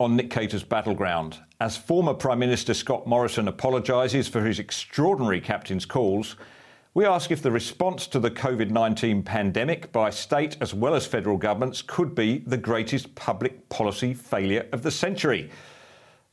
On 0.00 0.16
Nick 0.16 0.30
Cater's 0.30 0.64
Battleground, 0.64 1.38
as 1.60 1.76
former 1.76 2.14
Prime 2.14 2.38
Minister 2.38 2.74
Scott 2.74 3.06
Morrison 3.06 3.46
apologises 3.46 4.26
for 4.26 4.42
his 4.42 4.58
extraordinary 4.58 5.40
captain's 5.40 5.86
calls, 5.86 6.36
we 6.94 7.04
ask 7.04 7.30
if 7.30 7.42
the 7.42 7.50
response 7.50 8.06
to 8.08 8.20
the 8.20 8.30
COVID 8.30 8.70
19 8.70 9.22
pandemic 9.22 9.90
by 9.92 10.10
state 10.10 10.56
as 10.60 10.74
well 10.74 10.94
as 10.94 11.06
federal 11.06 11.36
governments 11.36 11.82
could 11.82 12.14
be 12.14 12.38
the 12.38 12.56
greatest 12.56 13.14
public 13.14 13.68
policy 13.68 14.14
failure 14.14 14.66
of 14.72 14.82
the 14.82 14.90
century. 14.90 15.50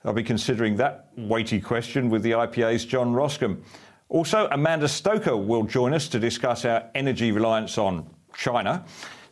I'll 0.03 0.13
be 0.13 0.23
considering 0.23 0.75
that 0.77 1.09
weighty 1.15 1.59
question 1.59 2.09
with 2.09 2.23
the 2.23 2.31
IPA's 2.31 2.85
John 2.85 3.13
Roskam. 3.13 3.61
Also, 4.09 4.47
Amanda 4.51 4.87
Stoker 4.87 5.37
will 5.37 5.63
join 5.63 5.93
us 5.93 6.07
to 6.09 6.19
discuss 6.19 6.65
our 6.65 6.83
energy 6.95 7.31
reliance 7.31 7.77
on 7.77 8.07
China, 8.33 8.85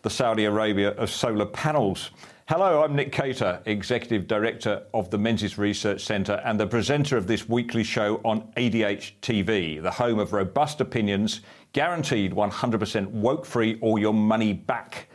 the 0.04 0.10
Saudi 0.10 0.46
Arabia 0.46 0.92
of 0.92 1.10
solar 1.10 1.46
panels. 1.46 2.12
Hello, 2.50 2.82
I'm 2.82 2.96
Nick 2.96 3.12
Cater, 3.12 3.62
Executive 3.68 4.26
Director 4.26 4.82
of 4.92 5.12
the 5.12 5.20
Menzies 5.20 5.60
Research 5.60 6.02
Centre 6.02 6.42
and 6.44 6.60
the 6.60 6.66
presenter 6.66 7.16
of 7.16 7.28
this 7.28 7.48
weekly 7.48 7.84
show 7.84 8.20
on 8.26 8.42
ADH 8.58 9.12
TV, 9.22 9.80
the 9.80 9.92
home 9.92 10.18
of 10.18 10.34
robust 10.34 10.82
opinions, 10.82 11.42
guaranteed 11.74 12.34
100% 12.34 13.06
woke 13.12 13.46
free 13.46 13.78
or 13.82 14.00
your 14.00 14.16
money 14.16 14.54
back. 14.54 15.10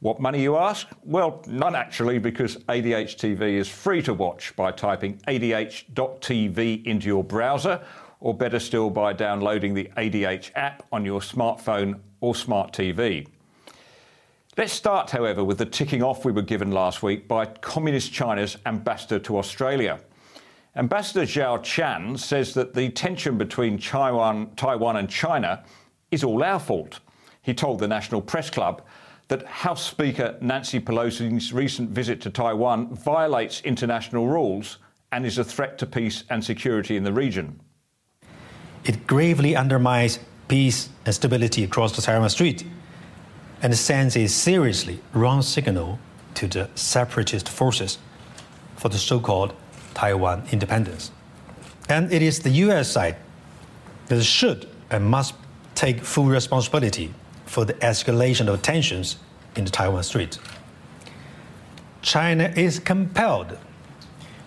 What 0.00 0.20
money, 0.20 0.42
you 0.42 0.58
ask? 0.58 0.86
Well, 1.02 1.42
none 1.46 1.74
actually, 1.74 2.18
because 2.18 2.58
ADH 2.68 3.16
TV 3.16 3.54
is 3.54 3.70
free 3.70 4.02
to 4.02 4.12
watch 4.12 4.54
by 4.54 4.70
typing 4.70 5.18
adh.tv 5.26 6.84
into 6.84 7.06
your 7.06 7.24
browser, 7.24 7.80
or 8.20 8.34
better 8.34 8.58
still, 8.58 8.90
by 8.90 9.14
downloading 9.14 9.72
the 9.72 9.90
ADH 9.96 10.50
app 10.56 10.82
on 10.92 11.06
your 11.06 11.20
smartphone 11.20 12.00
or 12.20 12.34
smart 12.34 12.74
TV. 12.74 13.26
Let's 14.58 14.72
start, 14.72 15.10
however, 15.10 15.44
with 15.44 15.58
the 15.58 15.66
ticking 15.66 16.02
off 16.02 16.24
we 16.24 16.32
were 16.32 16.40
given 16.40 16.70
last 16.70 17.02
week 17.02 17.28
by 17.28 17.44
Communist 17.44 18.10
China's 18.10 18.56
ambassador 18.64 19.18
to 19.18 19.36
Australia. 19.36 20.00
Ambassador 20.76 21.26
Xiao 21.26 21.58
Qian 21.58 22.18
says 22.18 22.54
that 22.54 22.72
the 22.72 22.88
tension 22.88 23.36
between 23.36 23.76
Taiwan, 23.76 24.52
Taiwan 24.56 24.96
and 24.96 25.10
China 25.10 25.62
is 26.10 26.24
all 26.24 26.42
our 26.42 26.58
fault. 26.58 27.00
He 27.42 27.52
told 27.52 27.80
the 27.80 27.86
National 27.86 28.22
Press 28.22 28.48
Club 28.48 28.80
that 29.28 29.44
House 29.44 29.84
Speaker 29.84 30.38
Nancy 30.40 30.80
Pelosi's 30.80 31.52
recent 31.52 31.90
visit 31.90 32.22
to 32.22 32.30
Taiwan 32.30 32.94
violates 32.94 33.60
international 33.60 34.26
rules 34.26 34.78
and 35.12 35.26
is 35.26 35.36
a 35.36 35.44
threat 35.44 35.76
to 35.76 35.86
peace 35.86 36.24
and 36.30 36.42
security 36.42 36.96
in 36.96 37.04
the 37.04 37.12
region. 37.12 37.60
It 38.84 39.06
gravely 39.06 39.54
undermines 39.54 40.18
peace 40.48 40.88
and 41.04 41.14
stability 41.14 41.62
across 41.62 41.94
the 41.94 42.00
Taiwan 42.00 42.30
Strait 42.30 42.64
and 43.62 43.76
sends 43.76 44.16
a 44.16 44.26
seriously 44.26 45.00
wrong 45.12 45.42
signal 45.42 45.98
to 46.34 46.46
the 46.46 46.68
separatist 46.74 47.48
forces 47.48 47.98
for 48.76 48.88
the 48.88 48.98
so 48.98 49.18
called 49.18 49.54
Taiwan 49.94 50.44
independence. 50.52 51.10
And 51.88 52.12
it 52.12 52.22
is 52.22 52.40
the 52.40 52.50
US 52.50 52.90
side 52.90 53.16
that 54.06 54.22
should 54.22 54.68
and 54.90 55.04
must 55.04 55.34
take 55.74 56.00
full 56.00 56.26
responsibility 56.26 57.12
for 57.46 57.64
the 57.64 57.74
escalation 57.74 58.48
of 58.48 58.62
tensions 58.62 59.16
in 59.56 59.64
the 59.64 59.70
Taiwan 59.70 60.02
Strait. 60.02 60.38
China 62.02 62.52
is 62.56 62.78
compelled 62.78 63.58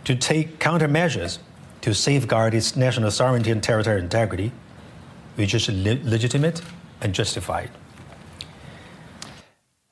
to 0.05 0.15
take 0.15 0.59
countermeasures 0.59 1.39
to 1.81 1.93
safeguard 1.93 2.53
its 2.53 2.75
national 2.75 3.11
sovereignty 3.11 3.51
and 3.51 3.63
territorial 3.63 4.03
integrity, 4.03 4.51
which 5.35 5.53
is 5.53 5.69
le- 5.69 5.99
legitimate 6.03 6.61
and 7.01 7.13
justified. 7.13 7.69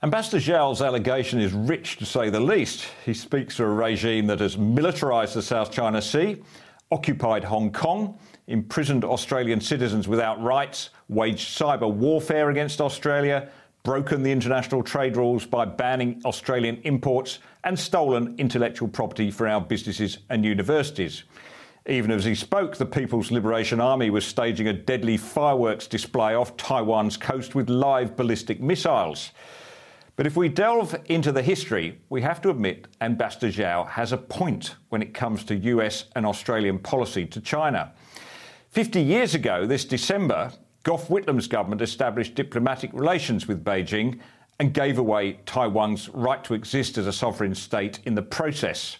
Ambassador 0.04 0.38
Xiao's 0.38 0.84
allegation 0.84 1.40
is 1.42 1.54
rich 1.54 1.98
to 1.98 2.06
say 2.06 2.30
the 2.30 2.40
least. 2.40 2.86
He 3.04 3.16
speaks 3.16 3.56
for 3.56 3.66
a 3.66 3.74
regime 3.74 4.28
that 4.28 4.42
has 4.42 4.56
militarised 4.56 5.34
the 5.34 5.42
South 5.42 5.72
China 5.72 6.04
Sea, 6.04 6.38
occupied 6.92 7.44
Hong 7.44 7.72
Kong, 7.72 8.16
imprisoned 8.46 9.04
Australian 9.04 9.60
citizens 9.60 10.08
without 10.08 10.40
rights, 10.40 10.92
waged 11.10 11.50
cyber 11.50 11.92
warfare 11.92 12.52
against 12.52 12.80
Australia, 12.80 13.50
broken 13.82 14.22
the 14.22 14.32
international 14.32 14.84
trade 14.84 15.18
rules 15.18 15.48
by 15.48 15.66
banning 15.66 16.22
Australian 16.26 16.80
imports, 16.84 17.40
and 17.64 17.78
stolen 17.78 18.36
intellectual 18.38 18.88
property 18.88 19.32
for 19.32 19.48
our 19.48 19.60
businesses 19.62 20.20
and 20.30 20.46
universities. 20.46 21.24
Even 21.88 22.12
as 22.12 22.24
he 22.24 22.36
spoke, 22.36 22.78
the 22.78 22.86
People's 22.86 23.32
Liberation 23.32 23.82
Army 23.82 24.12
was 24.12 24.28
staging 24.28 24.68
a 24.68 24.74
deadly 24.74 25.18
fireworks 25.18 25.88
display 25.88 26.36
off 26.36 26.56
Taiwan's 26.56 27.18
coast 27.18 27.56
with 27.56 27.68
live 27.68 28.16
ballistic 28.16 28.62
missiles. 28.62 29.32
But 30.18 30.26
if 30.26 30.36
we 30.36 30.50
delve 30.50 31.00
into 31.06 31.32
the 31.32 31.44
history, 31.44 32.02
we 32.10 32.24
have 32.24 32.42
to 32.42 32.50
admit 32.50 32.88
Ambassador 33.02 33.50
Xiao 33.50 33.88
has 33.88 34.12
a 34.12 34.18
point 34.18 34.76
when 34.90 35.04
it 35.04 35.14
comes 35.14 35.44
to 35.44 35.56
US 35.56 36.06
and 36.16 36.26
Australian 36.26 36.80
policy 36.80 37.28
to 37.28 37.40
China. 37.40 37.94
50 38.72 39.00
years 39.00 39.36
ago, 39.36 39.68
this 39.68 39.86
December, 39.86 40.52
Gough 40.82 41.08
Whitlam's 41.12 41.46
government 41.46 41.84
established 41.84 42.34
diplomatic 42.34 42.92
relations 42.94 43.48
with 43.48 43.64
Beijing 43.64 44.20
and 44.58 44.74
gave 44.74 44.98
away 44.98 45.34
Taiwan's 45.46 46.10
right 46.10 46.44
to 46.46 46.56
exist 46.56 46.98
as 46.98 47.06
a 47.06 47.14
sovereign 47.14 47.54
state 47.54 48.00
in 48.06 48.16
the 48.16 48.24
process. 48.24 48.98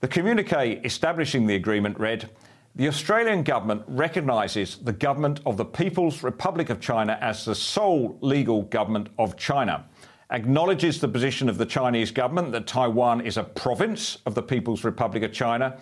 The 0.00 0.08
communique 0.08 0.84
establishing 0.84 1.46
the 1.46 1.54
agreement 1.54 1.98
read 1.98 2.28
The 2.74 2.88
Australian 2.88 3.42
government 3.42 3.84
recognises 3.86 4.76
the 4.76 4.92
government 4.92 5.40
of 5.46 5.56
the 5.56 5.64
People's 5.64 6.22
Republic 6.22 6.68
of 6.68 6.78
China 6.78 7.16
as 7.22 7.46
the 7.46 7.54
sole 7.54 8.18
legal 8.20 8.64
government 8.64 9.08
of 9.18 9.38
China 9.38 9.86
acknowledges 10.30 11.00
the 11.00 11.08
position 11.08 11.48
of 11.48 11.58
the 11.58 11.66
Chinese 11.66 12.10
government 12.10 12.52
that 12.52 12.66
Taiwan 12.66 13.20
is 13.20 13.36
a 13.36 13.44
province 13.44 14.18
of 14.26 14.34
the 14.34 14.42
People's 14.42 14.84
Republic 14.84 15.22
of 15.22 15.32
China, 15.32 15.78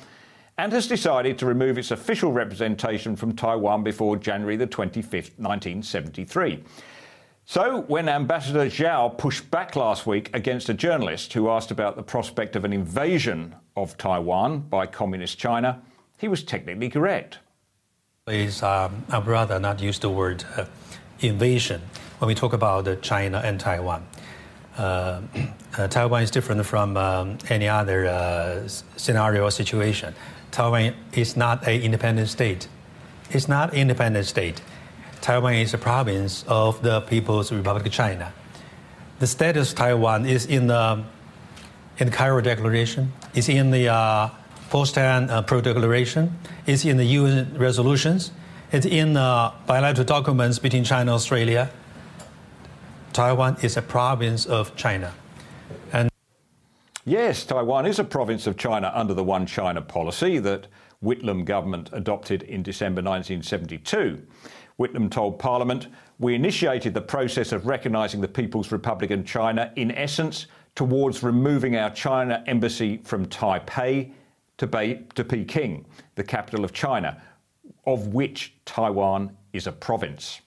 and 0.59 0.73
has 0.73 0.87
decided 0.87 1.39
to 1.39 1.47
remove 1.47 1.79
its 1.79 1.91
official 1.91 2.33
representation 2.33 3.17
from 3.17 3.35
Taiwan 3.35 3.83
before 3.83 4.17
January 4.17 4.57
the 4.57 4.67
25th, 4.67 5.33
1973. 5.39 6.63
So, 7.47 7.83
when 7.83 8.09
Ambassador 8.09 8.67
Xiao 8.67 9.19
pushed 9.19 9.51
back 9.51 9.77
last 9.77 10.07
week 10.07 10.31
against 10.33 10.71
a 10.71 10.75
journalist 10.75 11.33
who 11.35 11.51
asked 11.51 11.71
about 11.71 11.97
the 11.97 12.03
prospect 12.03 12.57
of 12.57 12.65
an 12.65 12.73
invasion 12.73 13.55
of 13.77 13.99
Taiwan 13.99 14.61
by 14.61 14.87
Communist 14.87 15.39
China, 15.39 15.83
he 16.17 16.29
was 16.29 16.43
technically 16.43 16.89
correct. 16.89 17.39
Please, 18.25 18.63
um, 18.63 19.05
I'd 19.11 19.27
rather 19.27 19.59
not 19.61 19.83
use 19.83 19.99
the 19.99 20.09
word 20.09 20.45
uh, 20.57 20.65
invasion 21.21 21.83
when 22.19 22.29
we 22.29 22.35
talk 22.35 22.55
about 22.55 22.89
uh, 22.89 22.97
China 22.97 23.43
and 23.45 23.61
Taiwan. 23.61 24.07
Uh, 24.77 25.21
uh, 25.79 25.87
Taiwan 25.89 26.23
is 26.23 26.31
different 26.31 26.65
from 26.67 26.97
um, 26.97 27.39
any 27.49 27.69
other 27.69 28.07
uh, 28.07 28.67
scenario 28.97 29.45
or 29.45 29.51
situation. 29.51 30.15
Taiwan 30.51 30.95
is 31.13 31.37
not 31.37 31.67
an 31.67 31.81
independent 31.81 32.29
state. 32.29 32.69
It's 33.31 33.49
not 33.49 33.73
an 33.73 33.79
independent 33.79 34.27
state. 34.27 34.63
Taiwan 35.21 35.55
is 35.55 35.75
a 35.75 35.79
province 35.79 36.45
of 36.49 36.83
the 36.83 37.01
People's 37.03 37.53
Republic 37.53 37.87
of 37.87 37.93
China. 37.93 38.33
The 39.21 39.27
status 39.27 39.71
of 39.71 39.79
Taiwan 39.79 40.27
is 40.27 40.47
in 40.47 40.67
the, 40.67 41.05
in 41.99 42.11
the 42.11 42.13
Cairo 42.13 42.41
Declaration, 42.41 43.13
is 43.35 43.49
in 43.49 43.71
the 43.71 43.89
uh, 43.89 44.31
Potsdam 44.71 45.31
uh, 45.31 45.43
Pro 45.43 45.61
Declaration, 45.61 46.37
is 46.67 46.85
in 46.85 46.97
the 46.97 47.05
UN 47.05 47.57
resolutions, 47.57 48.33
it's 48.73 48.87
in 48.87 49.15
bilateral 49.15 50.05
documents 50.05 50.59
between 50.59 50.83
China 50.83 51.03
and 51.03 51.11
Australia. 51.11 51.71
Taiwan 53.15 53.57
is 53.63 53.77
a 53.77 53.83
province 53.83 54.45
of 54.45 54.75
China. 54.75 55.15
And 55.93 56.11
yes, 57.05 57.45
Taiwan 57.45 57.87
is 57.87 58.01
a 58.01 58.05
province 58.05 58.49
of 58.49 58.57
China 58.57 58.91
under 58.93 59.15
the 59.15 59.23
One 59.23 59.47
China 59.47 59.81
policy 59.81 60.41
that 60.41 60.67
Whitlam 61.01 61.45
government 61.45 61.91
adopted 61.93 62.43
in 62.43 62.65
December 62.65 63.03
1972. 63.03 64.21
Whitlam 64.81 65.13
told 65.13 65.39
Parliament, 65.39 65.87
We 66.19 66.35
initiated 66.35 66.93
the 66.93 67.03
process 67.03 67.53
of 67.53 67.67
recognising 67.67 68.21
the 68.21 68.27
People's 68.27 68.73
Republic 68.73 69.13
of 69.13 69.25
China, 69.25 69.73
in 69.77 69.93
essence, 69.93 70.49
towards 70.75 71.23
removing 71.23 71.77
our 71.77 71.91
China 71.91 72.43
embassy 72.49 72.97
from 73.05 73.27
Taipei 73.27 74.11
to, 74.57 74.67
Be- 74.67 75.07
to 75.15 75.23
Peking, 75.23 75.87
the 76.17 76.25
capital 76.25 76.65
of 76.65 76.73
China, 76.73 77.23
of 77.87 78.09
which 78.09 78.55
Taiwan 78.65 79.37
is 79.53 79.69
a 79.69 79.73
province. 79.73 80.41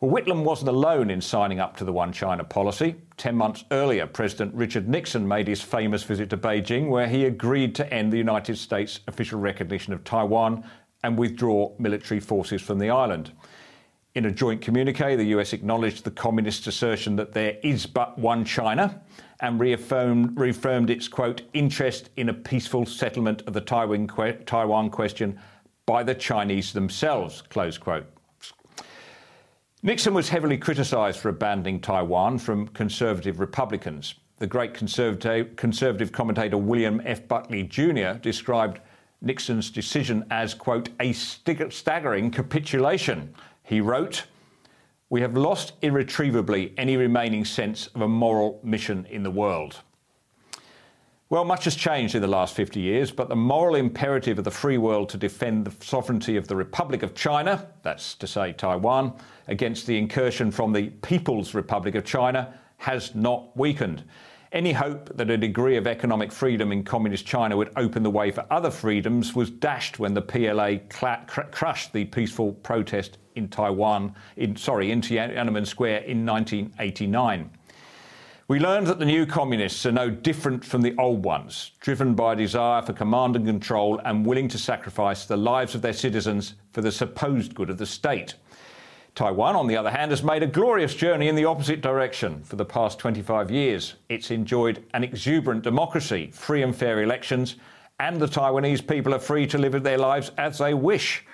Well, 0.00 0.10
Whitlam 0.10 0.44
wasn't 0.44 0.68
alone 0.68 1.08
in 1.08 1.22
signing 1.22 1.58
up 1.58 1.78
to 1.78 1.84
the 1.84 1.92
One 1.92 2.12
China 2.12 2.44
policy. 2.44 2.96
Ten 3.16 3.34
months 3.34 3.64
earlier, 3.70 4.06
President 4.06 4.54
Richard 4.54 4.90
Nixon 4.90 5.26
made 5.26 5.48
his 5.48 5.62
famous 5.62 6.02
visit 6.02 6.28
to 6.30 6.36
Beijing, 6.36 6.90
where 6.90 7.08
he 7.08 7.24
agreed 7.24 7.74
to 7.76 7.92
end 7.92 8.12
the 8.12 8.18
United 8.18 8.58
States' 8.58 9.00
official 9.08 9.40
recognition 9.40 9.94
of 9.94 10.04
Taiwan 10.04 10.64
and 11.02 11.16
withdraw 11.16 11.72
military 11.78 12.20
forces 12.20 12.60
from 12.60 12.78
the 12.78 12.90
island. 12.90 13.32
In 14.14 14.26
a 14.26 14.30
joint 14.30 14.60
communique, 14.60 15.16
the 15.16 15.38
US 15.38 15.54
acknowledged 15.54 16.04
the 16.04 16.10
communist 16.10 16.66
assertion 16.66 17.16
that 17.16 17.32
there 17.32 17.56
is 17.62 17.86
but 17.86 18.18
one 18.18 18.44
China 18.44 19.00
and 19.40 19.58
reaffirmed, 19.58 20.38
reaffirmed 20.38 20.90
its, 20.90 21.08
quote, 21.08 21.40
interest 21.54 22.10
in 22.16 22.28
a 22.28 22.34
peaceful 22.34 22.84
settlement 22.84 23.42
of 23.46 23.54
the 23.54 23.62
Taiwan, 23.62 24.08
Taiwan 24.44 24.90
question 24.90 25.38
by 25.86 26.02
the 26.02 26.14
Chinese 26.14 26.74
themselves, 26.74 27.40
close 27.40 27.78
quote. 27.78 28.06
Nixon 29.86 30.14
was 30.14 30.28
heavily 30.30 30.58
criticised 30.58 31.20
for 31.20 31.28
abandoning 31.28 31.78
Taiwan 31.78 32.38
from 32.38 32.66
conservative 32.66 33.38
Republicans. 33.38 34.16
The 34.38 34.46
great 34.48 34.74
conservative, 34.74 35.54
conservative 35.54 36.10
commentator 36.10 36.58
William 36.58 37.00
F. 37.04 37.28
Buckley 37.28 37.62
Jr. 37.62 38.14
described 38.20 38.80
Nixon's 39.22 39.70
decision 39.70 40.26
as, 40.28 40.54
quote, 40.54 40.88
a 40.98 41.12
staggering 41.12 42.32
capitulation. 42.32 43.32
He 43.62 43.80
wrote, 43.80 44.24
We 45.08 45.20
have 45.20 45.36
lost 45.36 45.74
irretrievably 45.82 46.74
any 46.76 46.96
remaining 46.96 47.44
sense 47.44 47.86
of 47.94 48.00
a 48.00 48.08
moral 48.08 48.58
mission 48.64 49.06
in 49.08 49.22
the 49.22 49.30
world. 49.30 49.82
Well, 51.28 51.44
much 51.44 51.64
has 51.64 51.74
changed 51.74 52.14
in 52.14 52.22
the 52.22 52.28
last 52.28 52.54
50 52.54 52.78
years, 52.78 53.10
but 53.10 53.28
the 53.28 53.34
moral 53.34 53.74
imperative 53.74 54.38
of 54.38 54.44
the 54.44 54.50
free 54.52 54.78
world 54.78 55.08
to 55.08 55.16
defend 55.16 55.64
the 55.64 55.84
sovereignty 55.84 56.36
of 56.36 56.46
the 56.46 56.54
Republic 56.54 57.02
of 57.02 57.16
China, 57.16 57.66
that's 57.82 58.14
to 58.16 58.28
say 58.28 58.52
Taiwan, 58.52 59.12
against 59.48 59.88
the 59.88 59.98
incursion 59.98 60.52
from 60.52 60.72
the 60.72 60.90
People's 61.02 61.52
Republic 61.52 61.96
of 61.96 62.04
China, 62.04 62.54
has 62.76 63.12
not 63.16 63.56
weakened. 63.56 64.04
Any 64.52 64.72
hope 64.72 65.16
that 65.16 65.28
a 65.28 65.36
degree 65.36 65.76
of 65.76 65.88
economic 65.88 66.30
freedom 66.30 66.70
in 66.70 66.84
communist 66.84 67.26
China 67.26 67.56
would 67.56 67.72
open 67.74 68.04
the 68.04 68.10
way 68.10 68.30
for 68.30 68.46
other 68.48 68.70
freedoms 68.70 69.34
was 69.34 69.50
dashed 69.50 69.98
when 69.98 70.14
the 70.14 70.22
PLA 70.22 70.76
cr- 70.88 71.42
crushed 71.50 71.92
the 71.92 72.04
peaceful 72.04 72.52
protest 72.52 73.18
in 73.34 73.48
Taiwan, 73.48 74.14
in, 74.36 74.54
sorry, 74.54 74.92
in 74.92 75.00
Tiananmen 75.00 75.66
Square 75.66 76.02
in 76.02 76.24
1989. 76.24 77.50
We 78.48 78.60
learned 78.60 78.86
that 78.86 79.00
the 79.00 79.04
new 79.04 79.26
communists 79.26 79.84
are 79.86 79.92
no 79.92 80.08
different 80.08 80.64
from 80.64 80.80
the 80.80 80.94
old 80.98 81.24
ones, 81.24 81.72
driven 81.80 82.14
by 82.14 82.34
a 82.34 82.36
desire 82.36 82.80
for 82.80 82.92
command 82.92 83.34
and 83.34 83.44
control 83.44 84.00
and 84.04 84.24
willing 84.24 84.46
to 84.50 84.58
sacrifice 84.58 85.24
the 85.24 85.36
lives 85.36 85.74
of 85.74 85.82
their 85.82 85.92
citizens 85.92 86.54
for 86.72 86.80
the 86.80 86.92
supposed 86.92 87.56
good 87.56 87.70
of 87.70 87.78
the 87.78 87.86
state. 87.86 88.34
Taiwan, 89.16 89.56
on 89.56 89.66
the 89.66 89.76
other 89.76 89.90
hand, 89.90 90.12
has 90.12 90.22
made 90.22 90.44
a 90.44 90.46
glorious 90.46 90.94
journey 90.94 91.26
in 91.26 91.34
the 91.34 91.44
opposite 91.44 91.80
direction 91.80 92.40
for 92.44 92.54
the 92.54 92.64
past 92.64 93.00
25 93.00 93.50
years. 93.50 93.94
It's 94.08 94.30
enjoyed 94.30 94.84
an 94.94 95.02
exuberant 95.02 95.64
democracy, 95.64 96.30
free 96.32 96.62
and 96.62 96.76
fair 96.76 97.02
elections, 97.02 97.56
and 97.98 98.20
the 98.20 98.28
Taiwanese 98.28 98.86
people 98.86 99.12
are 99.12 99.18
free 99.18 99.48
to 99.48 99.58
live 99.58 99.82
their 99.82 99.98
lives 99.98 100.30
as 100.38 100.58
they 100.58 100.72
wish. 100.72 101.24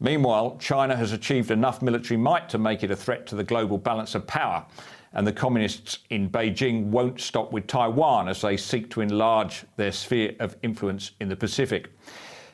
Meanwhile, 0.00 0.56
China 0.58 0.96
has 0.96 1.12
achieved 1.12 1.52
enough 1.52 1.82
military 1.82 2.16
might 2.16 2.48
to 2.48 2.58
make 2.58 2.82
it 2.82 2.90
a 2.90 2.96
threat 2.96 3.28
to 3.28 3.36
the 3.36 3.44
global 3.44 3.78
balance 3.78 4.16
of 4.16 4.26
power 4.26 4.66
and 5.14 5.26
the 5.26 5.32
communists 5.32 5.98
in 6.10 6.30
Beijing 6.30 6.86
won't 6.86 7.20
stop 7.20 7.52
with 7.52 7.66
Taiwan 7.66 8.28
as 8.28 8.40
they 8.40 8.56
seek 8.56 8.90
to 8.90 9.00
enlarge 9.00 9.64
their 9.76 9.92
sphere 9.92 10.34
of 10.40 10.56
influence 10.62 11.12
in 11.20 11.28
the 11.28 11.36
Pacific. 11.36 11.90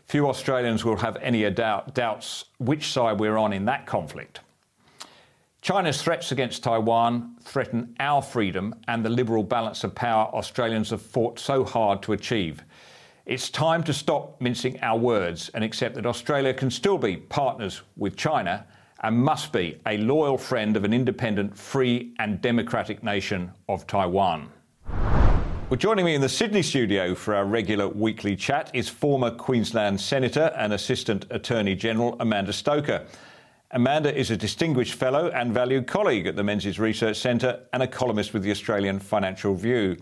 Few 0.07 0.29
Australians 0.29 0.85
will 0.85 0.97
have 0.97 1.17
any 1.17 1.49
doubt, 1.51 1.95
doubts 1.95 2.47
which 2.59 2.93
side 2.93 3.21
we're 3.21 3.37
on 3.37 3.53
in 3.53 3.65
that 3.67 3.87
conflict. 3.87 4.41
China's 5.61 6.03
threats 6.03 6.33
against 6.33 6.63
Taiwan 6.63 7.37
threaten 7.43 7.95
our 8.01 8.23
freedom 8.23 8.75
and 8.87 9.05
the 9.05 9.11
liberal 9.11 9.43
balance 9.43 9.85
of 9.85 9.95
power 9.95 10.31
Australians 10.33 10.91
have 10.91 11.03
fought 11.03 11.39
so 11.39 11.65
hard 11.65 12.01
to 12.03 12.13
achieve. 12.13 12.63
It's 13.27 13.51
time 13.51 13.83
to 13.83 13.93
stop 13.93 14.41
mincing 14.41 14.81
our 14.81 14.99
words 14.99 15.51
and 15.51 15.63
accept 15.63 15.97
that 15.97 16.07
Australia 16.07 16.55
can 16.55 16.71
still 16.71 16.97
be 16.97 17.17
partners 17.17 17.83
with 17.97 18.17
China 18.17 18.65
and 19.01 19.17
must 19.17 19.53
be 19.53 19.81
a 19.87 19.97
loyal 19.99 20.39
friend 20.39 20.77
of 20.77 20.85
an 20.85 20.93
independent, 20.93 21.57
free, 21.57 22.15
and 22.19 22.41
democratic 22.41 23.03
nation 23.03 23.53
of 23.69 23.87
Taiwan. 23.87 24.51
Well, 25.71 25.77
joining 25.77 26.07
me 26.07 26.15
in 26.15 26.23
the 26.23 26.29
Sydney 26.31 26.63
studio 26.63 27.15
for 27.15 27.35
our 27.35 27.45
regular 27.45 27.89
weekly 27.89 28.35
chat 28.35 28.71
is 28.73 28.89
former 28.89 29.31
Queensland 29.31 30.01
Senator 30.01 30.51
and 30.57 30.73
Assistant 30.73 31.27
Attorney 31.31 31.75
General 31.75 32.17
Amanda 32.21 32.55
Stoker. 32.55 33.05
Amanda 33.73 34.17
is 34.19 34.31
a 34.31 34.37
distinguished 34.37 34.95
fellow 34.95 35.29
and 35.29 35.53
valued 35.53 35.87
colleague 35.87 36.27
at 36.27 36.37
the 36.37 36.43
Menzies 36.43 36.79
Research 36.79 37.19
Centre 37.19 37.61
and 37.75 37.83
a 37.83 37.87
columnist 37.87 38.33
with 38.33 38.43
the 38.43 38.51
Australian 38.51 38.99
Financial 38.99 39.53
Review. 39.53 39.99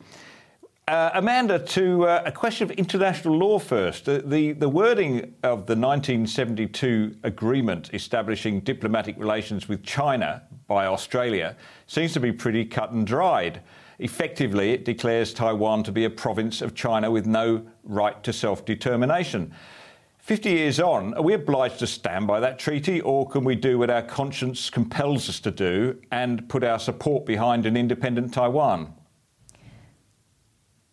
Uh, 0.88 1.10
Amanda, 1.14 1.58
to 1.58 2.06
uh, 2.06 2.22
a 2.26 2.30
question 2.30 2.70
of 2.70 2.70
international 2.78 3.36
law 3.36 3.58
first. 3.58 4.04
The, 4.04 4.22
the, 4.24 4.52
the, 4.52 4.68
wording 4.68 5.34
of 5.42 5.66
the 5.66 5.74
1972 5.74 7.16
agreement 7.24 7.92
establishing 7.92 8.60
diplomatic 8.60 9.18
relations 9.18 9.68
with 9.68 9.82
China 9.82 10.42
by 10.68 10.86
Australia 10.86 11.56
seems 11.88 12.12
to 12.12 12.20
be 12.20 12.30
pretty 12.30 12.64
cut 12.64 12.92
and 12.92 13.04
dried. 13.04 13.62
Effectively, 13.98 14.70
it 14.70 14.84
declares 14.84 15.34
Taiwan 15.34 15.82
to 15.82 15.90
be 15.90 16.04
a 16.04 16.10
province 16.10 16.62
of 16.62 16.76
China 16.76 17.10
with 17.10 17.26
no 17.26 17.66
right 17.82 18.22
to 18.22 18.32
self 18.32 18.64
determination. 18.64 19.52
50 20.18 20.50
years 20.50 20.78
on, 20.78 21.14
are 21.14 21.22
we 21.22 21.34
obliged 21.34 21.80
to 21.80 21.88
stand 21.88 22.28
by 22.28 22.38
that 22.38 22.60
treaty, 22.60 23.00
or 23.00 23.28
can 23.28 23.42
we 23.42 23.56
do 23.56 23.76
what 23.76 23.90
our 23.90 24.02
conscience 24.02 24.70
compels 24.70 25.28
us 25.28 25.40
to 25.40 25.50
do 25.50 26.00
and 26.12 26.48
put 26.48 26.62
our 26.62 26.78
support 26.78 27.26
behind 27.26 27.66
an 27.66 27.76
independent 27.76 28.32
Taiwan? 28.32 28.94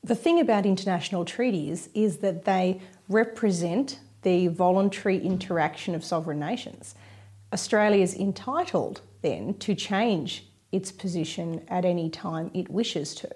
The 0.06 0.16
thing 0.16 0.42
about 0.42 0.66
international 0.66 1.24
treaties 1.24 1.88
is 1.94 2.18
that 2.18 2.44
they 2.44 2.82
represent 3.08 4.00
the 4.24 4.48
voluntary 4.48 5.18
interaction 5.18 5.96
of 5.96 6.04
sovereign 6.04 6.40
nations. 6.40 6.96
Australia 7.54 8.02
is 8.02 8.14
entitled 8.16 9.02
then 9.22 9.54
to 9.56 9.74
change 9.76 10.46
its 10.74 10.92
position 10.92 11.64
at 11.70 11.86
any 11.86 12.10
time 12.10 12.52
it 12.54 12.70
wishes 12.70 13.16
to. 13.16 13.30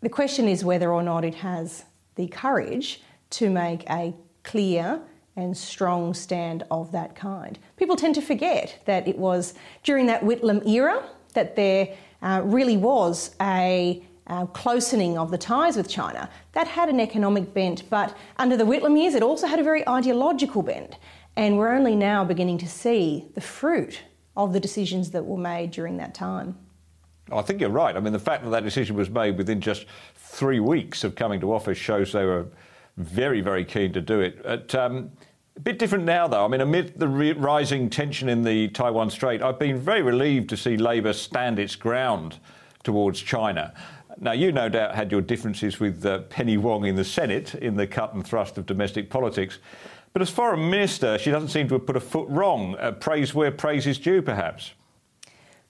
The 0.00 0.08
question 0.08 0.48
is 0.48 0.64
whether 0.64 0.90
or 0.90 1.02
not 1.02 1.24
it 1.24 1.34
has 1.36 1.84
the 2.14 2.28
courage 2.28 3.02
to 3.30 3.50
make 3.50 3.88
a 3.90 4.14
clear 4.44 5.00
and 5.36 5.56
strong 5.56 6.14
stand 6.14 6.62
of 6.70 6.92
that 6.92 7.16
kind. 7.16 7.58
People 7.76 7.96
tend 7.96 8.14
to 8.14 8.22
forget 8.22 8.78
that 8.86 9.08
it 9.08 9.18
was 9.18 9.54
during 9.82 10.06
that 10.06 10.22
Whitlam 10.22 10.66
era 10.66 11.02
that 11.34 11.56
there 11.56 11.96
uh, 12.22 12.40
really 12.44 12.76
was 12.76 13.34
a 13.40 14.02
uh, 14.26 14.46
closening 14.46 15.16
of 15.16 15.30
the 15.30 15.38
ties 15.38 15.76
with 15.76 15.88
China, 15.88 16.30
that 16.52 16.66
had 16.66 16.88
an 16.88 17.00
economic 17.00 17.52
bent, 17.52 17.88
but 17.90 18.16
under 18.38 18.56
the 18.56 18.64
Whitlam 18.64 18.98
years, 19.00 19.14
it 19.14 19.22
also 19.22 19.46
had 19.46 19.58
a 19.58 19.62
very 19.62 19.86
ideological 19.88 20.62
bent. 20.62 20.96
And 21.36 21.58
we're 21.58 21.74
only 21.74 21.96
now 21.96 22.24
beginning 22.24 22.58
to 22.58 22.68
see 22.68 23.26
the 23.34 23.40
fruit 23.40 24.02
of 24.36 24.52
the 24.52 24.60
decisions 24.60 25.10
that 25.10 25.24
were 25.24 25.38
made 25.38 25.72
during 25.72 25.96
that 25.96 26.14
time. 26.14 26.56
I 27.32 27.42
think 27.42 27.60
you're 27.60 27.70
right. 27.70 27.96
I 27.96 28.00
mean, 28.00 28.12
the 28.12 28.18
fact 28.18 28.44
that 28.44 28.50
that 28.50 28.64
decision 28.64 28.96
was 28.96 29.10
made 29.10 29.38
within 29.38 29.60
just 29.60 29.86
three 30.14 30.60
weeks 30.60 31.04
of 31.04 31.14
coming 31.14 31.40
to 31.40 31.52
office 31.52 31.78
shows 31.78 32.12
they 32.12 32.24
were 32.24 32.46
very, 32.96 33.40
very 33.40 33.64
keen 33.64 33.92
to 33.92 34.00
do 34.00 34.20
it. 34.20 34.42
But, 34.42 34.74
um, 34.74 35.10
a 35.56 35.60
bit 35.60 35.78
different 35.78 36.04
now, 36.04 36.26
though. 36.26 36.44
I 36.44 36.48
mean, 36.48 36.60
amid 36.60 36.98
the 36.98 37.06
re- 37.06 37.32
rising 37.32 37.88
tension 37.88 38.28
in 38.28 38.42
the 38.42 38.68
Taiwan 38.68 39.08
Strait, 39.08 39.40
I've 39.40 39.58
been 39.58 39.78
very 39.78 40.02
relieved 40.02 40.48
to 40.50 40.56
see 40.56 40.76
Labor 40.76 41.12
stand 41.12 41.60
its 41.60 41.76
ground 41.76 42.38
towards 42.82 43.20
China. 43.20 43.72
Now, 44.18 44.32
you 44.32 44.52
no 44.52 44.68
doubt 44.68 44.94
had 44.94 45.10
your 45.10 45.20
differences 45.20 45.80
with 45.80 46.04
uh, 46.06 46.20
Penny 46.20 46.56
Wong 46.56 46.84
in 46.84 46.96
the 46.96 47.04
Senate 47.04 47.54
in 47.54 47.76
the 47.76 47.86
cut 47.86 48.14
and 48.14 48.24
thrust 48.24 48.58
of 48.58 48.66
domestic 48.66 49.10
politics. 49.10 49.58
But 50.12 50.22
as 50.22 50.30
foreign 50.30 50.70
minister, 50.70 51.18
she 51.18 51.30
doesn't 51.30 51.48
seem 51.48 51.66
to 51.68 51.74
have 51.74 51.86
put 51.86 51.96
a 51.96 52.00
foot 52.00 52.28
wrong. 52.28 52.76
Uh, 52.76 52.92
praise 52.92 53.34
where 53.34 53.50
praise 53.50 53.86
is 53.86 53.98
due, 53.98 54.22
perhaps. 54.22 54.72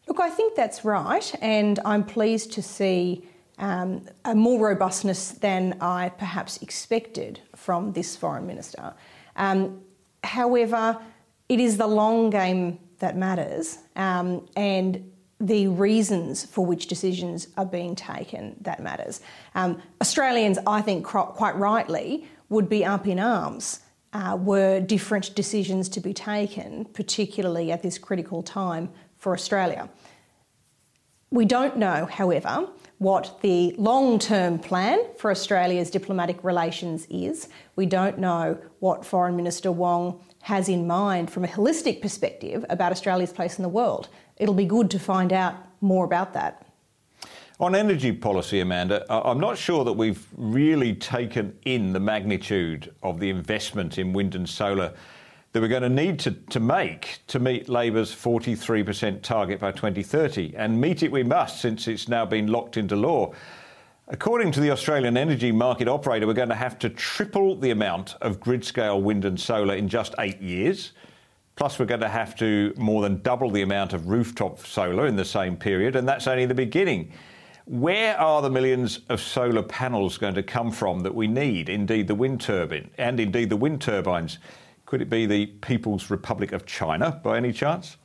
Look, 0.07 0.21
I 0.21 0.29
think 0.29 0.55
that's 0.55 0.85
right, 0.85 1.35
and 1.41 1.81
I'm 1.85 2.05
pleased 2.05 2.53
to 2.53 2.63
see 2.63 3.27
um, 3.59 4.07
a 4.27 4.35
more 4.35 4.69
robustness 4.69 5.31
than 5.31 5.79
I 5.81 6.11
perhaps 6.11 6.59
expected 6.59 7.41
from 7.57 7.95
this 7.95 8.15
foreign 8.15 8.47
minister. 8.47 8.93
Um, 9.37 9.81
however, 10.23 10.99
it 11.49 11.61
is 11.61 11.79
the 11.79 11.87
long 11.87 12.29
game 12.29 12.79
that 12.99 13.17
matters, 13.17 13.79
um, 13.97 14.47
and 14.57 15.11
the 15.41 15.69
reasons 15.69 16.45
for 16.45 16.65
which 16.65 16.87
decisions 16.87 17.49
are 17.57 17.67
being 17.67 17.95
taken 17.95 18.57
that 18.61 18.81
matters. 18.81 19.21
Um, 19.55 19.83
Australians, 20.01 20.59
I 20.67 20.81
think, 20.81 21.05
quite 21.05 21.57
rightly, 21.57 22.27
would 22.49 22.69
be 22.69 22.85
up 22.85 23.07
in 23.07 23.19
arms 23.19 23.81
uh, 24.15 24.39
were 24.41 24.81
different 24.81 25.35
decisions 25.35 25.89
to 25.91 26.01
be 26.01 26.15
taken, 26.15 26.85
particularly 26.87 27.73
at 27.73 27.83
this 27.83 27.99
critical 27.99 28.43
time 28.43 28.89
for 29.19 29.35
Australia. 29.35 29.91
We 31.31 31.45
don't 31.45 31.77
know, 31.77 32.07
however, 32.07 32.69
what 32.99 33.41
the 33.43 33.75
long 33.77 34.21
term 34.21 34.59
plan 34.61 35.01
for 35.19 35.33
Australia's 35.33 35.91
diplomatic 35.91 36.43
relations 36.45 37.07
is. 37.11 37.49
We 37.75 37.87
don't 37.87 38.19
know 38.19 38.57
what 38.79 39.05
Foreign 39.05 39.35
Minister 39.35 39.73
Wong 39.73 40.21
has 40.43 40.69
in 40.69 40.87
mind 40.87 41.31
from 41.31 41.45
a 41.45 41.49
holistic 41.49 42.01
perspective 42.01 42.65
about 42.69 42.93
Australia's 42.93 43.33
place 43.33 43.59
in 43.59 43.63
the 43.63 43.69
world. 43.69 44.09
It'll 44.37 44.55
be 44.55 44.67
good 44.67 44.91
to 44.91 44.99
find 44.99 45.33
out 45.33 45.55
more 45.81 46.05
about 46.05 46.33
that. 46.35 46.67
On 47.61 47.75
energy 47.75 48.11
policy, 48.11 48.61
Amanda, 48.61 49.07
I'm 49.09 49.39
not 49.39 49.57
sure 49.57 49.85
that 49.85 49.93
we've 49.93 50.27
really 50.37 50.95
taken 50.95 51.57
in 51.65 51.93
the 51.93 52.01
magnitude 52.01 52.93
of 53.03 53.21
the 53.21 53.31
investment 53.31 53.97
in 53.97 54.13
wind 54.13 54.35
and 54.35 54.49
solar 54.49 54.93
that 55.53 55.61
we're 55.61 55.69
going 55.69 55.83
to 55.83 55.89
need 55.89 56.19
to, 56.19 56.33
to 56.33 56.59
make 56.59 57.21
to 57.29 57.39
meet 57.39 57.69
Labor's 57.69 58.13
43% 58.13 59.23
target 59.23 59.61
by 59.61 59.71
2030. 59.71 60.55
And 60.57 60.81
meet 60.81 61.05
it 61.05 61.13
we 61.13 61.23
must, 61.23 61.61
since 61.61 61.87
it's 61.87 62.09
now 62.09 62.27
been 62.27 62.49
locked 62.49 62.77
into 62.77 62.97
law. 62.97 63.33
According 64.09 64.51
to 64.53 64.61
the 64.61 64.73
Australian 64.73 65.17
energy 65.17 65.53
market 65.53 65.87
operator, 65.87 66.27
we're 66.27 66.35
going 66.35 66.49
to 66.49 66.57
have 66.57 66.77
to 66.81 66.91
triple 66.91 67.55
the 67.55 67.71
amount 67.71 68.17
of 68.21 68.41
grid 68.41 68.65
scale 68.65 69.01
wind 69.01 69.25
and 69.25 69.39
solar 69.39 69.77
in 69.77 69.89
just 69.89 70.13
eight 70.19 70.43
years. 70.43 70.91
Plus, 71.57 71.79
we're 71.79 71.87
going 71.87 72.01
to 72.01 72.09
have 72.09 72.35
to 72.37 72.75
more 72.77 73.03
than 73.03 73.23
double 73.23 73.51
the 73.51 73.63
amount 73.63 73.93
of 73.93 74.09
rooftop 74.09 74.59
solar 74.59 75.07
in 75.07 75.15
the 75.15 75.25
same 75.25 75.57
period, 75.57 75.95
and 75.95 76.09
that's 76.09 76.27
only 76.27 76.47
the 76.47 76.55
beginning. 76.55 77.13
Where 77.67 78.19
are 78.19 78.43
the 78.43 78.51
millions 78.51 79.01
of 79.09 79.21
solar 79.21 79.63
panels 79.63 80.19
going 80.19 80.35
to 80.35 80.43
come 80.43 80.71
from 80.71 81.01
that 81.01 81.15
we 81.15 81.29
need? 81.29 81.69
Indeed, 81.69 82.09
the 82.09 82.15
wind 82.15 82.41
turbine, 82.41 82.91
and 82.99 83.21
indeed 83.21 83.51
the 83.51 83.57
wind 83.57 83.81
turbines. 83.81 84.39
Could 84.85 85.01
it 85.01 85.09
be 85.09 85.27
the 85.27 85.47
People's 85.47 86.11
Republic 86.11 86.53
of 86.53 86.67
China 86.67 87.21
by 87.23 87.37
any 87.37 87.53
chance? 87.53 87.97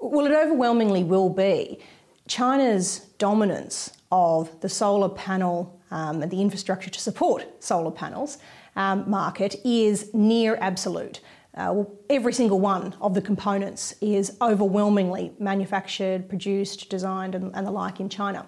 Well, 0.00 0.26
it 0.26 0.32
overwhelmingly 0.32 1.04
will 1.04 1.28
be. 1.28 1.80
China's 2.28 3.00
dominance 3.18 3.92
of 4.10 4.60
the 4.60 4.68
solar 4.68 5.08
panel 5.08 5.80
um, 5.90 6.22
and 6.22 6.30
the 6.30 6.40
infrastructure 6.40 6.88
to 6.88 7.00
support 7.00 7.46
solar 7.62 7.90
panels 7.90 8.38
um, 8.76 9.08
market 9.10 9.56
is 9.64 10.12
near 10.14 10.56
absolute. 10.60 11.20
Uh, 11.54 11.84
every 12.08 12.32
single 12.32 12.60
one 12.60 12.94
of 13.00 13.12
the 13.14 13.20
components 13.20 13.94
is 14.00 14.36
overwhelmingly 14.40 15.32
manufactured, 15.38 16.28
produced, 16.28 16.88
designed, 16.88 17.34
and, 17.34 17.54
and 17.54 17.66
the 17.66 17.70
like 17.70 18.00
in 18.00 18.08
China. 18.08 18.46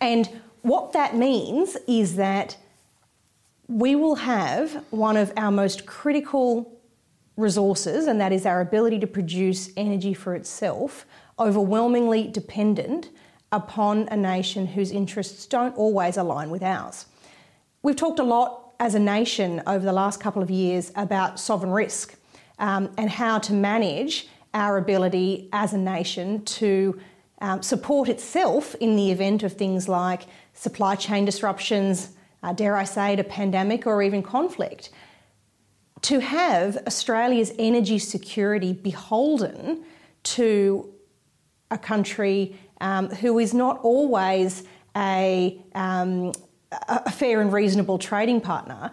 And 0.00 0.28
what 0.62 0.92
that 0.92 1.16
means 1.16 1.76
is 1.88 2.16
that 2.16 2.56
we 3.66 3.96
will 3.96 4.16
have 4.16 4.84
one 4.90 5.16
of 5.16 5.32
our 5.36 5.50
most 5.50 5.84
critical 5.86 6.80
resources, 7.36 8.06
and 8.06 8.20
that 8.20 8.32
is 8.32 8.46
our 8.46 8.60
ability 8.60 9.00
to 9.00 9.06
produce 9.06 9.70
energy 9.76 10.14
for 10.14 10.34
itself, 10.34 11.06
overwhelmingly 11.38 12.28
dependent 12.28 13.10
upon 13.50 14.08
a 14.08 14.16
nation 14.16 14.66
whose 14.66 14.92
interests 14.92 15.46
don't 15.46 15.76
always 15.76 16.16
align 16.16 16.50
with 16.50 16.62
ours. 16.62 17.06
We've 17.82 17.96
talked 17.96 18.20
a 18.20 18.24
lot 18.24 18.74
as 18.78 18.94
a 18.94 18.98
nation 18.98 19.62
over 19.66 19.84
the 19.84 19.92
last 19.92 20.20
couple 20.20 20.42
of 20.42 20.50
years 20.50 20.92
about 20.94 21.40
sovereign 21.40 21.72
risk 21.72 22.16
um, 22.58 22.90
and 22.96 23.10
how 23.10 23.38
to 23.38 23.52
manage 23.52 24.28
our 24.52 24.78
ability 24.78 25.48
as 25.52 25.72
a 25.72 25.78
nation 25.78 26.44
to 26.44 27.00
um, 27.40 27.62
support 27.62 28.08
itself 28.08 28.74
in 28.76 28.96
the 28.96 29.10
event 29.10 29.42
of 29.42 29.52
things 29.52 29.88
like 29.88 30.22
supply 30.54 30.94
chain 30.94 31.24
disruptions, 31.24 32.10
uh, 32.42 32.52
dare 32.52 32.76
I 32.76 32.84
say 32.84 33.18
a 33.18 33.24
pandemic 33.24 33.86
or 33.86 34.02
even 34.02 34.22
conflict. 34.22 34.90
To 36.02 36.20
have 36.20 36.76
Australia's 36.86 37.52
energy 37.58 37.98
security 37.98 38.72
beholden 38.72 39.84
to 40.24 40.94
a 41.70 41.78
country 41.78 42.56
um, 42.80 43.08
who 43.08 43.38
is 43.38 43.54
not 43.54 43.80
always 43.82 44.64
a, 44.96 45.60
um, 45.74 46.32
a 46.88 47.10
fair 47.10 47.40
and 47.40 47.52
reasonable 47.52 47.98
trading 47.98 48.40
partner, 48.40 48.90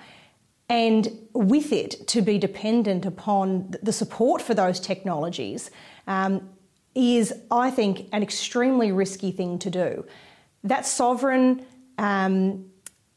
and 0.71 1.11
with 1.33 1.73
it 1.73 2.07
to 2.07 2.21
be 2.21 2.37
dependent 2.37 3.05
upon 3.05 3.75
the 3.83 3.91
support 3.91 4.41
for 4.41 4.53
those 4.53 4.79
technologies 4.79 5.69
um, 6.07 6.49
is, 6.95 7.33
I 7.51 7.69
think, 7.69 8.07
an 8.13 8.23
extremely 8.23 8.93
risky 8.93 9.31
thing 9.33 9.59
to 9.59 9.69
do. 9.69 10.05
That 10.63 10.85
sovereign 10.85 11.65
um, 11.97 12.67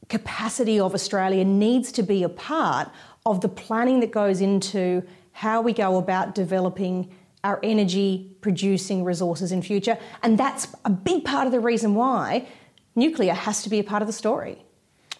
capacity 0.08 0.80
of 0.80 0.94
Australia 0.94 1.44
needs 1.44 1.92
to 1.92 2.02
be 2.02 2.24
a 2.24 2.28
part 2.28 2.90
of 3.24 3.40
the 3.40 3.48
planning 3.48 4.00
that 4.00 4.10
goes 4.10 4.40
into 4.40 5.04
how 5.30 5.62
we 5.62 5.72
go 5.72 5.96
about 5.96 6.34
developing 6.34 7.14
our 7.44 7.60
energy 7.62 8.36
producing 8.40 9.04
resources 9.04 9.52
in 9.52 9.62
future. 9.62 9.96
And 10.24 10.36
that's 10.36 10.74
a 10.84 10.90
big 10.90 11.24
part 11.24 11.46
of 11.46 11.52
the 11.52 11.60
reason 11.60 11.94
why 11.94 12.48
nuclear 12.96 13.34
has 13.34 13.62
to 13.62 13.70
be 13.70 13.78
a 13.78 13.84
part 13.84 14.02
of 14.02 14.08
the 14.08 14.12
story. 14.12 14.64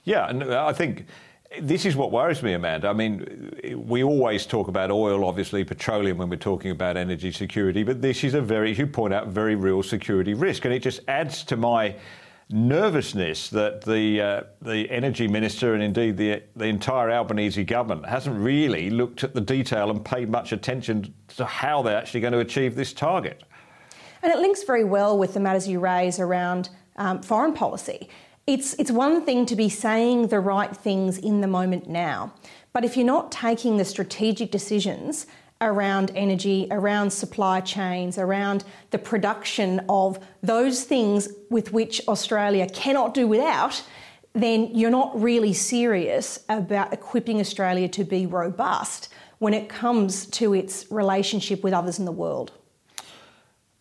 Yeah, 0.03 0.29
and 0.29 0.43
I 0.53 0.73
think 0.73 1.07
this 1.61 1.87
is 1.87 1.97
what 1.97 2.11
worries 2.11 2.43
me, 2.43 2.53
Amanda. 2.53 2.89
I 2.89 2.93
mean, 2.93 3.85
we 3.87 4.03
always 4.03 4.47
talk 4.47 4.69
about 4.69 4.91
oil, 4.91 5.25
obviously, 5.25 5.65
petroleum 5.65 6.19
when 6.19 6.29
we're 6.29 6.37
talking 6.37 6.71
about 6.71 6.97
energy 6.97 7.33
security, 7.33 7.83
but 7.83 8.03
this 8.03 8.25
is 8.25 8.35
a 8.35 8.41
very, 8.41 8.73
as 8.73 8.79
you 8.79 8.87
point 8.87 9.15
out, 9.15 9.29
very 9.29 9.55
real 9.55 9.83
security 9.83 10.35
risk. 10.35 10.65
And 10.65 10.75
it 10.75 10.81
just 10.81 11.01
adds 11.09 11.45
to 11.45 11.57
my 11.57 11.97
nervousness 12.51 13.49
that 13.49 13.81
the 13.83 14.21
uh, 14.21 14.43
the 14.61 14.91
energy 14.91 15.27
minister 15.27 15.75
and 15.75 15.83
indeed 15.83 16.17
the 16.17 16.43
the 16.57 16.67
entire 16.67 17.11
Albanese 17.11 17.65
government 17.65 18.07
hasn't 18.07 18.39
really 18.39 18.91
looked 18.91 19.25
at 19.25 19.35
the 19.35 19.41
detail 19.41 19.91
and 19.91 20.05
paid 20.05 20.29
much 20.29 20.53
attention 20.53 21.15
to 21.29 21.45
how 21.45 21.83
they're 21.83 21.97
actually 21.97 22.21
going 22.21 22.35
to 22.35 22.41
achieve 22.41 22.75
this 22.75 22.93
target. 22.93 23.45
And 24.23 24.33
it 24.33 24.39
links 24.39 24.63
very 24.63 24.85
well 24.85 25.19
with 25.19 25.35
the 25.35 25.41
matters 25.41 25.69
you 25.69 25.81
raise 25.81 26.19
around 26.19 26.71
um, 26.97 27.23
foreign 27.23 27.53
policy. 27.53 28.09
It's 28.47 28.75
it's 28.75 28.91
one 28.91 29.25
thing 29.25 29.47
to 29.47 29.57
be 29.57 29.71
saying 29.71 30.29
the 30.29 30.41
right 30.41 30.77
things 30.77 31.17
in 31.17 31.41
the 31.41 31.47
moment 31.47 31.89
now, 31.89 32.35
but 32.75 32.85
if 32.85 32.97
you're 32.97 33.07
not 33.07 33.33
taking 33.33 33.79
the 33.79 33.87
strategic 33.87 34.51
decisions 34.51 35.27
around 35.63 36.11
energy, 36.15 36.69
around 36.71 37.11
supply 37.11 37.61
chains, 37.61 38.19
around 38.19 38.65
the 38.91 38.99
production 38.99 39.81
of 39.89 40.19
those 40.43 40.85
things 40.85 41.29
with 41.49 41.73
which 41.73 42.07
Australia 42.07 42.67
cannot 42.69 43.15
do 43.15 43.27
without, 43.27 43.83
then 44.35 44.69
you're 44.75 44.91
not 44.91 45.19
really 45.19 45.55
serious 45.55 46.45
about 46.51 46.93
equipping 46.93 47.41
Australia 47.41 47.89
to 47.89 48.05
be 48.05 48.27
robust 48.27 49.09
when 49.39 49.55
it 49.55 49.71
comes 49.71 50.27
to 50.27 50.53
its 50.53 50.91
relationship 50.91 51.63
with 51.63 51.73
others 51.73 51.99
in 51.99 52.05
the 52.05 52.13
world. 52.13 52.53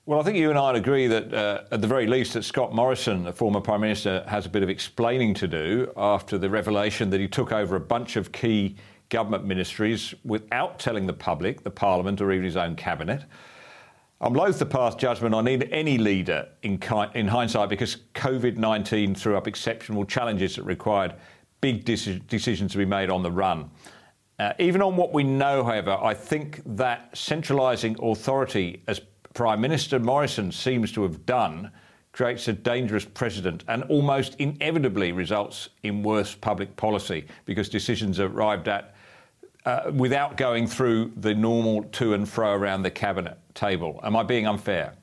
Well, 0.05 0.19
I 0.19 0.24
think 0.24 0.36
you 0.36 0.50
and 0.50 0.60
I 0.60 0.75
agree 0.75 1.07
that, 1.07 1.33
uh, 1.33 1.63
at 1.72 1.79
the 1.79 1.88
very 1.88 2.07
least, 2.07 2.33
that 2.33 2.43
Scott 2.43 2.75
Morrison, 2.75 3.24
the 3.24 3.31
former 3.31 3.62
Prime 3.62 3.79
Minister, 3.79 4.25
has 4.27 4.45
a 4.45 4.50
bit 4.50 4.62
of 4.62 4.69
explaining 4.69 5.33
to 5.36 5.48
do 5.48 5.93
after 5.95 6.38
the 6.38 6.50
revelation 6.50 7.10
that 7.12 7.22
he 7.22 7.27
took 7.29 7.53
over 7.53 7.77
a 7.77 7.79
bunch 7.79 8.17
of 8.17 8.33
key 8.33 8.75
government 9.07 9.45
ministries 9.45 10.13
without 10.25 10.77
telling 10.77 11.07
the 11.07 11.13
public, 11.13 11.63
the 11.63 11.72
Parliament, 11.72 12.19
or 12.19 12.33
even 12.33 12.43
his 12.43 12.57
own 12.57 12.75
cabinet. 12.75 13.24
I'm 14.19 14.33
loath 14.33 14.60
to 14.60 14.65
pass 14.65 14.93
judgment 14.95 15.33
on 15.33 15.48
any 15.48 15.98
leader 15.98 16.50
in, 16.63 16.81
in 17.13 17.27
hindsight 17.29 17.69
because 17.69 17.98
COVID 18.13 18.57
19 18.57 19.15
threw 19.15 19.38
up 19.38 19.48
exceptional 19.48 20.03
challenges 20.03 20.57
that 20.57 20.63
required 20.63 21.13
big 21.62 21.86
decisions 21.86 22.74
to 22.74 22.77
be 22.77 22.86
made 22.86 23.10
on 23.10 23.24
the 23.24 23.31
run. 23.31 23.69
Uh, 24.38 24.51
even 24.60 24.81
on 24.81 24.98
what 24.98 25.13
we 25.13 25.24
know, 25.24 25.63
however, 25.63 25.98
I 26.01 26.13
think 26.13 26.62
that 26.75 27.17
centralising 27.17 27.95
authority, 28.01 28.83
as 28.88 29.00
Prime 29.33 29.61
Minister 29.61 29.99
Morrison 29.99 30.51
seems 30.51 30.91
to 30.91 31.01
have 31.03 31.25
done, 31.25 31.71
creates 32.11 32.47
a 32.47 32.53
dangerous 32.53 33.05
precedent 33.05 33.63
and 33.67 33.83
almost 33.85 34.35
inevitably 34.35 35.11
results 35.11 35.69
in 35.81 36.03
worse 36.03 36.35
public 36.35 36.75
policy 36.75 37.25
because 37.45 37.67
decisions 37.67 38.19
are 38.19 38.27
arrived 38.27 38.67
at 38.67 38.95
uh, 39.65 39.91
without 39.93 40.37
going 40.37 40.67
through 40.67 41.11
the 41.17 41.33
normal 41.33 41.83
to 41.85 42.13
and 42.13 42.29
fro 42.29 42.53
around 42.53 42.83
the 42.83 42.91
cabinet 42.91 43.37
table. 43.55 43.99
Am 44.03 44.15
I 44.15 44.23
being 44.23 44.45
unfair? 44.45 44.93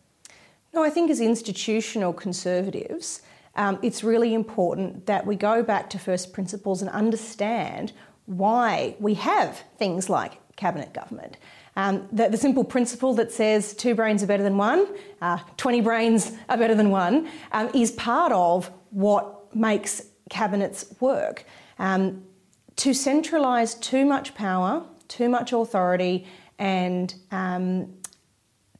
No, 0.72 0.84
I 0.84 0.90
think 0.90 1.10
as 1.10 1.20
institutional 1.20 2.12
conservatives, 2.12 3.22
um, 3.56 3.78
it's 3.82 4.04
really 4.04 4.34
important 4.34 5.06
that 5.06 5.26
we 5.26 5.34
go 5.34 5.62
back 5.62 5.90
to 5.90 5.98
first 5.98 6.32
principles 6.32 6.82
and 6.82 6.90
understand 6.90 7.92
why 8.26 8.94
we 9.00 9.14
have 9.14 9.64
things 9.76 10.08
like 10.08 10.38
cabinet 10.56 10.92
government. 10.92 11.36
Um, 11.76 12.08
the, 12.10 12.28
the, 12.28 12.36
simple 12.36 12.64
principle 12.64 13.14
that 13.14 13.30
says 13.30 13.74
two 13.74 13.94
brains 13.94 14.22
are 14.22 14.26
better 14.26 14.42
than 14.42 14.56
one, 14.56 14.88
uh, 15.22 15.38
20 15.56 15.80
brains 15.80 16.32
are 16.48 16.58
better 16.58 16.74
than 16.74 16.90
one, 16.90 17.28
um, 17.52 17.70
is 17.74 17.92
part 17.92 18.32
of 18.32 18.70
what 18.90 19.54
makes 19.54 20.02
cabinets 20.30 20.92
work. 21.00 21.44
Um, 21.78 22.24
to 22.76 22.90
centralise 22.90 23.80
too 23.80 24.04
much 24.04 24.34
power, 24.34 24.84
too 25.06 25.28
much 25.28 25.52
authority, 25.52 26.26
and 26.58 27.14
um, 27.30 27.92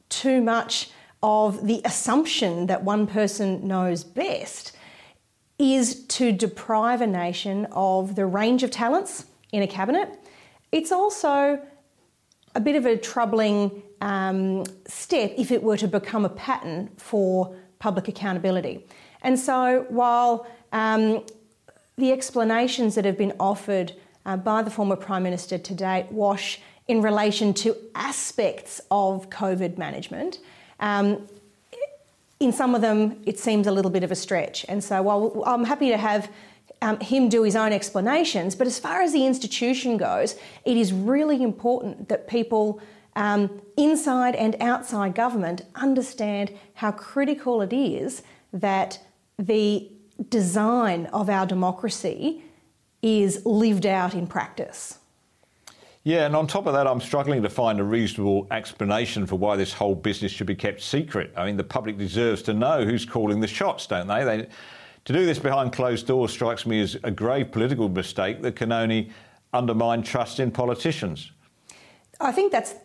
too 0.09 0.41
much 0.41 0.89
of 1.23 1.65
the 1.67 1.81
assumption 1.85 2.67
that 2.67 2.83
one 2.83 3.07
person 3.07 3.67
knows 3.67 4.03
best 4.03 4.75
is 5.59 6.05
to 6.07 6.31
deprive 6.31 7.01
a 7.01 7.07
nation 7.07 7.67
of 7.71 8.15
the 8.15 8.25
range 8.25 8.63
of 8.63 8.71
talents 8.71 9.25
in 9.51 9.61
a 9.61 9.67
cabinet. 9.67 10.19
It's 10.71 10.91
also 10.91 11.61
a 12.55 12.59
bit 12.59 12.75
of 12.75 12.85
a 12.85 12.97
troubling 12.97 13.83
um, 14.01 14.65
step 14.87 15.33
if 15.37 15.51
it 15.51 15.63
were 15.63 15.77
to 15.77 15.87
become 15.87 16.25
a 16.25 16.29
pattern 16.29 16.89
for 16.97 17.55
public 17.79 18.07
accountability. 18.07 18.85
And 19.21 19.39
so, 19.39 19.85
while 19.89 20.47
um, 20.71 21.23
the 21.97 22.11
explanations 22.11 22.95
that 22.95 23.05
have 23.05 23.17
been 23.17 23.33
offered 23.39 23.93
uh, 24.25 24.37
by 24.37 24.61
the 24.63 24.71
former 24.71 24.95
Prime 24.95 25.23
Minister 25.23 25.57
to 25.57 25.73
date 25.73 26.07
wash 26.11 26.59
in 26.87 27.01
relation 27.01 27.53
to 27.53 27.75
aspects 27.95 28.81
of 28.89 29.29
COVID 29.29 29.77
management, 29.77 30.39
um, 30.79 31.27
in 32.39 32.51
some 32.51 32.73
of 32.73 32.81
them 32.81 33.21
it 33.25 33.37
seems 33.37 33.67
a 33.67 33.71
little 33.71 33.91
bit 33.91 34.03
of 34.03 34.11
a 34.11 34.15
stretch. 34.15 34.65
And 34.67 34.83
so, 34.83 35.01
while 35.01 35.43
I'm 35.45 35.63
happy 35.63 35.89
to 35.89 35.97
have 35.97 36.29
um, 36.81 36.99
him 36.99 37.29
do 37.29 37.43
his 37.43 37.55
own 37.55 37.71
explanations. 37.71 38.55
But 38.55 38.67
as 38.67 38.79
far 38.79 39.01
as 39.01 39.13
the 39.13 39.25
institution 39.25 39.97
goes, 39.97 40.35
it 40.65 40.77
is 40.77 40.91
really 40.91 41.43
important 41.43 42.09
that 42.09 42.27
people 42.27 42.81
um, 43.15 43.61
inside 43.77 44.35
and 44.35 44.55
outside 44.59 45.15
government 45.15 45.63
understand 45.75 46.51
how 46.75 46.91
critical 46.91 47.61
it 47.61 47.73
is 47.73 48.23
that 48.53 48.99
the 49.37 49.89
design 50.29 51.07
of 51.07 51.29
our 51.29 51.45
democracy 51.45 52.43
is 53.01 53.45
lived 53.45 53.85
out 53.85 54.13
in 54.13 54.27
practice. 54.27 54.99
Yeah, 56.03 56.25
and 56.25 56.35
on 56.35 56.47
top 56.47 56.65
of 56.65 56.73
that, 56.73 56.87
I'm 56.87 57.01
struggling 57.01 57.43
to 57.43 57.49
find 57.49 57.79
a 57.79 57.83
reasonable 57.83 58.47
explanation 58.49 59.27
for 59.27 59.35
why 59.35 59.55
this 59.55 59.71
whole 59.71 59.93
business 59.93 60.31
should 60.31 60.47
be 60.47 60.55
kept 60.55 60.81
secret. 60.81 61.31
I 61.37 61.45
mean, 61.45 61.57
the 61.57 61.63
public 61.63 61.97
deserves 61.97 62.41
to 62.43 62.53
know 62.53 62.83
who's 62.83 63.05
calling 63.05 63.39
the 63.39 63.47
shots, 63.47 63.85
don't 63.85 64.07
they? 64.07 64.23
they 64.23 64.47
to 65.05 65.13
do 65.13 65.25
this 65.25 65.39
behind 65.39 65.73
closed 65.73 66.07
doors 66.07 66.31
strikes 66.31 66.65
me 66.65 66.81
as 66.81 66.97
a 67.03 67.11
grave 67.11 67.51
political 67.51 67.89
mistake 67.89 68.41
that 68.41 68.55
can 68.55 68.71
only 68.71 69.09
undermine 69.53 70.03
trust 70.03 70.39
in 70.39 70.51
politicians. 70.51 71.31
I 72.19 72.31
think 72.31 72.51
that's 72.51 72.75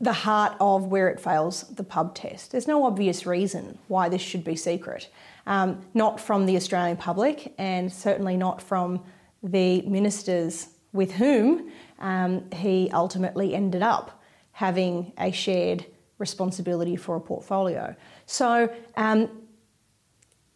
the 0.00 0.12
heart 0.12 0.56
of 0.58 0.86
where 0.86 1.08
it 1.08 1.20
fails 1.20 1.62
the 1.64 1.84
pub 1.84 2.14
test. 2.14 2.50
There's 2.50 2.66
no 2.66 2.84
obvious 2.84 3.26
reason 3.26 3.78
why 3.88 4.08
this 4.08 4.22
should 4.22 4.42
be 4.42 4.56
secret, 4.56 5.10
um, 5.46 5.84
not 5.92 6.18
from 6.18 6.46
the 6.46 6.56
Australian 6.56 6.96
public 6.96 7.54
and 7.58 7.92
certainly 7.92 8.36
not 8.36 8.62
from 8.62 9.04
the 9.42 9.82
ministers 9.82 10.68
with 10.92 11.12
whom 11.12 11.70
um, 11.98 12.50
he 12.52 12.90
ultimately 12.92 13.54
ended 13.54 13.82
up 13.82 14.22
having 14.52 15.12
a 15.18 15.30
shared 15.30 15.84
responsibility 16.18 16.96
for 16.96 17.16
a 17.16 17.20
portfolio. 17.20 17.94
So 18.24 18.74
um, 18.96 19.28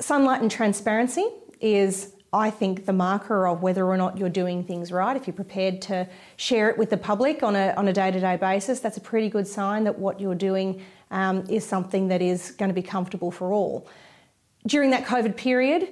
Sunlight 0.00 0.40
and 0.40 0.50
transparency 0.50 1.26
is, 1.60 2.14
I 2.32 2.50
think, 2.50 2.86
the 2.86 2.92
marker 2.92 3.46
of 3.46 3.62
whether 3.62 3.84
or 3.84 3.96
not 3.96 4.16
you're 4.16 4.28
doing 4.28 4.64
things 4.64 4.90
right. 4.90 5.16
If 5.16 5.26
you're 5.26 5.34
prepared 5.34 5.82
to 5.82 6.08
share 6.36 6.70
it 6.70 6.78
with 6.78 6.90
the 6.90 6.96
public 6.96 7.42
on 7.42 7.54
a, 7.54 7.74
on 7.76 7.86
a 7.88 7.92
day-to-day 7.92 8.36
basis, 8.36 8.80
that's 8.80 8.96
a 8.96 9.00
pretty 9.00 9.28
good 9.28 9.46
sign 9.46 9.84
that 9.84 9.98
what 9.98 10.20
you're 10.20 10.34
doing 10.34 10.82
um, 11.10 11.44
is 11.48 11.66
something 11.66 12.08
that 12.08 12.22
is 12.22 12.52
going 12.52 12.70
to 12.70 12.74
be 12.74 12.82
comfortable 12.82 13.30
for 13.30 13.52
all. 13.52 13.86
During 14.66 14.90
that 14.90 15.04
COVID 15.04 15.36
period, 15.36 15.88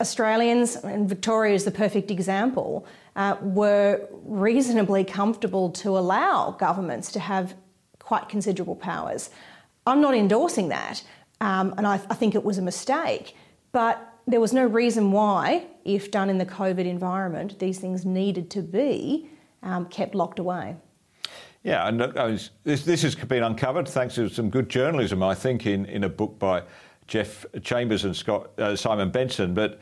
Australians, 0.00 0.76
and 0.76 1.08
Victoria 1.08 1.54
is 1.54 1.64
the 1.64 1.70
perfect 1.70 2.10
example, 2.10 2.86
uh, 3.16 3.36
were 3.42 4.08
reasonably 4.24 5.04
comfortable 5.04 5.70
to 5.70 5.98
allow 5.98 6.52
governments 6.52 7.12
to 7.12 7.20
have 7.20 7.54
quite 7.98 8.28
considerable 8.28 8.76
powers. 8.76 9.30
I'm 9.86 10.00
not 10.00 10.14
endorsing 10.14 10.68
that, 10.68 11.02
um, 11.40 11.74
and 11.76 11.86
I, 11.86 11.94
I 11.94 12.14
think 12.14 12.34
it 12.34 12.44
was 12.44 12.58
a 12.58 12.62
mistake. 12.62 13.34
But 13.72 14.14
there 14.26 14.40
was 14.40 14.52
no 14.52 14.66
reason 14.66 15.12
why, 15.12 15.66
if 15.84 16.10
done 16.10 16.30
in 16.30 16.38
the 16.38 16.46
COVID 16.46 16.86
environment, 16.86 17.58
these 17.58 17.78
things 17.78 18.04
needed 18.04 18.50
to 18.50 18.62
be 18.62 19.28
um, 19.62 19.86
kept 19.86 20.14
locked 20.14 20.38
away. 20.38 20.76
Yeah, 21.64 21.88
and 21.88 22.00
was, 22.00 22.50
this, 22.64 22.84
this 22.84 23.02
has 23.02 23.14
been 23.14 23.42
uncovered 23.42 23.88
thanks 23.88 24.14
to 24.14 24.28
some 24.28 24.48
good 24.48 24.68
journalism, 24.68 25.22
I 25.22 25.34
think, 25.34 25.66
in, 25.66 25.86
in 25.86 26.04
a 26.04 26.08
book 26.08 26.38
by 26.38 26.62
Geoff 27.06 27.46
Chambers 27.62 28.04
and 28.04 28.14
Scott, 28.14 28.50
uh, 28.58 28.76
Simon 28.76 29.10
Benson. 29.10 29.54
But 29.54 29.80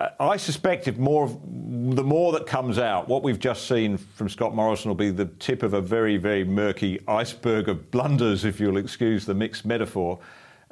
uh, 0.00 0.08
I 0.18 0.36
suspect 0.36 0.88
if 0.88 0.96
more, 0.96 1.28
the 1.28 2.02
more 2.02 2.32
that 2.32 2.46
comes 2.46 2.78
out, 2.78 3.08
what 3.08 3.22
we've 3.22 3.38
just 3.38 3.68
seen 3.68 3.98
from 3.98 4.28
Scott 4.28 4.54
Morrison 4.54 4.88
will 4.88 4.96
be 4.96 5.10
the 5.10 5.26
tip 5.26 5.62
of 5.62 5.74
a 5.74 5.80
very, 5.80 6.16
very 6.16 6.44
murky 6.44 7.00
iceberg 7.06 7.68
of 7.68 7.90
blunders, 7.90 8.44
if 8.44 8.58
you'll 8.58 8.78
excuse 8.78 9.26
the 9.26 9.34
mixed 9.34 9.66
metaphor 9.66 10.18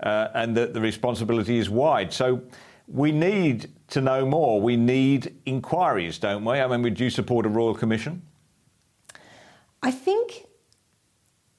uh, 0.03 0.29
and 0.35 0.57
that 0.57 0.75
the 0.75 0.81
responsibility 0.81 1.59
is 1.59 1.69
wide. 1.69 2.13
So 2.13 2.43
we 2.87 3.13
need 3.13 3.71
to 3.89 4.01
know 4.01 4.27
more. 4.27 4.61
We 4.61 4.77
need 4.77 5.35
inquiries, 5.47 6.19
don't 6.19 6.45
we? 6.45 6.59
I 6.59 6.67
mean, 6.67 6.83
would 6.83 6.99
you 6.99 7.11
support 7.11 7.47
a 7.47 7.49
royal 7.49 7.75
commission? 7.75 8.23
I 9.83 9.91
think 9.91 10.47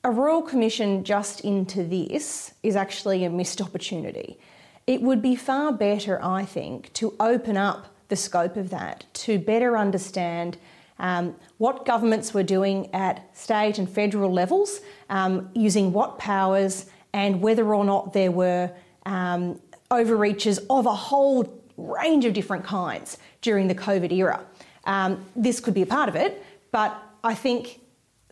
a 0.04 0.12
royal 0.12 0.41
commission 0.41 1.04
just 1.04 1.41
into 1.41 1.84
this 1.84 2.54
is 2.63 2.75
actually 2.75 3.25
a 3.25 3.30
missed 3.30 3.62
opportunity. 3.62 4.39
It 4.88 5.02
would 5.02 5.21
be 5.21 5.36
far 5.36 5.71
better, 5.71 6.23
I 6.23 6.45
think, 6.45 6.91
to 6.93 7.15
open 7.19 7.58
up 7.58 7.88
the 8.08 8.15
scope 8.15 8.58
of 8.58 8.69
that 8.71 9.06
to 9.13 9.38
better 9.38 9.78
understand 9.78 10.58
um, 10.99 11.36
what 11.58 11.86
governments 11.86 12.34
were 12.34 12.43
doing 12.43 12.93
at 12.93 13.36
state 13.38 13.78
and 13.78 13.89
federal 13.89 14.32
levels, 14.32 14.82
um, 15.10 15.49
using 15.54 15.93
what 15.93 16.17
powers 16.17 16.88
and 17.13 17.41
whether 17.41 17.74
or 17.74 17.84
not 17.84 18.13
there 18.13 18.32
were 18.32 18.72
um, 19.06 19.60
overreaches 19.91 20.60
of 20.69 20.86
a 20.86 20.93
whole 20.93 21.62
range 21.78 22.26
of 22.26 22.34
different 22.34 22.63
kinds 22.63 23.17
during 23.41 23.67
the 23.67 23.76
COVID 23.76 24.12
era. 24.12 24.45
Um, 24.86 25.26
this 25.36 25.60
could 25.60 25.74
be 25.74 25.82
a 25.82 25.86
part 25.86 26.10
of 26.10 26.15
it, 26.15 26.43
but 26.72 27.02
I 27.24 27.34
think 27.36 27.82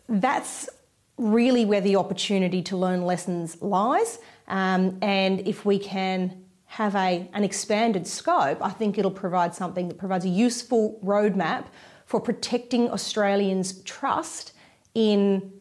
that's 0.08 0.68
really 1.16 1.64
where 1.64 1.80
the 1.80 1.96
opportunity 1.96 2.62
to 2.62 2.76
learn 2.76 3.02
lessons 3.02 3.60
lies. 3.60 4.18
Um, 4.46 4.98
and 5.02 5.46
if 5.46 5.64
we 5.64 5.78
can 5.78 6.44
have 6.66 6.94
a, 6.94 7.28
an 7.32 7.44
expanded 7.44 8.06
scope, 8.06 8.58
I 8.62 8.70
think 8.70 8.98
it'll 8.98 9.10
provide 9.10 9.54
something 9.54 9.88
that 9.88 9.98
provides 9.98 10.24
a 10.24 10.28
useful 10.28 11.00
roadmap 11.02 11.66
for 12.06 12.20
protecting 12.20 12.90
Australians' 12.90 13.82
trust 13.82 14.52
in 14.94 15.52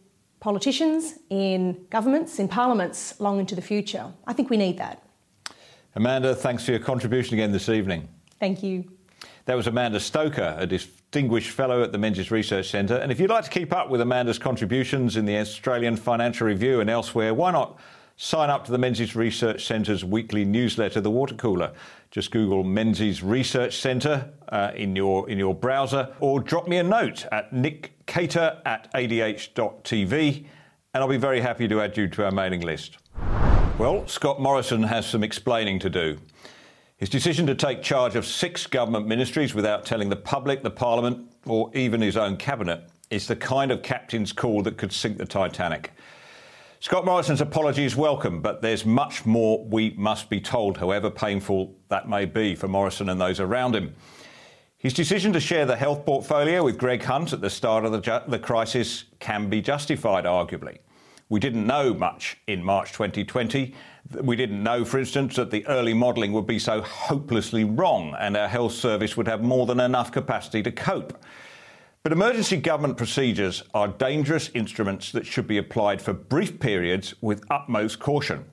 politicians, 0.48 1.20
in 1.30 1.86
governments, 1.90 2.40
in 2.40 2.48
parliaments 2.48 3.20
long 3.20 3.38
into 3.38 3.54
the 3.54 3.62
future. 3.62 4.06
I 4.26 4.32
think 4.32 4.50
we 4.50 4.56
need 4.56 4.78
that. 4.78 5.04
Amanda, 5.94 6.34
thanks 6.34 6.64
for 6.64 6.72
your 6.72 6.80
contribution 6.80 7.34
again 7.34 7.52
this 7.52 7.68
evening. 7.68 8.08
Thank 8.40 8.64
you. 8.64 8.90
That 9.44 9.58
was 9.58 9.68
Amanda 9.68 10.00
Stoker, 10.00 10.56
a 10.58 10.66
distinguished 10.66 11.50
fellow 11.50 11.84
at 11.84 11.92
the 11.92 11.98
Menzies 11.98 12.32
Research 12.32 12.70
Centre. 12.70 12.96
And 12.96 13.12
if 13.12 13.20
you'd 13.20 13.30
like 13.30 13.44
to 13.44 13.50
keep 13.50 13.74
up 13.74 13.90
with 13.90 14.00
Amanda's 14.00 14.40
contributions 14.40 15.18
in 15.18 15.26
the 15.26 15.38
Australian 15.38 15.98
Financial 15.98 16.48
Review 16.48 16.80
and 16.80 16.90
elsewhere, 16.90 17.34
why 17.34 17.52
not 17.52 17.78
sign 18.16 18.50
up 18.50 18.64
to 18.68 18.72
the 18.72 18.78
Menzies 18.78 19.18
Research 19.18 19.66
Centre's 19.66 20.06
weekly 20.06 20.46
newsletter, 20.46 21.02
The 21.02 21.12
Water 21.12 21.36
Cooler? 21.36 21.74
Just 22.10 22.32
Google 22.32 22.64
Menzies 22.64 23.22
Research 23.22 23.80
Centre 23.80 24.32
uh, 24.48 24.72
in, 24.74 24.96
your, 24.96 25.30
in 25.30 25.38
your 25.38 25.54
browser 25.54 26.16
or 26.22 26.40
drop 26.40 26.70
me 26.70 26.78
a 26.78 26.84
note 26.84 27.26
at 27.34 27.52
Nick 27.52 27.97
cater 28.08 28.60
at 28.66 28.90
adh.tv, 28.96 30.46
and 30.94 31.04
I'll 31.04 31.08
be 31.08 31.18
very 31.18 31.42
happy 31.42 31.68
to 31.68 31.82
add 31.82 31.96
you 31.96 32.08
to 32.08 32.26
our 32.26 32.32
mailing 32.32 32.62
list. 32.62 32.98
Well, 33.78 34.08
Scott 34.08 34.42
Morrison 34.42 34.82
has 34.84 35.06
some 35.06 35.24
explaining 35.24 35.78
to 35.80 35.90
do. 35.90 36.18
His 36.98 37.10
decision 37.10 37.46
to 37.46 37.54
take 37.54 37.84
charge 37.84 38.16
of 38.16 38.26
six 38.26 38.66
government 38.66 39.06
ministries 39.06 39.54
without 39.54 39.86
telling 39.86 40.10
the 40.10 40.16
public, 40.16 40.64
the 40.64 40.72
Parliament, 40.72 41.32
or 41.46 41.70
even 41.76 42.02
his 42.02 42.18
own 42.18 42.38
cabinet 42.38 42.90
is 43.12 43.28
the 43.28 43.36
kind 43.36 43.72
of 43.72 43.84
captain's 43.84 44.34
call 44.34 44.64
that 44.64 44.78
could 44.78 44.92
sink 44.92 45.20
the 45.20 45.26
Titanic. 45.26 45.92
Scott 46.80 47.06
Morrison's 47.06 47.42
apology 47.42 47.86
is 47.86 47.96
welcome, 47.96 48.42
but 48.42 48.62
there's 48.62 48.86
much 48.86 49.26
more 49.26 49.64
we 49.66 49.92
must 49.98 50.30
be 50.30 50.42
told, 50.42 50.78
however 50.78 51.10
painful 51.10 51.76
that 51.90 52.10
may 52.10 52.26
be 52.26 52.56
for 52.56 52.68
Morrison 52.68 53.10
and 53.10 53.22
those 53.22 53.40
around 53.40 53.76
him. 53.76 53.94
His 54.80 54.94
decision 54.94 55.34
to 55.34 55.40
share 55.40 55.66
the 55.66 55.76
health 55.76 56.06
portfolio 56.06 56.64
with 56.64 56.78
Greg 56.78 57.02
Hunt 57.02 57.34
at 57.34 57.42
the 57.42 57.50
start 57.50 57.84
of 57.84 57.92
the, 57.92 58.00
ju- 58.00 58.20
the 58.28 58.38
crisis 58.38 59.06
can 59.18 59.50
be 59.50 59.60
justified, 59.60 60.26
arguably. 60.26 60.78
We 61.30 61.40
didn't 61.40 61.66
know 61.66 61.96
much 61.96 62.38
in 62.46 62.64
March 62.64 62.92
2020. 62.92 63.74
We 64.22 64.36
didn't 64.36 64.62
know, 64.62 64.86
for 64.86 65.00
instance, 65.00 65.36
that 65.38 65.50
the 65.50 65.66
early 65.66 65.96
modelling 65.96 66.32
would 66.34 66.46
be 66.46 66.60
so 66.60 66.82
hopelessly 66.82 67.64
wrong 67.64 68.16
and 68.20 68.38
our 68.38 68.48
health 68.48 68.74
service 68.74 69.18
would 69.18 69.28
have 69.28 69.42
more 69.42 69.66
than 69.66 69.80
enough 69.80 70.12
capacity 70.12 70.62
to 70.62 70.72
cope. 70.72 71.26
But 72.04 72.12
emergency 72.12 72.58
government 72.58 72.98
procedures 72.98 73.64
are 73.74 73.88
dangerous 73.88 74.52
instruments 74.54 75.12
that 75.12 75.26
should 75.26 75.48
be 75.48 75.58
applied 75.58 76.04
for 76.04 76.14
brief 76.14 76.60
periods 76.60 77.16
with 77.20 77.44
utmost 77.50 77.98
caution. 77.98 78.46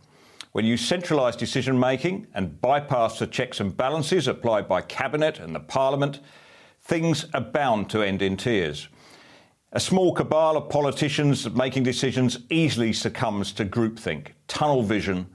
When 0.54 0.64
you 0.64 0.76
centralise 0.76 1.36
decision 1.36 1.80
making 1.80 2.28
and 2.32 2.60
bypass 2.60 3.18
the 3.18 3.26
checks 3.26 3.58
and 3.58 3.76
balances 3.76 4.28
applied 4.28 4.68
by 4.68 4.82
Cabinet 4.82 5.40
and 5.40 5.52
the 5.52 5.58
Parliament, 5.58 6.20
things 6.80 7.26
are 7.34 7.40
bound 7.40 7.90
to 7.90 8.02
end 8.02 8.22
in 8.22 8.36
tears. 8.36 8.86
A 9.72 9.80
small 9.80 10.14
cabal 10.14 10.56
of 10.56 10.70
politicians 10.70 11.50
making 11.50 11.82
decisions 11.82 12.38
easily 12.50 12.92
succumbs 12.92 13.50
to 13.54 13.64
groupthink, 13.64 14.28
tunnel 14.46 14.84
vision, 14.84 15.26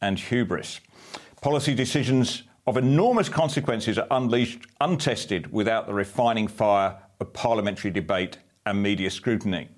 and 0.00 0.18
hubris. 0.18 0.80
Policy 1.40 1.72
decisions 1.72 2.42
of 2.66 2.76
enormous 2.76 3.28
consequences 3.28 3.98
are 3.98 4.08
unleashed 4.10 4.66
untested 4.80 5.52
without 5.52 5.86
the 5.86 5.94
refining 5.94 6.48
fire 6.48 6.98
of 7.20 7.32
parliamentary 7.32 7.92
debate 7.92 8.38
and 8.66 8.82
media 8.82 9.12
scrutiny. 9.12 9.68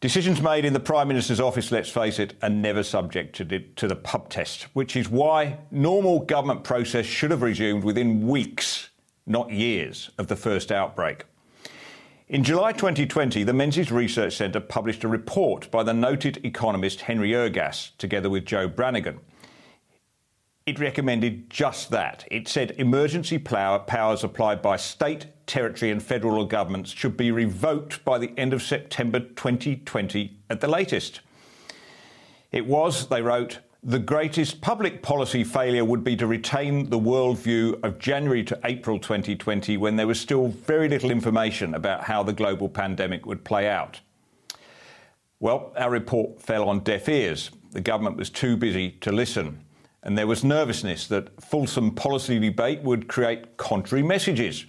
Decisions 0.00 0.40
made 0.40 0.64
in 0.64 0.72
the 0.72 0.80
Prime 0.80 1.08
Minister's 1.08 1.40
office, 1.40 1.70
let's 1.70 1.90
face 1.90 2.18
it, 2.18 2.32
are 2.40 2.48
never 2.48 2.82
subject 2.82 3.36
to, 3.36 3.44
to 3.44 3.86
the 3.86 3.96
pub 3.96 4.30
test, 4.30 4.62
which 4.72 4.96
is 4.96 5.10
why 5.10 5.58
normal 5.70 6.20
government 6.20 6.64
process 6.64 7.04
should 7.04 7.30
have 7.30 7.42
resumed 7.42 7.84
within 7.84 8.26
weeks, 8.26 8.88
not 9.26 9.50
years, 9.50 10.10
of 10.16 10.28
the 10.28 10.36
first 10.36 10.72
outbreak. 10.72 11.24
In 12.28 12.42
July 12.42 12.72
2020, 12.72 13.44
the 13.44 13.52
Menzies 13.52 13.92
Research 13.92 14.36
Centre 14.36 14.60
published 14.60 15.04
a 15.04 15.08
report 15.08 15.70
by 15.70 15.82
the 15.82 15.92
noted 15.92 16.42
economist 16.46 17.02
Henry 17.02 17.32
Ergas, 17.32 17.90
together 17.98 18.30
with 18.30 18.46
Joe 18.46 18.68
Brannigan. 18.68 19.20
It 20.70 20.78
recommended 20.78 21.50
just 21.50 21.90
that. 21.90 22.24
It 22.30 22.46
said 22.46 22.76
emergency 22.78 23.38
power 23.38 23.80
powers 23.80 24.22
applied 24.22 24.62
by 24.62 24.76
state, 24.76 25.26
territory, 25.44 25.90
and 25.90 26.00
federal 26.00 26.44
governments 26.44 26.92
should 26.92 27.16
be 27.16 27.32
revoked 27.32 28.04
by 28.04 28.18
the 28.18 28.32
end 28.36 28.52
of 28.52 28.62
September 28.62 29.18
2020 29.18 30.38
at 30.48 30.60
the 30.60 30.68
latest. 30.68 31.22
It 32.52 32.66
was, 32.66 33.08
they 33.08 33.20
wrote, 33.20 33.58
the 33.82 33.98
greatest 33.98 34.60
public 34.60 35.02
policy 35.02 35.42
failure 35.42 35.84
would 35.84 36.04
be 36.04 36.14
to 36.14 36.28
retain 36.28 36.88
the 36.88 37.00
worldview 37.00 37.82
of 37.82 37.98
January 37.98 38.44
to 38.44 38.60
April 38.62 39.00
2020 39.00 39.76
when 39.76 39.96
there 39.96 40.06
was 40.06 40.20
still 40.20 40.46
very 40.46 40.88
little 40.88 41.10
information 41.10 41.74
about 41.74 42.04
how 42.04 42.22
the 42.22 42.32
global 42.32 42.68
pandemic 42.68 43.26
would 43.26 43.42
play 43.42 43.68
out. 43.68 43.98
Well, 45.40 45.72
our 45.76 45.90
report 45.90 46.40
fell 46.40 46.68
on 46.68 46.84
deaf 46.84 47.08
ears. 47.08 47.50
The 47.72 47.80
government 47.80 48.16
was 48.16 48.30
too 48.30 48.56
busy 48.56 48.92
to 49.00 49.10
listen. 49.10 49.64
And 50.02 50.16
there 50.16 50.26
was 50.26 50.42
nervousness 50.42 51.06
that 51.08 51.42
fulsome 51.42 51.94
policy 51.94 52.38
debate 52.38 52.82
would 52.82 53.08
create 53.08 53.56
contrary 53.56 54.02
messages 54.02 54.64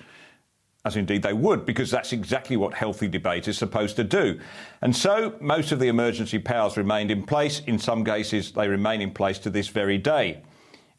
as 0.83 0.95
indeed 0.95 1.21
they 1.21 1.33
would, 1.33 1.65
because 1.65 1.91
that's 1.91 2.11
exactly 2.11 2.57
what 2.57 2.73
healthy 2.73 3.07
debate 3.07 3.47
is 3.47 3.57
supposed 3.57 3.95
to 3.95 4.03
do. 4.03 4.39
And 4.81 4.95
so 4.95 5.35
most 5.39 5.71
of 5.71 5.79
the 5.79 5.87
emergency 5.87 6.39
powers 6.39 6.75
remained 6.75 7.11
in 7.11 7.23
place. 7.23 7.59
In 7.67 7.77
some 7.77 8.03
cases, 8.03 8.51
they 8.51 8.67
remain 8.67 9.01
in 9.01 9.11
place 9.11 9.37
to 9.39 9.49
this 9.49 9.67
very 9.67 9.97
day. 9.97 10.41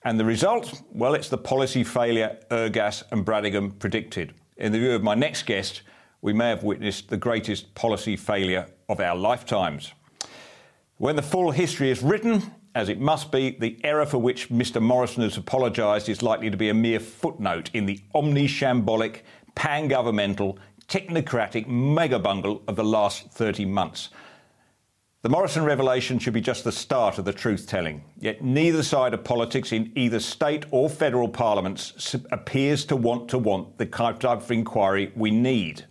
And 0.04 0.18
the 0.18 0.24
result? 0.24 0.82
Well, 0.92 1.14
it's 1.14 1.28
the 1.28 1.38
policy 1.38 1.84
failure 1.84 2.38
Ergas 2.50 3.02
and 3.10 3.24
Brannigan 3.24 3.72
predicted. 3.72 4.34
In 4.56 4.72
the 4.72 4.78
view 4.78 4.92
of 4.92 5.02
my 5.02 5.14
next 5.14 5.46
guest, 5.46 5.82
we 6.20 6.32
may 6.32 6.48
have 6.50 6.62
witnessed 6.62 7.08
the 7.08 7.16
greatest 7.16 7.74
policy 7.74 8.16
failure 8.16 8.68
of 8.88 9.00
our 9.00 9.16
lifetimes. 9.16 9.92
When 10.98 11.16
the 11.16 11.22
full 11.22 11.50
history 11.50 11.90
is 11.90 12.02
written, 12.02 12.54
as 12.74 12.88
it 12.88 13.00
must 13.00 13.30
be, 13.30 13.56
the 13.58 13.78
error 13.84 14.06
for 14.06 14.18
which 14.18 14.48
Mr 14.48 14.80
Morrison 14.80 15.22
has 15.22 15.36
apologised 15.36 16.08
is 16.08 16.22
likely 16.22 16.50
to 16.50 16.56
be 16.56 16.68
a 16.68 16.74
mere 16.74 17.00
footnote 17.00 17.70
in 17.74 17.86
the 17.86 18.00
omni-shambolic 18.14 19.20
pan 19.54 19.88
governmental, 19.88 20.58
technocratic 20.88 21.66
mega 21.66 22.18
bungle 22.18 22.62
of 22.66 22.76
the 22.76 22.84
last 22.84 23.30
30 23.30 23.66
months. 23.66 24.08
The 25.22 25.28
Morrison 25.28 25.64
revelation 25.64 26.18
should 26.18 26.32
be 26.32 26.40
just 26.40 26.64
the 26.64 26.72
start 26.72 27.18
of 27.18 27.24
the 27.24 27.32
truth 27.32 27.68
telling. 27.68 28.02
Yet 28.18 28.42
neither 28.42 28.82
side 28.82 29.14
of 29.14 29.22
politics 29.22 29.70
in 29.70 29.92
either 29.94 30.18
state 30.18 30.64
or 30.72 30.90
federal 30.90 31.28
parliaments 31.28 32.16
appears 32.32 32.84
to 32.86 32.96
want 32.96 33.28
to 33.28 33.38
want 33.38 33.78
the 33.78 33.86
kind 33.86 34.24
of 34.24 34.50
inquiry 34.50 35.12
we 35.14 35.30
need. 35.30 35.84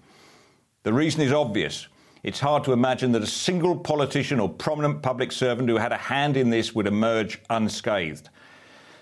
The 0.83 0.91
reason 0.91 1.21
is 1.21 1.31
obvious. 1.31 1.87
It's 2.23 2.39
hard 2.39 2.63
to 2.65 2.73
imagine 2.73 3.11
that 3.13 3.23
a 3.23 3.27
single 3.27 3.75
politician 3.75 4.39
or 4.39 4.47
prominent 4.47 5.01
public 5.01 5.31
servant 5.31 5.69
who 5.69 5.77
had 5.77 5.91
a 5.91 5.97
hand 5.97 6.37
in 6.37 6.51
this 6.51 6.75
would 6.75 6.85
emerge 6.85 7.39
unscathed. 7.49 8.29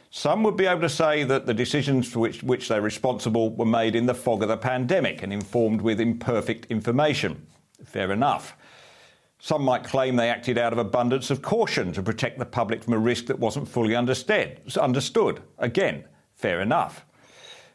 Some 0.09 0.41
would 0.43 0.55
be 0.55 0.65
able 0.65 0.81
to 0.81 0.89
say 0.89 1.23
that 1.23 1.45
the 1.45 1.53
decisions 1.53 2.11
for 2.11 2.19
which, 2.19 2.41
which 2.41 2.67
they're 2.67 2.81
responsible 2.81 3.51
were 3.51 3.65
made 3.65 3.95
in 3.95 4.05
the 4.05 4.15
fog 4.15 4.41
of 4.41 4.49
the 4.49 4.57
pandemic 4.57 5.21
and 5.21 5.33
informed 5.33 5.81
with 5.81 5.99
imperfect 5.99 6.65
information. 6.67 7.45
Fair 7.83 8.11
enough. 8.11 8.55
Some 9.39 9.63
might 9.63 9.83
claim 9.83 10.15
they 10.15 10.29
acted 10.29 10.57
out 10.57 10.73
of 10.73 10.79
abundance 10.79 11.29
of 11.29 11.41
caution 11.41 11.93
to 11.93 12.01
protect 12.01 12.39
the 12.39 12.45
public 12.45 12.83
from 12.83 12.93
a 12.93 12.97
risk 12.97 13.27
that 13.27 13.39
wasn't 13.39 13.67
fully 13.67 13.95
understood. 13.95 14.59
Understood. 14.79 15.41
Again, 15.57 16.05
fair 16.35 16.61
enough. 16.61 17.05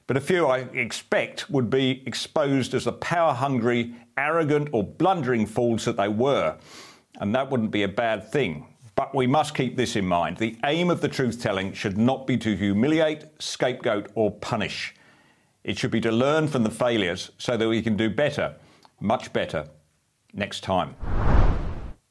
But 0.06 0.18
a 0.18 0.20
few, 0.20 0.46
I 0.46 0.58
expect, 0.58 1.48
would 1.48 1.70
be 1.70 2.02
exposed 2.06 2.74
as 2.74 2.84
the 2.84 2.92
power 2.92 3.32
hungry, 3.32 3.94
arrogant, 4.18 4.68
or 4.72 4.84
blundering 4.84 5.46
fools 5.46 5.84
that 5.86 5.96
they 5.96 6.08
were. 6.08 6.56
And 7.20 7.34
that 7.34 7.50
wouldn't 7.50 7.70
be 7.70 7.84
a 7.84 7.88
bad 7.88 8.30
thing. 8.30 8.66
But 8.96 9.14
we 9.14 9.26
must 9.26 9.54
keep 9.54 9.76
this 9.76 9.96
in 9.96 10.06
mind. 10.06 10.36
The 10.36 10.56
aim 10.64 10.90
of 10.90 11.00
the 11.00 11.08
truth 11.08 11.40
telling 11.40 11.72
should 11.72 11.96
not 11.96 12.26
be 12.26 12.36
to 12.38 12.54
humiliate, 12.54 13.24
scapegoat, 13.38 14.10
or 14.14 14.30
punish. 14.30 14.94
It 15.64 15.78
should 15.78 15.90
be 15.90 16.00
to 16.02 16.12
learn 16.12 16.48
from 16.48 16.62
the 16.64 16.70
failures 16.70 17.30
so 17.38 17.56
that 17.56 17.68
we 17.68 17.80
can 17.80 17.96
do 17.96 18.10
better, 18.10 18.56
much 19.00 19.32
better, 19.32 19.66
next 20.34 20.60
time. 20.60 20.94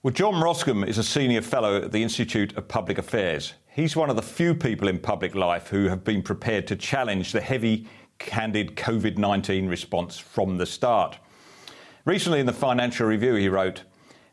Well, 0.03 0.11
John 0.11 0.33
Roskam 0.33 0.85
is 0.85 0.97
a 0.97 1.03
senior 1.03 1.41
fellow 1.41 1.77
at 1.77 1.93
the 1.93 2.03
Institute 2.03 2.57
of 2.57 2.67
Public 2.67 2.97
Affairs. 2.97 3.53
He's 3.69 3.95
one 3.95 4.09
of 4.09 4.17
the 4.17 4.21
few 4.21 4.53
people 4.53 4.89
in 4.89 4.99
public 4.99 5.33
life 5.33 5.69
who 5.69 5.87
have 5.87 6.03
been 6.03 6.21
prepared 6.21 6.67
to 6.67 6.75
challenge 6.75 7.31
the 7.31 7.39
heavy 7.39 7.87
handed 8.19 8.75
COVID 8.75 9.17
19 9.17 9.69
response 9.69 10.19
from 10.19 10.57
the 10.57 10.65
start. 10.65 11.19
Recently, 12.03 12.41
in 12.41 12.45
the 12.45 12.51
Financial 12.51 13.07
Review, 13.07 13.35
he 13.35 13.47
wrote, 13.47 13.83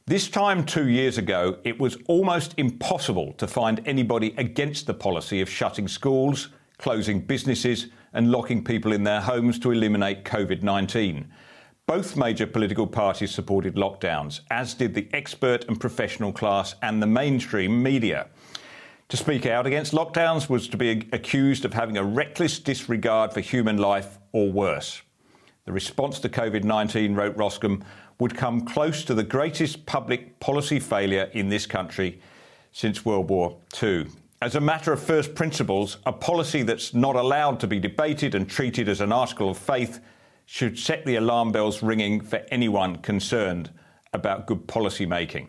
this 0.06 0.28
time 0.28 0.66
two 0.66 0.88
years 0.88 1.18
ago, 1.18 1.58
it 1.62 1.78
was 1.78 1.98
almost 2.08 2.52
impossible 2.56 3.32
to 3.34 3.46
find 3.46 3.80
anybody 3.86 4.34
against 4.38 4.88
the 4.88 4.94
policy 4.94 5.40
of 5.40 5.48
shutting 5.48 5.86
schools, 5.86 6.48
closing 6.78 7.20
businesses, 7.20 7.86
and 8.12 8.32
locking 8.32 8.64
people 8.64 8.90
in 8.90 9.04
their 9.04 9.20
homes 9.20 9.56
to 9.60 9.70
eliminate 9.70 10.24
COVID 10.24 10.64
19. 10.64 11.30
Both 11.90 12.16
major 12.16 12.46
political 12.46 12.86
parties 12.86 13.32
supported 13.32 13.74
lockdowns, 13.74 14.42
as 14.48 14.74
did 14.74 14.94
the 14.94 15.08
expert 15.12 15.64
and 15.66 15.80
professional 15.80 16.32
class 16.32 16.76
and 16.82 17.02
the 17.02 17.06
mainstream 17.08 17.82
media. 17.82 18.28
To 19.08 19.16
speak 19.16 19.44
out 19.44 19.66
against 19.66 19.92
lockdowns 19.92 20.48
was 20.48 20.68
to 20.68 20.76
be 20.76 21.08
accused 21.10 21.64
of 21.64 21.74
having 21.74 21.96
a 21.96 22.04
reckless 22.04 22.60
disregard 22.60 23.32
for 23.32 23.40
human 23.40 23.76
life 23.76 24.20
or 24.30 24.52
worse. 24.52 25.02
The 25.64 25.72
response 25.72 26.20
to 26.20 26.28
COVID 26.28 26.62
19, 26.62 27.16
wrote 27.16 27.36
Roskam, 27.36 27.82
would 28.20 28.36
come 28.36 28.60
close 28.60 29.02
to 29.06 29.12
the 29.12 29.24
greatest 29.24 29.84
public 29.84 30.38
policy 30.38 30.78
failure 30.78 31.28
in 31.32 31.48
this 31.48 31.66
country 31.66 32.20
since 32.70 33.04
World 33.04 33.28
War 33.28 33.58
II. 33.82 34.06
As 34.40 34.54
a 34.54 34.60
matter 34.60 34.92
of 34.92 35.02
first 35.02 35.34
principles, 35.34 35.96
a 36.06 36.12
policy 36.12 36.62
that's 36.62 36.94
not 36.94 37.16
allowed 37.16 37.58
to 37.58 37.66
be 37.66 37.80
debated 37.80 38.36
and 38.36 38.48
treated 38.48 38.88
as 38.88 39.00
an 39.00 39.10
article 39.10 39.50
of 39.50 39.58
faith 39.58 39.98
should 40.50 40.76
set 40.76 41.06
the 41.06 41.14
alarm 41.14 41.52
bells 41.52 41.80
ringing 41.80 42.20
for 42.20 42.42
anyone 42.50 42.96
concerned 42.96 43.70
about 44.12 44.48
good 44.48 44.66
policy 44.66 45.06
making. 45.06 45.46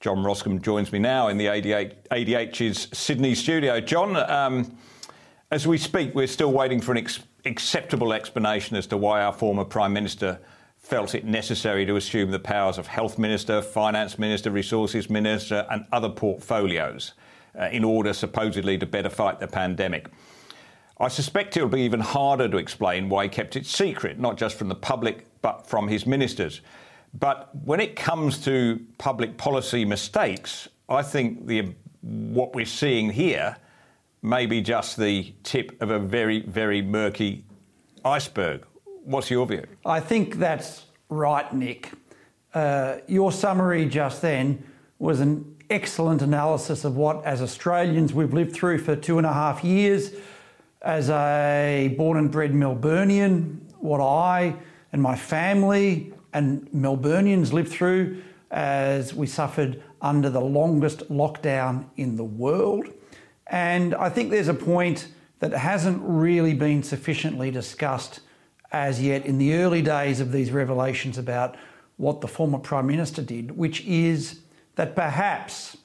John 0.00 0.18
Roskam 0.18 0.60
joins 0.60 0.92
me 0.92 0.98
now 0.98 1.28
in 1.28 1.38
the 1.38 1.46
ADH's 1.46 2.88
Sydney 2.92 3.34
studio. 3.34 3.80
John, 3.80 4.16
um, 4.30 4.76
as 5.50 5.66
we 5.66 5.78
speak, 5.78 6.14
we're 6.14 6.26
still 6.26 6.52
waiting 6.52 6.78
for 6.78 6.92
an 6.92 6.98
ex- 6.98 7.20
acceptable 7.46 8.12
explanation 8.12 8.76
as 8.76 8.86
to 8.88 8.98
why 8.98 9.22
our 9.22 9.32
former 9.32 9.64
Prime 9.64 9.94
Minister 9.94 10.38
felt 10.76 11.14
it 11.14 11.24
necessary 11.24 11.86
to 11.86 11.96
assume 11.96 12.30
the 12.30 12.38
powers 12.38 12.76
of 12.76 12.86
Health 12.86 13.18
Minister, 13.18 13.62
Finance 13.62 14.18
Minister, 14.18 14.50
Resources 14.50 15.08
Minister, 15.08 15.66
and 15.70 15.86
other 15.90 16.10
portfolios 16.10 17.14
uh, 17.58 17.70
in 17.72 17.82
order 17.82 18.12
supposedly 18.12 18.76
to 18.76 18.84
better 18.84 19.08
fight 19.08 19.40
the 19.40 19.48
pandemic. 19.48 20.10
I 21.00 21.08
suspect 21.08 21.56
it 21.56 21.62
will 21.62 21.68
be 21.68 21.82
even 21.82 22.00
harder 22.00 22.48
to 22.48 22.56
explain 22.56 23.08
why 23.08 23.24
he 23.24 23.28
kept 23.28 23.54
it 23.54 23.66
secret, 23.66 24.18
not 24.18 24.36
just 24.36 24.56
from 24.56 24.68
the 24.68 24.74
public, 24.74 25.26
but 25.42 25.66
from 25.66 25.86
his 25.86 26.06
ministers. 26.06 26.60
But 27.18 27.54
when 27.64 27.80
it 27.80 27.94
comes 27.94 28.38
to 28.44 28.80
public 28.98 29.36
policy 29.36 29.84
mistakes, 29.84 30.68
I 30.88 31.02
think 31.02 31.46
the, 31.46 31.74
what 32.00 32.54
we're 32.54 32.66
seeing 32.66 33.10
here 33.10 33.56
may 34.22 34.46
be 34.46 34.60
just 34.60 34.96
the 34.96 35.32
tip 35.44 35.80
of 35.80 35.90
a 35.90 35.98
very, 35.98 36.40
very 36.40 36.82
murky 36.82 37.44
iceberg. 38.04 38.64
What's 39.04 39.30
your 39.30 39.46
view? 39.46 39.64
I 39.86 40.00
think 40.00 40.36
that's 40.36 40.86
right, 41.08 41.52
Nick. 41.54 41.92
Uh, 42.52 42.98
your 43.06 43.30
summary 43.30 43.86
just 43.86 44.20
then 44.20 44.64
was 44.98 45.20
an 45.20 45.56
excellent 45.70 46.22
analysis 46.22 46.84
of 46.84 46.96
what, 46.96 47.24
as 47.24 47.40
Australians, 47.40 48.12
we've 48.12 48.34
lived 48.34 48.52
through 48.52 48.78
for 48.78 48.96
two 48.96 49.18
and 49.18 49.26
a 49.26 49.32
half 49.32 49.62
years. 49.62 50.12
As 50.82 51.10
a 51.10 51.92
born 51.96 52.18
and 52.18 52.30
bred 52.30 52.52
Melburnian, 52.52 53.58
what 53.80 54.00
I 54.00 54.54
and 54.92 55.02
my 55.02 55.16
family 55.16 56.12
and 56.32 56.70
Melburnians 56.70 57.52
lived 57.52 57.70
through 57.70 58.22
as 58.50 59.12
we 59.12 59.26
suffered 59.26 59.82
under 60.00 60.30
the 60.30 60.40
longest 60.40 61.00
lockdown 61.10 61.86
in 61.96 62.16
the 62.16 62.24
world. 62.24 62.86
And 63.48 63.94
I 63.94 64.08
think 64.08 64.30
there's 64.30 64.48
a 64.48 64.54
point 64.54 65.08
that 65.40 65.52
hasn't 65.52 66.00
really 66.02 66.54
been 66.54 66.82
sufficiently 66.82 67.50
discussed 67.50 68.20
as 68.70 69.02
yet 69.02 69.26
in 69.26 69.38
the 69.38 69.54
early 69.54 69.82
days 69.82 70.20
of 70.20 70.30
these 70.30 70.52
revelations 70.52 71.18
about 71.18 71.56
what 71.96 72.20
the 72.20 72.28
former 72.28 72.58
Prime 72.58 72.86
Minister 72.86 73.22
did, 73.22 73.56
which 73.56 73.84
is 73.84 74.40
that 74.76 74.94
perhaps 74.94 75.76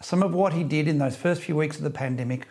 some 0.00 0.22
of 0.22 0.34
what 0.34 0.52
he 0.52 0.62
did 0.62 0.86
in 0.86 0.98
those 0.98 1.16
first 1.16 1.42
few 1.42 1.56
weeks 1.56 1.78
of 1.78 1.82
the 1.82 1.90
pandemic 1.90 2.46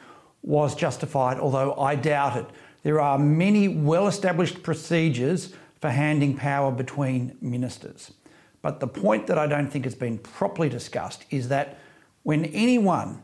was 0.45 0.75
justified, 0.75 1.39
although 1.39 1.73
I 1.75 1.95
doubt 1.95 2.37
it. 2.37 2.45
There 2.83 3.01
are 3.01 3.17
many 3.17 3.67
well 3.67 4.07
established 4.07 4.61
procedures 4.61 5.53
for 5.81 5.89
handing 5.89 6.35
power 6.35 6.71
between 6.71 7.35
ministers. 7.41 8.13
But 8.61 8.79
the 8.79 8.87
point 8.87 9.27
that 9.27 9.37
I 9.37 9.47
don't 9.47 9.69
think 9.69 9.85
has 9.85 9.95
been 9.95 10.19
properly 10.19 10.69
discussed 10.69 11.25
is 11.29 11.49
that 11.49 11.79
when 12.23 12.45
anyone 12.45 13.21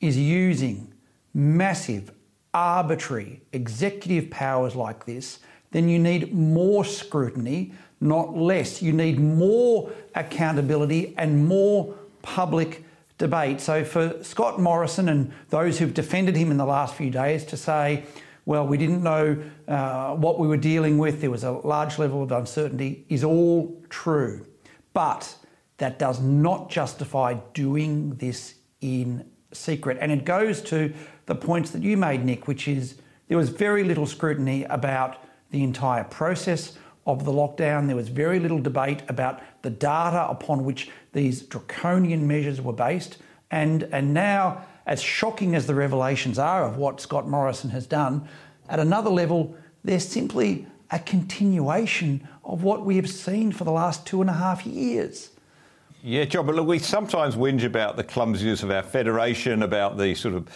is 0.00 0.18
using 0.18 0.92
massive, 1.32 2.12
arbitrary 2.52 3.42
executive 3.52 4.30
powers 4.30 4.76
like 4.76 5.04
this, 5.06 5.40
then 5.72 5.88
you 5.88 5.98
need 5.98 6.32
more 6.32 6.84
scrutiny, 6.84 7.72
not 8.00 8.36
less. 8.36 8.80
You 8.80 8.92
need 8.92 9.18
more 9.18 9.90
accountability 10.14 11.14
and 11.18 11.46
more 11.46 11.94
public 12.22 12.84
debate. 13.18 13.60
So 13.60 13.84
for 13.84 14.22
Scott 14.22 14.60
Morrison 14.60 15.08
and 15.08 15.32
those 15.50 15.78
who've 15.78 15.94
defended 15.94 16.36
him 16.36 16.50
in 16.50 16.56
the 16.56 16.64
last 16.64 16.94
few 16.94 17.10
days 17.10 17.44
to 17.46 17.56
say, 17.56 18.04
well, 18.46 18.66
we 18.66 18.76
didn't 18.76 19.02
know 19.02 19.42
uh, 19.68 20.14
what 20.14 20.38
we 20.38 20.46
were 20.46 20.56
dealing 20.56 20.98
with, 20.98 21.20
there 21.20 21.30
was 21.30 21.44
a 21.44 21.52
large 21.52 21.98
level 21.98 22.22
of 22.22 22.32
uncertainty, 22.32 23.06
is 23.08 23.24
all 23.24 23.82
true. 23.88 24.46
But 24.92 25.34
that 25.78 25.98
does 25.98 26.20
not 26.20 26.70
justify 26.70 27.34
doing 27.52 28.16
this 28.16 28.56
in 28.80 29.28
secret. 29.52 29.98
And 30.00 30.12
it 30.12 30.24
goes 30.24 30.60
to 30.62 30.92
the 31.26 31.34
points 31.34 31.70
that 31.70 31.82
you 31.82 31.96
made, 31.96 32.24
Nick, 32.24 32.46
which 32.46 32.68
is 32.68 32.96
there 33.28 33.38
was 33.38 33.48
very 33.48 33.84
little 33.84 34.06
scrutiny 34.06 34.64
about 34.64 35.16
the 35.50 35.62
entire 35.62 36.04
process 36.04 36.76
of 37.06 37.24
the 37.24 37.32
lockdown. 37.32 37.86
There 37.86 37.96
was 37.96 38.08
very 38.08 38.38
little 38.38 38.60
debate 38.60 39.02
about 39.08 39.40
the 39.62 39.70
data 39.70 40.28
upon 40.28 40.64
which 40.64 40.90
these 41.14 41.42
draconian 41.42 42.26
measures 42.26 42.60
were 42.60 42.72
based. 42.72 43.16
And, 43.50 43.84
and 43.84 44.12
now, 44.12 44.64
as 44.86 45.00
shocking 45.00 45.54
as 45.54 45.66
the 45.66 45.74
revelations 45.74 46.38
are 46.38 46.64
of 46.64 46.76
what 46.76 47.00
Scott 47.00 47.26
Morrison 47.26 47.70
has 47.70 47.86
done, 47.86 48.28
at 48.68 48.78
another 48.78 49.10
level, 49.10 49.56
they're 49.82 50.00
simply 50.00 50.66
a 50.90 50.98
continuation 50.98 52.28
of 52.44 52.62
what 52.62 52.84
we 52.84 52.96
have 52.96 53.08
seen 53.08 53.52
for 53.52 53.64
the 53.64 53.70
last 53.70 54.06
two 54.06 54.20
and 54.20 54.28
a 54.28 54.34
half 54.34 54.66
years. 54.66 55.30
Yeah, 56.02 56.24
John, 56.26 56.44
but 56.44 56.54
look, 56.54 56.66
we 56.66 56.78
sometimes 56.78 57.34
whinge 57.34 57.64
about 57.64 57.96
the 57.96 58.04
clumsiness 58.04 58.62
of 58.62 58.70
our 58.70 58.82
federation, 58.82 59.62
about 59.62 59.96
the 59.96 60.14
sort 60.14 60.34
of 60.34 60.48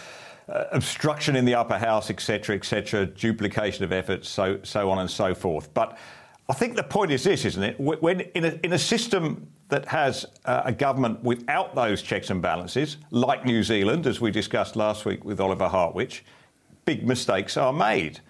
uh, 0.47 0.65
obstruction 0.71 1.35
in 1.35 1.45
the 1.45 1.55
upper 1.55 1.77
house, 1.77 2.11
etc., 2.11 2.55
etc., 2.55 3.07
duplication 3.07 3.83
of 3.83 3.91
efforts, 3.91 4.29
so 4.29 4.59
so 4.63 4.91
on 4.91 4.99
and 4.99 5.09
so 5.09 5.33
forth. 5.33 5.73
But 5.73 5.97
I 6.49 6.53
think 6.53 6.75
the 6.75 6.83
point 6.83 7.11
is 7.11 7.23
this, 7.23 7.45
isn't 7.45 7.61
it? 7.61 7.79
When 7.79 8.21
in 8.21 8.45
a, 8.45 8.59
in 8.63 8.73
a 8.73 8.79
system 8.79 9.47
that 9.67 9.85
has 9.85 10.25
uh, 10.45 10.63
a 10.65 10.71
government 10.71 11.23
without 11.23 11.75
those 11.75 12.01
checks 12.01 12.31
and 12.31 12.41
balances, 12.41 12.97
like 13.11 13.45
New 13.45 13.61
Zealand, 13.61 14.07
as 14.07 14.19
we 14.19 14.31
discussed 14.31 14.75
last 14.75 15.05
week 15.05 15.23
with 15.23 15.39
Oliver 15.39 15.67
Hartwich, 15.67 16.25
big 16.85 17.07
mistakes 17.07 17.55
are 17.55 17.71
made. 17.71 18.21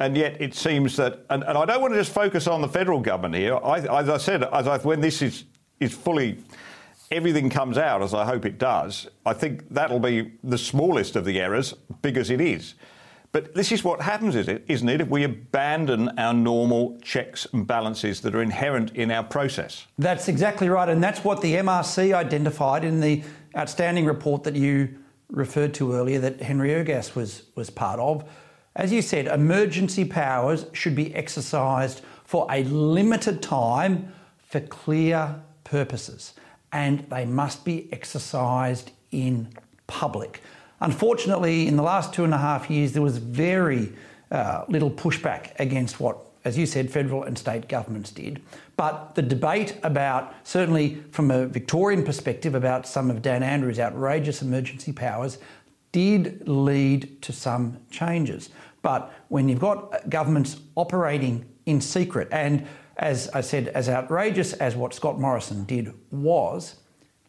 And 0.00 0.16
yet 0.16 0.40
it 0.40 0.54
seems 0.54 0.96
that, 0.96 1.24
and, 1.30 1.44
and 1.44 1.56
I 1.56 1.64
don't 1.64 1.80
want 1.80 1.94
to 1.94 2.00
just 2.00 2.12
focus 2.12 2.48
on 2.48 2.60
the 2.60 2.68
federal 2.68 2.98
government 2.98 3.36
here. 3.36 3.56
I, 3.56 3.78
as 4.00 4.08
I 4.08 4.16
said, 4.16 4.42
as 4.42 4.66
I, 4.66 4.78
when 4.78 5.00
this 5.00 5.22
is, 5.22 5.44
is 5.78 5.94
fully, 5.94 6.38
everything 7.12 7.50
comes 7.50 7.78
out, 7.78 8.02
as 8.02 8.14
I 8.14 8.24
hope 8.24 8.46
it 8.46 8.58
does, 8.58 9.06
I 9.24 9.32
think 9.32 9.68
that'll 9.70 10.00
be 10.00 10.32
the 10.42 10.58
smallest 10.58 11.14
of 11.14 11.24
the 11.24 11.38
errors, 11.38 11.74
big 12.02 12.16
as 12.16 12.30
it 12.30 12.40
is. 12.40 12.74
But 13.32 13.54
this 13.54 13.70
is 13.70 13.84
what 13.84 14.00
happens, 14.00 14.34
isn't 14.34 14.88
it, 14.88 15.00
if 15.00 15.08
we 15.08 15.22
abandon 15.22 16.18
our 16.18 16.34
normal 16.34 16.98
checks 17.00 17.46
and 17.52 17.64
balances 17.64 18.20
that 18.22 18.34
are 18.34 18.42
inherent 18.42 18.94
in 18.96 19.12
our 19.12 19.22
process? 19.22 19.86
That's 19.98 20.26
exactly 20.26 20.68
right. 20.68 20.88
And 20.88 21.02
that's 21.02 21.22
what 21.22 21.40
the 21.40 21.54
MRC 21.54 22.12
identified 22.12 22.84
in 22.84 23.00
the 23.00 23.22
outstanding 23.56 24.04
report 24.04 24.42
that 24.44 24.56
you 24.56 24.98
referred 25.28 25.74
to 25.74 25.92
earlier 25.94 26.18
that 26.18 26.42
Henry 26.42 26.70
Ergas 26.70 27.14
was, 27.14 27.44
was 27.54 27.70
part 27.70 28.00
of. 28.00 28.28
As 28.74 28.92
you 28.92 29.00
said, 29.00 29.26
emergency 29.26 30.04
powers 30.04 30.66
should 30.72 30.96
be 30.96 31.14
exercised 31.14 32.02
for 32.24 32.48
a 32.50 32.64
limited 32.64 33.42
time 33.42 34.12
for 34.38 34.60
clear 34.60 35.40
purposes, 35.62 36.34
and 36.72 37.06
they 37.10 37.24
must 37.24 37.64
be 37.64 37.92
exercised 37.92 38.90
in 39.12 39.48
public. 39.86 40.40
Unfortunately, 40.80 41.66
in 41.66 41.76
the 41.76 41.82
last 41.82 42.14
two 42.14 42.24
and 42.24 42.32
a 42.32 42.38
half 42.38 42.70
years, 42.70 42.92
there 42.92 43.02
was 43.02 43.18
very 43.18 43.92
uh, 44.30 44.64
little 44.68 44.90
pushback 44.90 45.52
against 45.58 46.00
what, 46.00 46.18
as 46.44 46.56
you 46.56 46.64
said, 46.66 46.90
federal 46.90 47.24
and 47.24 47.36
state 47.36 47.68
governments 47.68 48.10
did. 48.10 48.40
But 48.76 49.14
the 49.14 49.22
debate 49.22 49.76
about, 49.82 50.34
certainly 50.42 51.02
from 51.10 51.30
a 51.30 51.46
Victorian 51.46 52.02
perspective, 52.02 52.54
about 52.54 52.86
some 52.86 53.10
of 53.10 53.20
Dan 53.20 53.42
Andrews' 53.42 53.78
outrageous 53.78 54.40
emergency 54.40 54.92
powers 54.92 55.38
did 55.92 56.48
lead 56.48 57.20
to 57.22 57.32
some 57.32 57.78
changes. 57.90 58.50
But 58.82 59.12
when 59.28 59.48
you've 59.48 59.60
got 59.60 60.08
governments 60.08 60.60
operating 60.76 61.44
in 61.66 61.80
secret, 61.80 62.28
and 62.30 62.66
as 62.96 63.28
I 63.30 63.40
said, 63.40 63.68
as 63.68 63.88
outrageous 63.88 64.52
as 64.54 64.76
what 64.76 64.94
Scott 64.94 65.18
Morrison 65.18 65.64
did 65.64 65.92
was, 66.10 66.76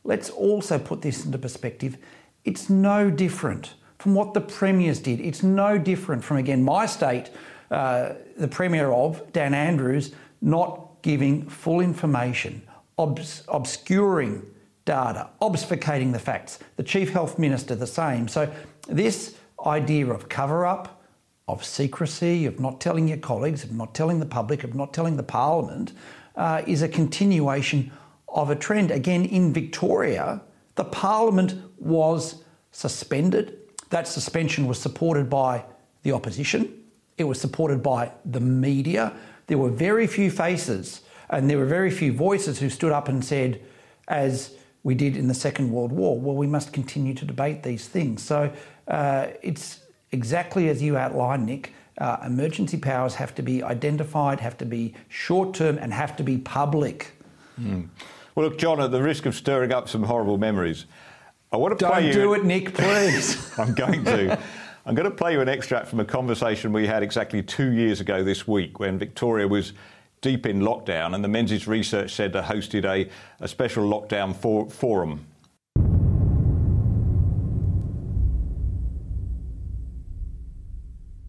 let's 0.04 0.30
also 0.30 0.78
put 0.78 1.02
this 1.02 1.26
into 1.26 1.38
perspective. 1.38 1.98
It's 2.44 2.70
no 2.70 3.10
different 3.10 3.76
from 4.00 4.16
what 4.16 4.34
the 4.34 4.42
premiers 4.42 5.00
did. 5.00 5.20
It's 5.20 5.44
no 5.44 5.78
different 5.78 6.24
from, 6.24 6.38
again, 6.38 6.64
my 6.64 6.86
state, 6.86 7.30
uh, 7.70 8.14
the 8.38 8.48
premier 8.48 8.92
of, 8.92 9.32
Dan 9.32 9.54
Andrews, 9.54 10.14
not 10.42 11.02
giving 11.04 11.48
full 11.48 11.82
information, 11.82 12.62
obs- 12.98 13.44
obscuring 13.48 14.44
data, 14.86 15.30
obfuscating 15.42 16.12
the 16.12 16.20
facts. 16.20 16.60
The 16.78 16.84
Chief 16.84 17.12
Health 17.12 17.38
Minister, 17.38 17.76
the 17.76 17.88
same. 17.88 18.28
So, 18.28 18.52
this 18.88 19.36
idea 19.66 20.08
of 20.08 20.28
cover 20.28 20.66
up, 20.66 21.04
of 21.48 21.64
secrecy, 21.64 22.46
of 22.46 22.60
not 22.60 22.82
telling 22.82 23.08
your 23.08 23.18
colleagues, 23.18 23.64
of 23.64 23.72
not 23.72 23.94
telling 23.94 24.20
the 24.20 24.26
public, 24.26 24.64
of 24.64 24.74
not 24.74 24.94
telling 24.94 25.18
the 25.18 25.24
Parliament, 25.24 25.94
uh, 26.36 26.64
is 26.66 26.82
a 26.82 26.88
continuation 26.88 27.92
of 28.30 28.50
a 28.50 28.56
trend. 28.56 28.90
Again, 28.90 29.26
in 29.26 29.54
Victoria, 29.54 30.42
the 30.76 30.86
Parliament 30.86 31.56
was 31.82 32.44
suspended. 32.72 33.58
That 33.90 34.08
suspension 34.08 34.68
was 34.68 34.80
supported 34.80 35.30
by 35.30 35.66
the 36.04 36.14
opposition, 36.14 36.78
it 37.18 37.26
was 37.26 37.40
supported 37.40 37.84
by 37.84 38.12
the 38.26 38.40
media. 38.40 39.14
There 39.48 39.58
were 39.58 39.70
very 39.70 40.08
few 40.08 40.32
faces 40.32 41.02
and 41.30 41.50
there 41.50 41.58
were 41.58 41.66
very 41.66 41.92
few 41.92 42.12
voices 42.12 42.60
who 42.60 42.70
stood 42.70 42.92
up 42.92 43.08
and 43.08 43.24
said, 43.24 43.62
as 44.08 44.56
we 44.84 44.96
did 44.96 45.16
in 45.16 45.28
the 45.28 45.34
Second 45.34 45.72
World 45.72 45.92
War, 45.92 46.20
well, 46.20 46.36
we 46.36 46.48
must 46.48 46.74
continue 46.74 47.14
to 47.14 47.26
debate 47.26 47.64
these 47.64 47.88
things. 47.88 48.22
So 48.22 48.52
uh, 48.88 49.28
it's 49.42 49.82
exactly 50.12 50.70
as 50.70 50.82
you 50.82 50.98
outlined, 50.98 51.46
Nick. 51.46 51.74
Uh, 51.98 52.18
emergency 52.26 52.78
powers 52.78 53.16
have 53.16 53.36
to 53.36 53.42
be 53.44 53.62
identified, 53.64 54.40
have 54.40 54.58
to 54.58 54.66
be 54.66 54.94
short 55.08 55.54
term, 55.54 55.78
and 55.78 55.94
have 55.94 56.16
to 56.18 56.24
be 56.24 56.38
public. 56.38 57.12
Mm. 57.60 57.90
Well, 58.36 58.48
look, 58.48 58.58
John, 58.58 58.82
at 58.82 58.92
the 58.92 59.04
risk 59.04 59.26
of 59.26 59.36
stirring 59.36 59.72
up 59.72 59.88
some 59.88 60.04
horrible 60.04 60.38
memories, 60.38 60.86
I 61.54 61.58
want 61.58 61.78
to 61.78 61.84
Don't 61.84 61.92
play 61.92 62.08
you. 62.08 62.14
do 62.14 62.34
it, 62.34 62.46
Nick, 62.46 62.74
please. 62.74 63.52
I'm 63.60 63.74
going 63.74 64.06
to. 64.06 64.40
I'm 64.86 64.96
going 64.96 65.10
to 65.10 65.16
play 65.16 65.34
you 65.34 65.42
an 65.42 65.50
extract 65.50 65.90
from 65.90 66.00
a 66.00 66.06
conversation 66.06 66.72
we 66.72 66.88
had 66.88 67.04
exactly 67.04 67.44
two 67.44 67.72
years 67.72 68.00
ago 68.00 68.24
this 68.24 68.48
week 68.48 68.80
when 68.80 68.98
Victoria 68.98 69.48
was 69.48 69.74
deep 70.22 70.46
in 70.46 70.62
lockdown 70.62 71.14
and 71.14 71.22
the 71.22 71.28
Menzies 71.28 71.68
Research 71.68 72.14
Centre 72.14 72.42
hosted 72.42 72.86
a, 72.86 73.10
a 73.42 73.48
special 73.50 73.84
lockdown 73.84 74.34
for, 74.34 74.70
forum. 74.70 75.26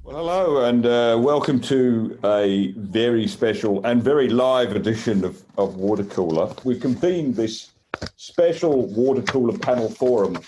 Well, 0.04 0.16
hello, 0.16 0.64
and 0.64 0.86
uh, 0.86 1.18
welcome 1.20 1.60
to 1.62 2.16
a 2.24 2.70
very 2.72 3.26
special 3.26 3.84
and 3.84 4.00
very 4.00 4.28
live 4.28 4.76
edition 4.76 5.24
of, 5.24 5.42
of 5.58 5.76
Water 5.76 6.04
Cooler. 6.04 6.54
We've 6.64 6.80
convened 6.80 7.34
this 7.34 7.71
special 8.16 8.86
Water 8.86 9.22
Cooler 9.22 9.58
panel 9.58 9.90
forum 9.90 10.38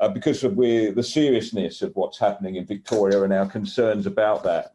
uh, 0.00 0.08
because 0.08 0.44
of 0.44 0.56
the 0.56 1.02
seriousness 1.02 1.82
of 1.82 1.94
what's 1.94 2.18
happening 2.18 2.56
in 2.56 2.66
Victoria 2.66 3.22
and 3.22 3.32
our 3.32 3.46
concerns 3.46 4.06
about 4.06 4.42
that. 4.44 4.72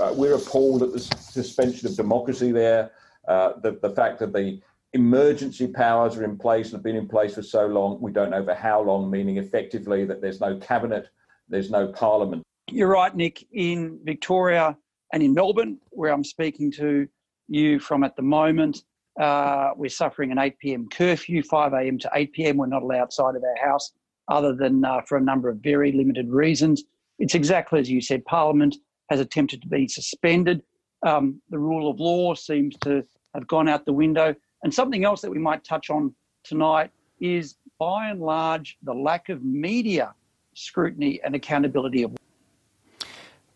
Uh, 0.00 0.12
we're 0.14 0.34
appalled 0.34 0.82
at 0.82 0.92
the 0.92 1.00
suspension 1.00 1.88
of 1.88 1.96
democracy 1.96 2.52
there, 2.52 2.92
uh, 3.28 3.52
the, 3.62 3.72
the 3.82 3.90
fact 3.90 4.18
that 4.20 4.32
the 4.32 4.60
emergency 4.92 5.66
powers 5.66 6.16
are 6.16 6.24
in 6.24 6.36
place 6.36 6.66
and 6.66 6.74
have 6.74 6.82
been 6.82 6.96
in 6.96 7.08
place 7.08 7.34
for 7.34 7.42
so 7.42 7.66
long. 7.66 8.00
We 8.00 8.12
don't 8.12 8.30
know 8.30 8.44
for 8.44 8.54
how 8.54 8.82
long, 8.82 9.10
meaning 9.10 9.36
effectively 9.36 10.04
that 10.04 10.20
there's 10.20 10.40
no 10.40 10.56
cabinet, 10.58 11.08
there's 11.48 11.70
no 11.70 11.88
parliament. 11.88 12.42
You're 12.70 12.88
right, 12.88 13.14
Nick. 13.14 13.46
In 13.52 13.98
Victoria 14.04 14.76
and 15.12 15.22
in 15.22 15.34
Melbourne, 15.34 15.78
where 15.90 16.12
I'm 16.12 16.24
speaking 16.24 16.70
to 16.72 17.08
you 17.48 17.80
from 17.80 18.04
at 18.04 18.16
the 18.16 18.22
moment. 18.22 18.84
Uh, 19.20 19.72
we're 19.76 19.90
suffering 19.90 20.32
an 20.32 20.38
8 20.38 20.58
p.m. 20.58 20.88
curfew, 20.88 21.42
5 21.42 21.74
a.m. 21.74 21.98
to 21.98 22.10
8 22.14 22.32
p.m. 22.32 22.56
We're 22.56 22.66
not 22.66 22.82
allowed 22.82 23.02
outside 23.02 23.36
of 23.36 23.44
our 23.44 23.68
house 23.68 23.92
other 24.28 24.54
than 24.54 24.82
uh, 24.82 25.02
for 25.06 25.18
a 25.18 25.20
number 25.20 25.50
of 25.50 25.58
very 25.58 25.92
limited 25.92 26.30
reasons. 26.30 26.84
It's 27.18 27.34
exactly 27.34 27.80
as 27.80 27.90
you 27.90 28.00
said, 28.00 28.24
Parliament 28.24 28.76
has 29.10 29.20
attempted 29.20 29.60
to 29.60 29.68
be 29.68 29.86
suspended. 29.88 30.62
Um, 31.06 31.42
the 31.50 31.58
rule 31.58 31.90
of 31.90 32.00
law 32.00 32.34
seems 32.34 32.76
to 32.78 33.04
have 33.34 33.46
gone 33.46 33.68
out 33.68 33.84
the 33.84 33.92
window. 33.92 34.34
And 34.62 34.72
something 34.72 35.04
else 35.04 35.20
that 35.20 35.30
we 35.30 35.38
might 35.38 35.64
touch 35.64 35.90
on 35.90 36.14
tonight 36.42 36.90
is 37.20 37.56
by 37.78 38.08
and 38.08 38.20
large 38.20 38.78
the 38.82 38.94
lack 38.94 39.28
of 39.28 39.44
media 39.44 40.14
scrutiny 40.54 41.20
and 41.24 41.34
accountability 41.34 42.02
of 42.04 42.12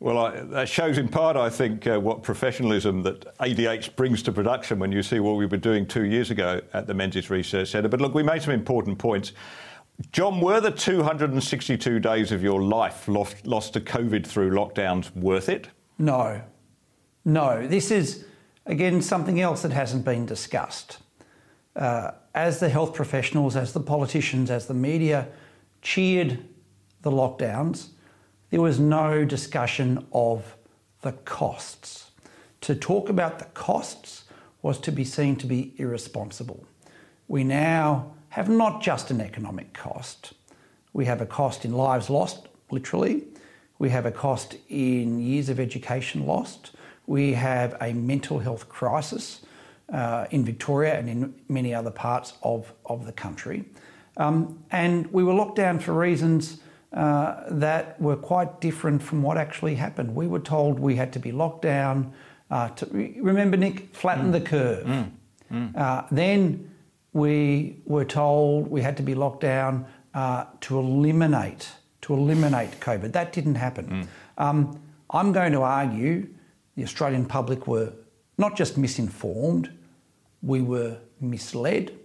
well, 0.05 0.19
I, 0.19 0.41
that 0.43 0.69
shows 0.69 0.99
in 0.99 1.09
part, 1.09 1.35
I 1.35 1.49
think, 1.49 1.87
uh, 1.87 1.99
what 1.99 2.23
professionalism 2.23 3.03
that 3.05 3.35
ADH 3.39 3.97
brings 3.97 4.23
to 4.25 4.33
production 4.33 4.79
when 4.79 4.93
you 4.93 5.03
see 5.03 5.19
what 5.19 5.37
we 5.37 5.47
were 5.47 5.57
doing 5.57 5.87
two 5.87 6.05
years 6.05 6.31
ago 6.31 6.61
at 6.75 6.87
the 6.87 6.93
Menzies 6.93 7.31
Research 7.31 7.71
Centre. 7.71 7.89
But 7.89 8.03
look, 8.03 8.13
we 8.13 8.23
made 8.23 8.43
some 8.43 8.53
important 8.53 8.99
points. 8.99 9.33
John, 10.13 10.43
were 10.43 10.61
the 10.61 10.71
262 10.71 12.01
days 12.01 12.33
of 12.33 12.43
your 12.43 12.61
life 12.61 13.09
lost, 13.09 13.47
lost 13.47 13.73
to 13.73 13.81
COVID 13.81 14.27
through 14.27 14.51
lockdowns 14.51 15.11
worth 15.17 15.49
it? 15.49 15.69
No. 15.99 16.43
No. 17.25 17.67
This 17.67 17.91
is, 17.91 18.27
again, 18.67 19.01
something 19.01 19.41
else 19.41 19.63
that 19.63 19.73
hasn't 19.73 20.05
been 20.05 20.27
discussed. 20.27 20.99
Uh, 21.75 22.11
as 22.35 22.61
the 22.61 22.69
health 22.69 22.93
professionals, 22.93 23.57
as 23.57 23.73
the 23.73 23.81
politicians, 23.81 24.51
as 24.51 24.67
the 24.67 24.75
media 24.75 25.29
cheered 25.81 26.45
the 27.01 27.11
lockdowns, 27.11 27.89
there 28.55 28.63
was 28.63 28.79
no 28.79 29.25
discussion 29.25 30.07
of 30.13 30.57
the 31.01 31.11
costs. 31.11 32.13
To 32.61 32.77
talk 32.77 33.09
about 33.09 33.41
the 33.41 33.47
costs 33.47 34.27
was 34.63 34.79
to 34.83 34.93
be 34.93 35.03
seen 35.03 35.35
to 35.39 35.47
be 35.49 35.75
irresponsible. 35.77 36.65
We 37.27 37.43
now 37.43 38.13
have 38.29 38.49
not 38.49 38.81
just 38.81 39.11
an 39.11 39.21
economic 39.21 39.73
cost, 39.73 40.35
we 40.93 41.05
have 41.07 41.21
a 41.21 41.27
cost 41.27 41.65
in 41.65 41.73
lives 41.73 42.09
lost, 42.09 42.47
literally, 42.71 43.25
we 43.81 43.91
have 43.91 44.07
a 44.07 44.13
cost 44.13 44.55
in 44.69 45.19
years 45.19 45.49
of 45.49 45.59
education 45.59 46.25
lost, 46.25 46.71
we 47.09 47.33
have 47.33 47.77
a 47.81 47.93
mental 47.93 48.39
health 48.39 48.69
crisis. 48.69 49.41
Uh, 49.93 50.27
in 50.31 50.45
Victoria 50.45 50.99
and 50.99 51.11
in 51.11 51.35
many 51.49 51.75
other 51.75 51.91
parts 51.91 52.33
of, 52.43 52.73
of 52.87 53.05
the 53.05 53.13
country. 53.13 53.65
Um, 54.17 54.65
and 54.71 55.07
we 55.13 55.23
were 55.23 55.35
locked 55.35 55.57
down 55.57 55.79
for 55.79 55.93
reasons 55.93 56.59
uh, 56.95 57.43
that 57.51 58.01
were 58.01 58.17
quite 58.17 58.61
different 58.61 59.03
from 59.03 59.23
what 59.23 59.37
actually 59.37 59.75
happened. 59.75 60.15
We 60.15 60.27
were 60.27 60.41
told 60.41 60.79
we 60.79 60.97
had 60.97 61.13
to 61.15 61.19
be 61.19 61.33
locked 61.33 61.63
down. 61.63 62.13
Uh, 62.51 62.69
to, 62.71 62.87
remember, 63.21 63.57
Nick, 63.57 63.95
flatten 63.95 64.29
mm. 64.29 64.33
the 64.33 64.41
curve. 64.41 64.87
Mm. 64.87 65.11
Mm. 65.53 65.77
Uh, 65.77 66.03
then 66.11 66.71
we 67.13 67.81
were 67.85 68.05
told 68.05 68.69
we 68.69 68.81
had 68.81 68.97
to 68.97 69.03
be 69.03 69.15
locked 69.15 69.41
down 69.41 69.87
uh, 70.15 70.45
to 70.61 70.79
eliminate 70.79 71.73
to 72.05 72.13
eliminate 72.13 72.81
COVID. 72.81 73.13
That 73.13 73.33
didn't 73.33 73.55
happen. 73.55 73.87
Mm. 73.87 74.07
Um, 74.37 74.81
I'm 75.09 75.33
going 75.33 75.53
to 75.53 75.63
argue 75.63 76.29
the 76.77 76.83
Australian 76.83 77.25
public 77.25 77.67
were 77.67 77.93
not 78.37 78.57
just 78.57 78.77
misinformed, 78.77 79.71
we 80.43 80.61
were 80.61 80.99
misled. 81.21 81.99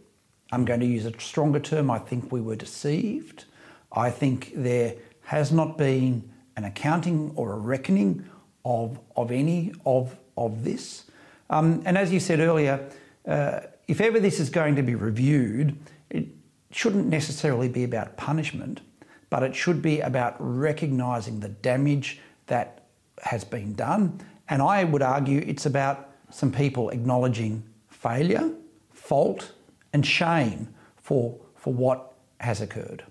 I'm 0.51 0.63
going 0.63 0.79
to 0.79 0.85
use 0.85 1.05
a 1.05 1.19
stronger 1.19 1.59
term. 1.59 1.91
I 1.91 1.99
think 1.99 2.31
we 2.31 2.39
were 2.39 2.55
deceived. 2.55 3.45
I 3.91 4.09
think 4.09 4.53
there 4.55 4.95
has 5.23 5.51
not 5.51 5.77
been 5.77 6.29
an 6.55 6.65
accounting 6.65 7.31
or 7.35 7.53
a 7.53 7.57
reckoning 7.57 8.27
of, 8.65 8.99
of 9.15 9.31
any 9.31 9.73
of, 9.85 10.15
of 10.37 10.63
this. 10.63 11.05
Um, 11.49 11.81
and 11.85 11.97
as 11.97 12.11
you 12.11 12.19
said 12.19 12.39
earlier, 12.39 12.89
uh, 13.27 13.61
if 13.87 14.01
ever 14.01 14.19
this 14.19 14.39
is 14.39 14.49
going 14.49 14.75
to 14.75 14.83
be 14.83 14.95
reviewed, 14.95 15.77
it 16.09 16.27
shouldn't 16.71 17.07
necessarily 17.07 17.69
be 17.69 17.83
about 17.83 18.17
punishment, 18.17 18.81
but 19.29 19.43
it 19.43 19.55
should 19.55 19.81
be 19.81 20.01
about 20.01 20.35
recognising 20.39 21.39
the 21.39 21.49
damage 21.49 22.19
that 22.47 22.85
has 23.23 23.43
been 23.43 23.73
done. 23.73 24.19
And 24.47 24.61
I 24.61 24.83
would 24.83 25.01
argue 25.01 25.43
it's 25.45 25.65
about 25.65 26.09
some 26.29 26.51
people 26.51 26.89
acknowledging 26.89 27.63
failure, 27.87 28.51
fault, 28.91 29.51
and 29.93 30.05
shame 30.05 30.73
for, 30.97 31.35
for 31.55 31.73
what 31.73 32.13
has 32.39 32.61
occurred. 32.61 33.03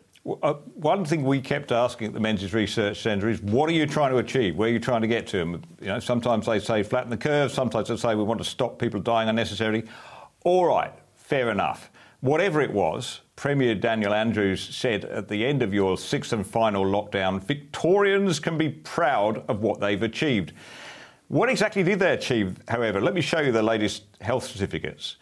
Uh, 0.42 0.54
one 0.74 1.04
thing 1.04 1.24
we 1.24 1.40
kept 1.40 1.72
asking 1.72 2.08
at 2.08 2.14
the 2.14 2.20
Menzies 2.20 2.52
Research 2.52 3.00
Centre 3.00 3.28
is, 3.28 3.40
what 3.40 3.68
are 3.68 3.72
you 3.72 3.86
trying 3.86 4.10
to 4.10 4.18
achieve? 4.18 4.56
Where 4.56 4.68
are 4.68 4.72
you 4.72 4.78
trying 4.78 5.00
to 5.02 5.08
get 5.08 5.26
to? 5.28 5.40
And, 5.40 5.66
you 5.80 5.86
know, 5.86 6.00
sometimes 6.00 6.46
they 6.46 6.58
say 6.58 6.82
flatten 6.82 7.10
the 7.10 7.16
curve. 7.16 7.50
Sometimes 7.50 7.88
they 7.88 7.96
say 7.96 8.14
we 8.14 8.24
want 8.24 8.38
to 8.38 8.44
stop 8.44 8.78
people 8.78 9.00
dying 9.00 9.28
unnecessarily. 9.28 9.84
All 10.44 10.66
right, 10.66 10.92
fair 11.14 11.50
enough. 11.50 11.90
Whatever 12.20 12.60
it 12.60 12.72
was, 12.72 13.20
Premier 13.36 13.74
Daniel 13.74 14.12
Andrews 14.12 14.60
said 14.60 15.04
at 15.04 15.28
the 15.28 15.46
end 15.46 15.62
of 15.62 15.72
your 15.72 15.96
sixth 15.96 16.32
and 16.32 16.44
final 16.46 16.84
lockdown, 16.84 17.40
Victorians 17.40 18.40
can 18.40 18.58
be 18.58 18.68
proud 18.68 19.44
of 19.48 19.60
what 19.60 19.80
they've 19.80 20.02
achieved. 20.02 20.52
What 21.28 21.48
exactly 21.48 21.82
did 21.82 22.00
they 22.00 22.12
achieve, 22.12 22.58
however? 22.66 23.00
Let 23.00 23.14
me 23.14 23.20
show 23.20 23.40
you 23.40 23.52
the 23.52 23.62
latest 23.62 24.04
health 24.20 24.44
certificates. 24.44 25.16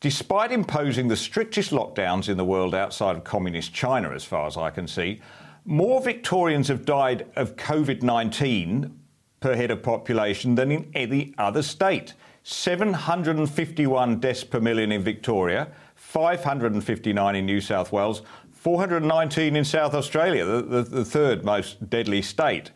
Despite 0.00 0.52
imposing 0.52 1.08
the 1.08 1.16
strictest 1.16 1.72
lockdowns 1.72 2.28
in 2.28 2.36
the 2.36 2.44
world 2.44 2.72
outside 2.72 3.16
of 3.16 3.24
communist 3.24 3.74
China, 3.74 4.10
as 4.10 4.24
far 4.24 4.46
as 4.46 4.56
I 4.56 4.70
can 4.70 4.86
see, 4.86 5.20
more 5.64 6.00
Victorians 6.00 6.68
have 6.68 6.84
died 6.84 7.26
of 7.34 7.56
COVID 7.56 8.02
19 8.02 8.96
per 9.40 9.56
head 9.56 9.70
of 9.72 9.82
population 9.82 10.54
than 10.54 10.70
in 10.70 10.90
any 10.94 11.34
other 11.36 11.62
state. 11.62 12.14
751 12.44 14.20
deaths 14.20 14.44
per 14.44 14.60
million 14.60 14.92
in 14.92 15.02
Victoria, 15.02 15.68
559 15.96 17.36
in 17.36 17.44
New 17.44 17.60
South 17.60 17.90
Wales, 17.92 18.22
419 18.52 19.56
in 19.56 19.64
South 19.64 19.94
Australia, 19.94 20.44
the, 20.44 20.62
the, 20.62 20.82
the 20.82 21.04
third 21.04 21.44
most 21.44 21.90
deadly 21.90 22.22
state. 22.22 22.70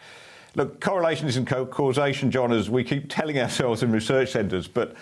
Look, 0.55 0.81
correlation 0.81 1.29
isn't 1.29 1.47
causation, 1.47 2.31
John, 2.31 2.53
as 2.53 2.69
we 2.69 2.85
keep 2.85 3.09
telling 3.09 3.39
ourselves 3.39 3.83
in 3.83 3.91
research 3.91 4.33
centres, 4.33 4.69
but 4.69 4.95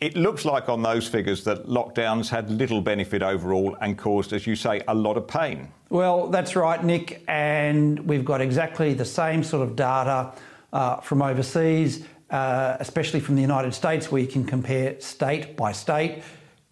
it 0.00 0.16
looks 0.16 0.44
like 0.44 0.68
on 0.68 0.82
those 0.82 1.08
figures 1.08 1.42
that 1.44 1.66
lockdowns 1.66 2.28
had 2.28 2.50
little 2.50 2.80
benefit 2.80 3.22
overall 3.22 3.76
and 3.80 3.98
caused, 3.98 4.32
as 4.32 4.46
you 4.46 4.54
say, 4.54 4.80
a 4.86 4.94
lot 4.94 5.16
of 5.16 5.26
pain. 5.26 5.68
Well, 5.90 6.28
that's 6.28 6.54
right, 6.54 6.82
Nick, 6.82 7.24
and 7.26 7.98
we've 8.00 8.24
got 8.24 8.40
exactly 8.40 8.94
the 8.94 9.04
same 9.04 9.42
sort 9.42 9.66
of 9.66 9.74
data 9.74 10.32
uh, 10.72 10.96
from 10.96 11.20
overseas, 11.22 12.04
uh, 12.30 12.76
especially 12.78 13.18
from 13.18 13.34
the 13.34 13.42
United 13.42 13.74
States, 13.74 14.12
where 14.12 14.22
you 14.22 14.28
can 14.28 14.44
compare 14.44 15.00
state 15.00 15.56
by 15.56 15.72
state. 15.72 16.22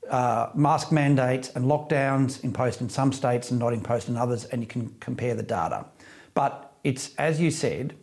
Uh, 0.08 0.50
mask 0.54 0.92
mandates 0.92 1.50
and 1.56 1.64
lockdowns 1.64 2.44
imposed 2.44 2.80
in 2.80 2.88
some 2.88 3.12
states 3.12 3.50
and 3.50 3.58
not 3.58 3.72
imposed 3.72 4.08
in 4.08 4.16
others, 4.16 4.44
and 4.46 4.60
you 4.62 4.68
can 4.68 4.94
compare 5.00 5.34
the 5.34 5.42
data. 5.42 5.84
But 6.34 6.74
it's, 6.84 7.12
as 7.16 7.40
you 7.40 7.50
said, 7.50 7.96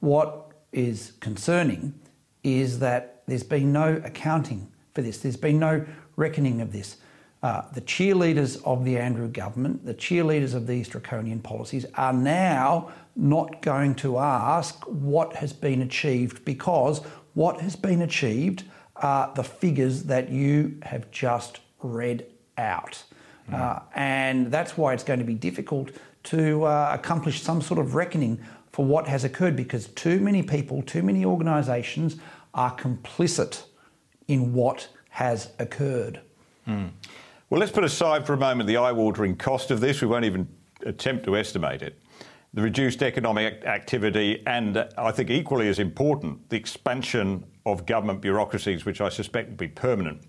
what 0.00 0.50
is 0.72 1.12
concerning 1.20 1.94
is 2.42 2.80
that 2.80 3.17
there's 3.28 3.42
been 3.42 3.72
no 3.72 4.00
accounting 4.04 4.72
for 4.94 5.02
this. 5.02 5.18
There's 5.18 5.36
been 5.36 5.58
no 5.58 5.86
reckoning 6.16 6.60
of 6.60 6.72
this. 6.72 6.96
Uh, 7.40 7.62
the 7.72 7.80
cheerleaders 7.82 8.60
of 8.64 8.84
the 8.84 8.98
Andrew 8.98 9.28
government, 9.28 9.86
the 9.86 9.94
cheerleaders 9.94 10.54
of 10.54 10.66
these 10.66 10.88
draconian 10.88 11.38
policies, 11.38 11.86
are 11.94 12.12
now 12.12 12.90
not 13.14 13.62
going 13.62 13.94
to 13.96 14.18
ask 14.18 14.82
what 14.86 15.36
has 15.36 15.52
been 15.52 15.82
achieved 15.82 16.44
because 16.44 16.98
what 17.34 17.60
has 17.60 17.76
been 17.76 18.02
achieved 18.02 18.64
are 18.96 19.32
the 19.36 19.44
figures 19.44 20.04
that 20.04 20.30
you 20.30 20.78
have 20.82 21.08
just 21.12 21.60
read 21.80 22.26
out. 22.56 23.04
Mm. 23.48 23.54
Uh, 23.54 23.80
and 23.94 24.50
that's 24.50 24.76
why 24.76 24.92
it's 24.92 25.04
going 25.04 25.20
to 25.20 25.24
be 25.24 25.34
difficult 25.34 25.90
to 26.24 26.64
uh, 26.64 26.90
accomplish 26.92 27.40
some 27.40 27.62
sort 27.62 27.78
of 27.78 27.94
reckoning 27.94 28.40
for 28.72 28.84
what 28.84 29.06
has 29.06 29.24
occurred 29.24 29.56
because 29.56 29.86
too 29.88 30.20
many 30.20 30.42
people, 30.42 30.82
too 30.82 31.02
many 31.02 31.24
organisations 31.24 32.16
are 32.58 32.74
complicit 32.74 33.62
in 34.26 34.52
what 34.52 34.88
has 35.10 35.52
occurred. 35.60 36.20
Mm. 36.66 36.90
Well, 37.48 37.60
let's 37.60 37.70
put 37.70 37.84
aside 37.84 38.26
for 38.26 38.32
a 38.32 38.36
moment 38.36 38.66
the 38.66 38.76
eye 38.76 38.90
watering 38.90 39.36
cost 39.36 39.70
of 39.70 39.78
this. 39.78 40.02
We 40.02 40.08
won't 40.08 40.24
even 40.24 40.48
attempt 40.84 41.24
to 41.26 41.36
estimate 41.36 41.82
it. 41.82 42.00
The 42.54 42.62
reduced 42.62 43.00
economic 43.00 43.64
activity, 43.64 44.42
and 44.44 44.88
I 44.98 45.12
think 45.12 45.30
equally 45.30 45.68
as 45.68 45.78
important, 45.78 46.50
the 46.50 46.56
expansion 46.56 47.44
of 47.64 47.86
government 47.86 48.20
bureaucracies, 48.20 48.84
which 48.84 49.00
I 49.00 49.08
suspect 49.08 49.50
will 49.50 49.56
be 49.56 49.68
permanent. 49.68 50.22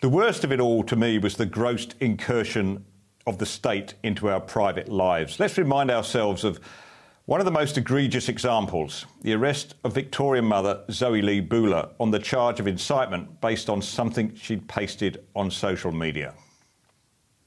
The 0.00 0.08
worst 0.08 0.42
of 0.42 0.50
it 0.50 0.58
all 0.58 0.82
to 0.82 0.96
me 0.96 1.18
was 1.18 1.36
the 1.36 1.46
gross 1.46 1.86
incursion 2.00 2.84
of 3.24 3.38
the 3.38 3.46
state 3.46 3.94
into 4.02 4.28
our 4.28 4.40
private 4.40 4.88
lives. 4.88 5.38
Let's 5.38 5.58
remind 5.58 5.92
ourselves 5.92 6.42
of 6.42 6.58
one 7.26 7.40
of 7.40 7.44
the 7.44 7.50
most 7.52 7.76
egregious 7.76 8.28
examples 8.28 9.04
the 9.22 9.34
arrest 9.34 9.74
of 9.84 9.92
Victorian 9.92 10.44
mother 10.44 10.84
Zoe 10.90 11.20
Lee 11.20 11.42
Buhler 11.42 11.90
on 12.00 12.12
the 12.12 12.18
charge 12.18 12.60
of 12.60 12.66
incitement 12.66 13.40
based 13.40 13.68
on 13.68 13.82
something 13.82 14.34
she'd 14.34 14.66
pasted 14.68 15.24
on 15.34 15.50
social 15.50 15.92
media. 15.92 16.34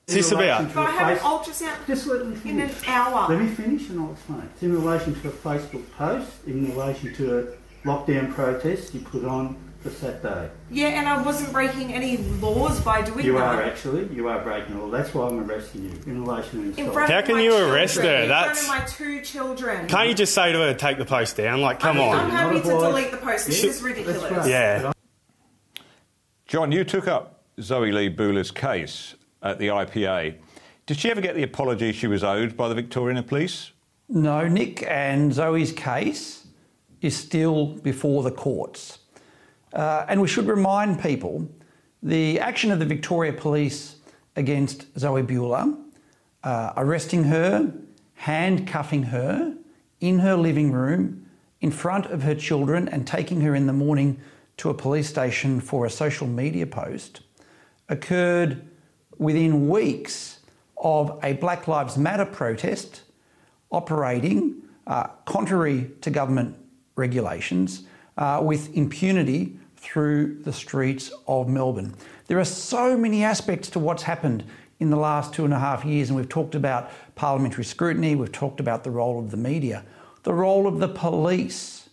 Is 0.07 0.15
this 0.15 0.31
about? 0.31 0.63
If 0.63 0.77
I 0.77 0.91
have 0.91 1.17
an 1.17 1.17
ultrasound 1.19 1.87
Just 1.87 2.07
let 2.07 2.25
me 2.25 2.49
in 2.49 2.59
an 2.59 2.71
hour. 2.87 3.29
Let 3.29 3.39
me 3.41 3.47
finish 3.47 3.89
and 3.89 4.01
I'll 4.01 4.11
explain. 4.11 4.49
It's 4.53 4.63
in 4.63 4.73
relation 4.73 5.19
to 5.21 5.27
a 5.29 5.31
Facebook 5.31 5.89
post, 5.91 6.31
in 6.45 6.71
relation 6.71 7.13
to 7.15 7.39
a 7.39 7.87
lockdown 7.87 8.33
protest 8.33 8.93
you 8.93 9.01
put 9.01 9.23
on 9.23 9.55
just 9.83 10.01
that 10.01 10.21
day. 10.21 10.49
Yeah, 10.69 10.87
and 10.87 11.07
I 11.07 11.21
wasn't 11.21 11.53
breaking 11.53 11.93
any 11.93 12.17
laws 12.17 12.81
by 12.81 13.01
doing 13.01 13.25
You 13.25 13.33
that. 13.33 13.41
are 13.55 13.63
actually. 13.63 14.13
You 14.13 14.27
are 14.27 14.41
breaking 14.41 14.77
the 14.77 14.83
law. 14.83 14.91
That's 14.91 15.13
why 15.13 15.27
I'm 15.27 15.39
arresting 15.49 15.85
you 15.85 15.91
in 16.05 16.25
relation 16.25 16.73
to 16.73 16.81
In 16.81 16.91
front 16.91 17.11
How 17.11 17.19
of 17.19 17.25
can 17.25 17.35
my 17.35 17.41
you 17.43 17.51
children, 17.51 17.71
arrest 17.71 17.97
her? 17.97 18.15
In 18.23 18.29
That's- 18.29 18.65
front 18.67 18.81
of 18.83 18.85
my 18.85 18.91
two 19.07 19.21
children. 19.21 19.87
Can't 19.87 20.09
you 20.09 20.13
just 20.15 20.33
say 20.33 20.51
to 20.51 20.57
her, 20.59 20.73
take 20.73 20.97
the 20.97 21.05
post 21.05 21.37
down? 21.37 21.61
Like, 21.61 21.79
come 21.79 21.97
I'm, 21.97 22.03
on. 22.09 22.19
I'm 22.19 22.29
happy 22.29 22.55
Not 22.55 22.63
to 22.65 22.69
a 22.69 22.73
boy. 22.79 22.87
delete 22.89 23.11
the 23.11 23.17
post. 23.17 23.47
This 23.47 23.63
Yeah. 23.63 23.69
is 23.69 23.81
ridiculous. 23.81 24.21
That's 24.21 24.33
right. 24.35 24.49
Yeah. 24.49 24.91
John, 26.47 26.71
you 26.71 26.83
took 26.83 27.07
up 27.07 27.43
Zoe 27.61 27.91
Lee 27.91 28.13
Buhler's 28.13 28.51
case 28.51 29.15
at 29.41 29.59
the 29.59 29.67
IPA. 29.67 30.35
Did 30.87 30.97
she 30.97 31.11
ever 31.11 31.21
get 31.21 31.35
the 31.35 31.43
apology 31.43 31.91
she 31.91 32.07
was 32.07 32.23
owed 32.23 32.57
by 32.57 32.67
the 32.67 32.75
Victorian 32.75 33.21
Police? 33.23 33.71
No, 34.09 34.47
Nick 34.47 34.83
and 34.87 35.31
Zoe's 35.31 35.71
case 35.71 36.47
is 37.01 37.15
still 37.15 37.67
before 37.67 38.23
the 38.23 38.31
courts. 38.31 38.97
Uh, 39.73 40.05
and 40.07 40.21
we 40.21 40.27
should 40.27 40.47
remind 40.47 41.01
people 41.01 41.47
the 42.01 42.39
action 42.39 42.71
of 42.71 42.79
the 42.79 42.85
Victoria 42.85 43.33
Police 43.33 43.97
against 44.35 44.87
Zoe 44.97 45.21
Buhler, 45.21 45.77
uh, 46.43 46.73
arresting 46.77 47.25
her, 47.25 47.73
handcuffing 48.15 49.03
her 49.03 49.55
in 49.99 50.19
her 50.19 50.35
living 50.35 50.71
room 50.71 51.25
in 51.61 51.71
front 51.71 52.05
of 52.07 52.23
her 52.23 52.35
children 52.35 52.87
and 52.87 53.05
taking 53.05 53.41
her 53.41 53.53
in 53.53 53.67
the 53.67 53.73
morning 53.73 54.19
to 54.57 54.69
a 54.69 54.73
police 54.73 55.09
station 55.09 55.59
for 55.59 55.85
a 55.85 55.89
social 55.89 56.27
media 56.27 56.65
post, 56.65 57.21
occurred 57.89 58.65
within 59.17 59.67
weeks 59.67 60.39
of 60.77 61.19
a 61.23 61.33
Black 61.33 61.67
Lives 61.67 61.97
Matter 61.97 62.25
protest 62.25 63.01
operating 63.71 64.61
uh, 64.87 65.07
contrary 65.25 65.91
to 66.01 66.09
government 66.09 66.55
regulations 66.95 67.83
uh, 68.17 68.41
with 68.43 68.75
impunity 68.75 69.58
through 69.79 70.41
the 70.43 70.53
streets 70.53 71.11
of 71.27 71.47
Melbourne. 71.47 71.95
There 72.27 72.39
are 72.39 72.45
so 72.45 72.97
many 72.97 73.23
aspects 73.23 73.69
to 73.71 73.79
what's 73.79 74.03
happened 74.03 74.43
in 74.79 74.89
the 74.89 74.97
last 74.97 75.33
two 75.33 75.45
and 75.45 75.53
a 75.53 75.59
half 75.59 75.83
years, 75.83 76.09
and 76.09 76.17
we've 76.17 76.29
talked 76.29 76.55
about 76.55 76.91
parliamentary 77.15 77.63
scrutiny, 77.63 78.15
we've 78.15 78.31
talked 78.31 78.59
about 78.59 78.83
the 78.83 78.91
role 78.91 79.19
of 79.19 79.31
the 79.31 79.37
media, 79.37 79.83
the 80.23 80.33
role 80.33 80.67
of 80.67 80.79
the 80.79 80.87
police, 80.87 81.89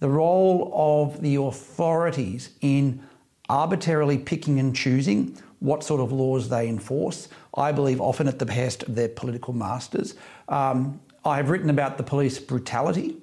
the 0.00 0.08
role 0.08 0.70
of 0.74 1.20
the 1.20 1.36
authorities 1.36 2.50
in 2.60 3.02
arbitrarily 3.48 4.18
picking 4.18 4.60
and 4.60 4.74
choosing 4.74 5.36
what 5.60 5.82
sort 5.82 6.00
of 6.00 6.12
laws 6.12 6.48
they 6.48 6.68
enforce. 6.68 7.28
I 7.56 7.72
believe 7.72 8.00
often 8.00 8.28
at 8.28 8.38
the 8.38 8.46
behest 8.46 8.84
of 8.84 8.94
their 8.94 9.08
political 9.08 9.52
masters. 9.52 10.14
Um, 10.48 11.00
I've 11.24 11.50
written 11.50 11.70
about 11.70 11.96
the 11.96 12.04
police 12.04 12.38
brutality 12.38 13.16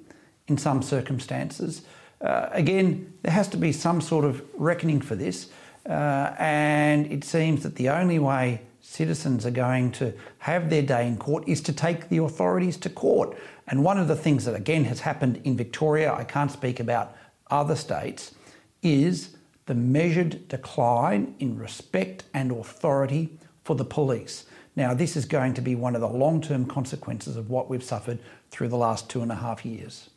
in 0.48 0.58
some 0.58 0.82
circumstances. 0.82 1.84
Uh, 2.22 2.50
again, 2.52 3.14
there 3.22 3.34
has 3.34 3.48
to 3.50 3.58
be 3.58 3.72
some 3.72 4.02
sort 4.02 4.26
of 4.26 4.42
reckoning 4.54 5.02
for 5.02 5.16
this, 5.16 5.50
uh, 5.88 6.34
and 6.40 7.12
it 7.12 7.24
seems 7.24 7.64
that 7.64 7.76
the 7.76 7.90
only 7.90 8.20
way 8.20 8.62
citizens 8.82 9.46
are 9.46 9.52
going 9.52 9.92
to 9.92 10.14
have 10.40 10.70
their 10.70 10.82
day 10.82 11.08
in 11.08 11.18
court 11.18 11.44
is 11.48 11.60
to 11.60 11.74
take 11.74 12.10
the 12.10 12.18
authorities 12.18 12.78
to 12.78 12.90
court. 12.90 13.38
And 13.68 13.84
one 13.84 13.98
of 13.98 14.08
the 14.08 14.16
things 14.16 14.46
that, 14.46 14.56
again, 14.56 14.86
has 14.86 15.02
happened 15.02 15.42
in 15.44 15.58
Victoria, 15.58 16.14
I 16.14 16.24
can't 16.24 16.52
speak 16.52 16.80
about 16.80 17.16
other 17.50 17.76
states, 17.76 18.34
is 18.82 19.36
the 19.66 19.74
measured 19.74 20.48
decline 20.48 21.36
in 21.40 21.58
respect 21.58 22.24
and 22.34 22.52
authority 22.52 23.38
for 23.64 23.76
the 23.76 23.86
police. 23.86 24.46
Now, 24.76 24.94
this 24.94 25.16
is 25.16 25.26
going 25.26 25.54
to 25.56 25.62
be 25.62 25.74
one 25.74 25.96
of 25.96 26.02
the 26.02 26.08
long 26.08 26.42
term 26.42 26.66
consequences 26.66 27.36
of 27.36 27.50
what 27.50 27.70
we've 27.70 27.84
suffered 27.84 28.20
through 28.52 28.68
the 28.68 28.78
last 28.78 29.10
two 29.10 29.22
and 29.22 29.32
a 29.32 29.36
half 29.36 29.66
years. 29.66 30.10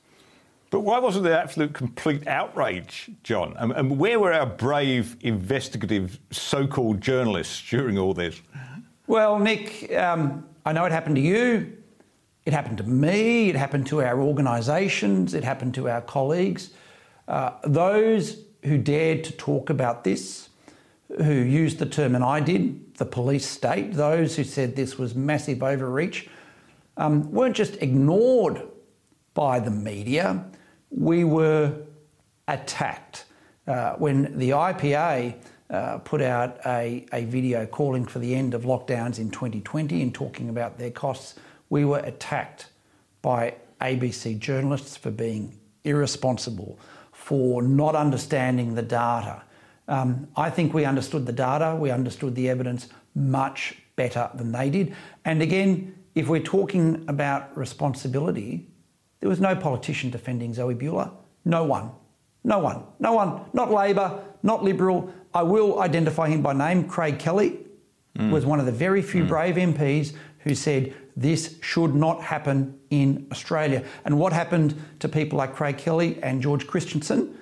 But 0.70 0.80
why 0.80 0.98
wasn't 0.98 1.24
there 1.24 1.38
absolute 1.38 1.72
complete 1.72 2.26
outrage, 2.26 3.10
John? 3.22 3.54
And, 3.56 3.72
and 3.72 3.98
where 3.98 4.20
were 4.20 4.32
our 4.32 4.46
brave, 4.46 5.16
investigative 5.20 6.18
so 6.30 6.66
called 6.66 7.00
journalists 7.00 7.62
during 7.70 7.96
all 7.96 8.12
this? 8.12 8.42
Well, 9.06 9.38
Nick, 9.38 9.90
um, 9.94 10.46
I 10.66 10.72
know 10.72 10.84
it 10.84 10.92
happened 10.92 11.16
to 11.16 11.22
you. 11.22 11.72
It 12.44 12.52
happened 12.52 12.78
to 12.78 12.84
me. 12.84 13.48
It 13.48 13.56
happened 13.56 13.86
to 13.88 14.02
our 14.02 14.20
organisations. 14.20 15.32
It 15.32 15.44
happened 15.44 15.74
to 15.74 15.88
our 15.88 16.02
colleagues. 16.02 16.70
Uh, 17.26 17.52
those 17.64 18.44
who 18.64 18.76
dared 18.76 19.24
to 19.24 19.32
talk 19.32 19.70
about 19.70 20.04
this, 20.04 20.50
who 21.16 21.32
used 21.32 21.78
the 21.78 21.86
term, 21.86 22.14
and 22.14 22.24
I 22.24 22.40
did, 22.40 22.94
the 22.96 23.06
police 23.06 23.46
state, 23.46 23.94
those 23.94 24.36
who 24.36 24.44
said 24.44 24.76
this 24.76 24.98
was 24.98 25.14
massive 25.14 25.62
overreach, 25.62 26.28
um, 26.98 27.30
weren't 27.32 27.56
just 27.56 27.80
ignored 27.82 28.62
by 29.32 29.60
the 29.60 29.70
media. 29.70 30.44
We 30.90 31.24
were 31.24 31.74
attacked. 32.46 33.24
Uh, 33.66 33.94
when 33.96 34.38
the 34.38 34.50
IPA 34.50 35.34
uh, 35.70 35.98
put 35.98 36.22
out 36.22 36.58
a, 36.64 37.04
a 37.12 37.24
video 37.26 37.66
calling 37.66 38.06
for 38.06 38.18
the 38.18 38.34
end 38.34 38.54
of 38.54 38.62
lockdowns 38.62 39.18
in 39.18 39.30
2020 39.30 40.00
and 40.00 40.14
talking 40.14 40.48
about 40.48 40.78
their 40.78 40.90
costs, 40.90 41.34
we 41.68 41.84
were 41.84 41.98
attacked 41.98 42.70
by 43.20 43.54
ABC 43.80 44.38
journalists 44.38 44.96
for 44.96 45.10
being 45.10 45.58
irresponsible, 45.84 46.78
for 47.12 47.62
not 47.62 47.94
understanding 47.94 48.74
the 48.74 48.82
data. 48.82 49.42
Um, 49.86 50.28
I 50.36 50.50
think 50.50 50.74
we 50.74 50.84
understood 50.84 51.26
the 51.26 51.32
data, 51.32 51.76
we 51.78 51.90
understood 51.90 52.34
the 52.34 52.48
evidence 52.48 52.88
much 53.14 53.76
better 53.96 54.30
than 54.34 54.52
they 54.52 54.70
did. 54.70 54.94
And 55.24 55.42
again, 55.42 55.94
if 56.14 56.28
we're 56.28 56.42
talking 56.42 57.04
about 57.08 57.56
responsibility, 57.56 58.66
there 59.20 59.28
was 59.28 59.40
no 59.40 59.56
politician 59.56 60.10
defending 60.10 60.54
Zoe 60.54 60.74
Buhler. 60.74 61.10
No 61.44 61.64
one. 61.64 61.90
No 62.44 62.58
one. 62.58 62.84
No 62.98 63.12
one. 63.14 63.40
Not 63.52 63.70
Labor, 63.70 64.24
not 64.42 64.62
Liberal. 64.62 65.12
I 65.34 65.42
will 65.42 65.80
identify 65.80 66.28
him 66.28 66.42
by 66.42 66.52
name. 66.52 66.88
Craig 66.88 67.18
Kelly 67.18 67.58
was 68.30 68.44
one 68.44 68.58
of 68.58 68.66
the 68.66 68.72
very 68.72 69.00
few 69.00 69.24
brave 69.24 69.54
MPs 69.54 70.12
who 70.40 70.54
said 70.54 70.92
this 71.16 71.56
should 71.60 71.94
not 71.94 72.22
happen 72.22 72.78
in 72.90 73.26
Australia. 73.30 73.84
And 74.04 74.18
what 74.18 74.32
happened 74.32 74.74
to 75.00 75.08
people 75.08 75.38
like 75.38 75.54
Craig 75.54 75.78
Kelly 75.78 76.18
and 76.22 76.42
George 76.42 76.66
Christensen, 76.66 77.36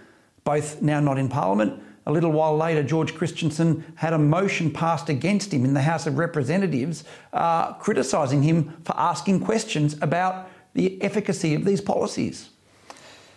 both 0.45 0.83
now 0.83 1.01
not 1.01 1.19
in 1.19 1.29
Parliament? 1.29 1.83
A 2.07 2.13
little 2.13 2.31
while 2.31 2.57
later, 2.57 2.83
George 2.83 3.15
Christensen 3.15 3.85
had 3.97 4.13
a 4.13 4.19
motion 4.19 4.71
passed 4.71 5.09
against 5.09 5.53
him 5.53 5.65
in 5.65 5.75
the 5.75 5.83
House 5.83 6.07
of 6.07 6.19
Representatives, 6.19 7.05
uh, 7.33 7.73
criticising 7.75 8.43
him 8.43 8.77
for 8.85 8.95
asking 8.97 9.41
questions 9.41 9.97
about 10.03 10.49
the 10.77 11.03
efficacy 11.03 11.55
of 11.55 11.65
these 11.65 11.81
policies. 11.81 12.51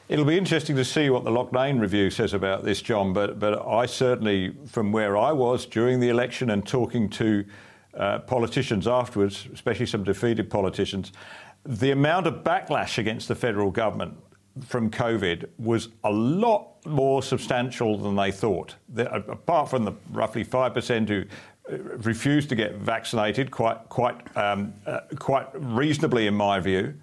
It'll 0.10 0.26
be 0.26 0.38
interesting 0.38 0.76
to 0.76 0.86
see 0.86 1.10
what 1.12 1.24
the 1.24 1.30
Lockdown 1.30 1.80
review 1.80 2.10
says 2.10 2.34
about 2.34 2.64
this, 2.64 2.82
John. 2.82 3.14
But 3.14 3.40
but 3.40 3.66
I 3.66 3.86
certainly, 3.86 4.56
from 4.66 4.92
where 4.92 5.16
I 5.16 5.32
was 5.32 5.68
during 5.68 6.00
the 6.00 6.10
election 6.10 6.50
and 6.50 6.66
talking 6.66 7.10
to 7.12 7.46
uh, 7.94 8.20
politicians 8.20 8.88
afterwards, 8.88 9.48
especially 9.54 9.86
some 9.86 10.04
defeated 10.04 10.50
politicians, 10.50 11.12
the 11.64 11.92
amount 11.92 12.26
of 12.26 12.44
backlash 12.44 12.98
against 12.98 13.28
the 13.28 13.36
federal 13.36 13.70
government 13.70 14.18
from 14.66 14.90
COVID 14.90 15.48
was 15.60 15.90
a 16.04 16.12
lot 16.12 16.86
more 16.86 17.22
substantial 17.22 17.98
than 17.98 18.16
they 18.16 18.32
thought. 18.32 18.76
The, 18.96 19.14
apart 19.14 19.70
from 19.70 19.86
the 19.86 19.94
roughly 20.12 20.44
five 20.44 20.74
percent 20.74 21.08
who 21.10 21.24
uh, 21.72 21.78
refused 22.04 22.50
to 22.50 22.56
get 22.56 22.78
vaccinated, 22.78 23.52
quite 23.52 23.78
quite 23.90 24.36
um, 24.36 24.74
uh, 24.88 25.02
quite 25.20 25.48
reasonably, 25.54 26.26
in 26.26 26.34
my 26.34 26.60
view. 26.60 26.96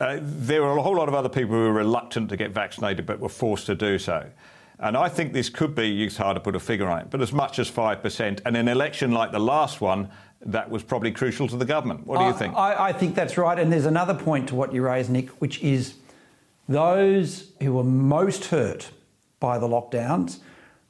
Uh, 0.00 0.18
there 0.20 0.62
were 0.62 0.76
a 0.76 0.82
whole 0.82 0.96
lot 0.96 1.08
of 1.08 1.14
other 1.14 1.28
people 1.28 1.54
who 1.54 1.60
were 1.62 1.72
reluctant 1.72 2.28
to 2.30 2.36
get 2.36 2.52
vaccinated 2.52 3.06
but 3.06 3.20
were 3.20 3.28
forced 3.28 3.66
to 3.66 3.74
do 3.74 3.98
so. 3.98 4.26
And 4.78 4.96
I 4.96 5.08
think 5.08 5.32
this 5.32 5.48
could 5.48 5.74
be, 5.74 6.04
it's 6.04 6.16
hard 6.16 6.34
to 6.34 6.40
put 6.40 6.56
a 6.56 6.60
figure 6.60 6.88
on 6.88 7.00
it, 7.00 7.10
but 7.10 7.20
as 7.20 7.32
much 7.32 7.58
as 7.58 7.70
5%. 7.70 8.40
And 8.44 8.56
an 8.56 8.68
election 8.68 9.12
like 9.12 9.30
the 9.32 9.38
last 9.38 9.80
one, 9.80 10.10
that 10.46 10.68
was 10.68 10.82
probably 10.82 11.10
crucial 11.10 11.48
to 11.48 11.56
the 11.56 11.64
government. 11.64 12.06
What 12.06 12.18
do 12.18 12.24
you 12.24 12.30
I- 12.30 12.32
think? 12.32 12.54
I, 12.54 12.88
I 12.88 12.92
think 12.92 13.14
that's 13.14 13.38
right. 13.38 13.58
And 13.58 13.72
there's 13.72 13.86
another 13.86 14.14
point 14.14 14.48
to 14.48 14.54
what 14.54 14.72
you 14.74 14.82
raised, 14.82 15.10
Nick, 15.10 15.30
which 15.40 15.62
is 15.62 15.94
those 16.68 17.52
who 17.62 17.74
were 17.74 17.84
most 17.84 18.46
hurt 18.46 18.90
by 19.40 19.58
the 19.58 19.68
lockdowns 19.68 20.38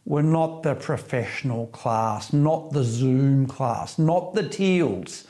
were 0.06 0.22
not 0.22 0.62
the 0.62 0.74
professional 0.74 1.66
class, 1.68 2.32
not 2.32 2.72
the 2.72 2.84
Zoom 2.84 3.46
class, 3.46 3.98
not 3.98 4.34
the 4.34 4.46
teals. 4.48 5.24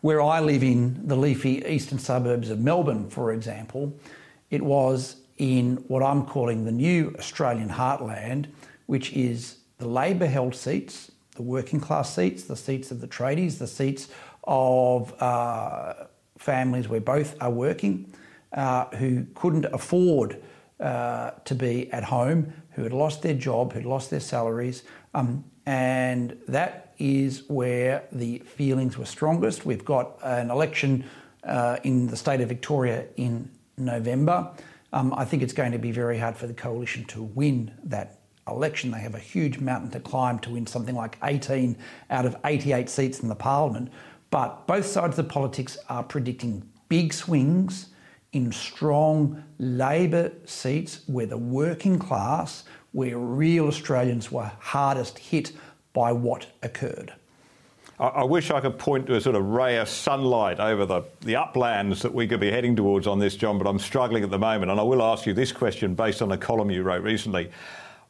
Where 0.00 0.22
I 0.22 0.40
live 0.40 0.62
in 0.62 1.06
the 1.06 1.16
leafy 1.16 1.62
eastern 1.66 1.98
suburbs 1.98 2.48
of 2.48 2.58
Melbourne, 2.58 3.10
for 3.10 3.32
example, 3.32 3.92
it 4.50 4.62
was 4.62 5.16
in 5.36 5.76
what 5.88 6.02
I'm 6.02 6.24
calling 6.24 6.64
the 6.64 6.72
new 6.72 7.14
Australian 7.18 7.68
heartland, 7.68 8.46
which 8.86 9.12
is 9.12 9.58
the 9.76 9.86
Labor 9.86 10.26
held 10.26 10.54
seats, 10.54 11.12
the 11.36 11.42
working 11.42 11.80
class 11.80 12.14
seats, 12.14 12.44
the 12.44 12.56
seats 12.56 12.90
of 12.90 13.00
the 13.00 13.08
tradies, 13.08 13.58
the 13.58 13.66
seats 13.66 14.08
of 14.44 15.14
uh, 15.22 15.94
families 16.38 16.88
where 16.88 17.00
both 17.00 17.36
are 17.42 17.50
working, 17.50 18.10
uh, 18.54 18.86
who 18.96 19.26
couldn't 19.34 19.66
afford 19.66 20.42
uh, 20.80 21.32
to 21.44 21.54
be 21.54 21.92
at 21.92 22.04
home, 22.04 22.52
who 22.70 22.82
had 22.82 22.92
lost 22.94 23.20
their 23.20 23.34
job, 23.34 23.74
who'd 23.74 23.84
lost 23.84 24.08
their 24.08 24.20
salaries. 24.20 24.82
Um, 25.14 25.44
and 25.66 26.38
that 26.48 26.89
is 27.00 27.42
where 27.48 28.04
the 28.12 28.38
feelings 28.40 28.96
were 28.96 29.06
strongest. 29.06 29.64
We've 29.66 29.84
got 29.84 30.18
an 30.22 30.50
election 30.50 31.04
uh, 31.42 31.78
in 31.82 32.06
the 32.06 32.16
state 32.16 32.40
of 32.40 32.48
Victoria 32.48 33.06
in 33.16 33.50
November. 33.76 34.50
Um, 34.92 35.14
I 35.14 35.24
think 35.24 35.42
it's 35.42 35.52
going 35.52 35.72
to 35.72 35.78
be 35.78 35.90
very 35.90 36.18
hard 36.18 36.36
for 36.36 36.46
the 36.46 36.54
coalition 36.54 37.04
to 37.06 37.22
win 37.22 37.72
that 37.84 38.20
election. 38.46 38.90
They 38.90 39.00
have 39.00 39.14
a 39.14 39.20
huge 39.20 39.58
mountain 39.58 39.90
to 39.92 40.00
climb 40.00 40.38
to 40.40 40.50
win 40.50 40.66
something 40.66 40.94
like 40.94 41.16
18 41.24 41.76
out 42.10 42.26
of 42.26 42.36
88 42.44 42.88
seats 42.88 43.20
in 43.20 43.28
the 43.28 43.34
parliament. 43.34 43.90
But 44.30 44.66
both 44.66 44.86
sides 44.86 45.18
of 45.18 45.28
politics 45.28 45.78
are 45.88 46.02
predicting 46.02 46.68
big 46.88 47.12
swings 47.12 47.88
in 48.32 48.52
strong 48.52 49.42
Labor 49.58 50.32
seats 50.44 51.00
where 51.06 51.26
the 51.26 51.38
working 51.38 51.98
class, 51.98 52.64
where 52.92 53.18
real 53.18 53.66
Australians 53.66 54.30
were 54.30 54.50
hardest 54.58 55.18
hit 55.18 55.52
by 55.92 56.12
what 56.12 56.46
occurred. 56.62 57.12
I, 58.00 58.24
wish 58.24 58.50
I 58.50 58.60
could 58.60 58.78
point 58.78 59.06
to 59.08 59.16
a 59.16 59.20
sort 59.20 59.36
of 59.36 59.44
ray 59.44 59.76
of 59.76 59.86
sunlight 59.86 60.58
over 60.58 60.86
the, 60.86 61.02
the 61.20 61.36
uplands 61.36 62.00
that 62.00 62.14
we 62.14 62.26
could 62.26 62.40
be 62.40 62.50
heading 62.50 62.74
towards 62.74 63.06
on 63.06 63.18
this, 63.18 63.36
John, 63.36 63.58
but 63.58 63.66
I'm 63.66 63.78
struggling 63.78 64.24
at 64.24 64.30
the 64.30 64.38
moment. 64.38 64.70
And 64.70 64.80
I 64.80 64.82
will 64.82 65.02
ask 65.02 65.26
you 65.26 65.34
this 65.34 65.52
question 65.52 65.94
based 65.94 66.22
on 66.22 66.32
a 66.32 66.38
column 66.38 66.70
you 66.70 66.82
wrote 66.82 67.02
recently. 67.02 67.50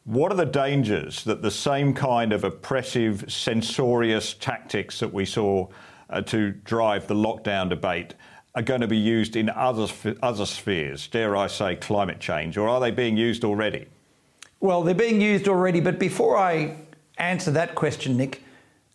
What 0.05 0.31
are 0.31 0.35
the 0.35 0.45
dangers 0.45 1.25
that 1.25 1.41
the 1.41 1.51
same 1.51 1.93
kind 1.93 2.31
of 2.31 2.45
oppressive, 2.45 3.25
censorious 3.27 4.33
tactics 4.33 4.99
that 5.01 5.13
we 5.13 5.25
saw 5.25 5.67
uh, 6.09 6.21
to 6.21 6.51
drive 6.51 7.07
the 7.07 7.15
lockdown 7.15 7.67
debate 7.67 8.13
are 8.55 8.61
going 8.61 8.81
to 8.81 8.87
be 8.87 8.97
used 8.97 9.35
in 9.35 9.49
other, 9.49 9.87
other 10.23 10.45
spheres, 10.45 11.07
dare 11.07 11.35
I 11.35 11.47
say 11.47 11.75
climate 11.75 12.19
change, 12.19 12.57
or 12.57 12.69
are 12.69 12.79
they 12.79 12.91
being 12.91 13.17
used 13.17 13.43
already? 13.43 13.87
Well, 14.61 14.83
they're 14.83 14.93
being 14.93 15.21
used 15.21 15.47
already, 15.47 15.81
but 15.81 15.99
before 15.99 16.37
I 16.37 16.75
answer 17.17 17.51
that 17.51 17.75
question, 17.75 18.17
Nick, 18.17 18.43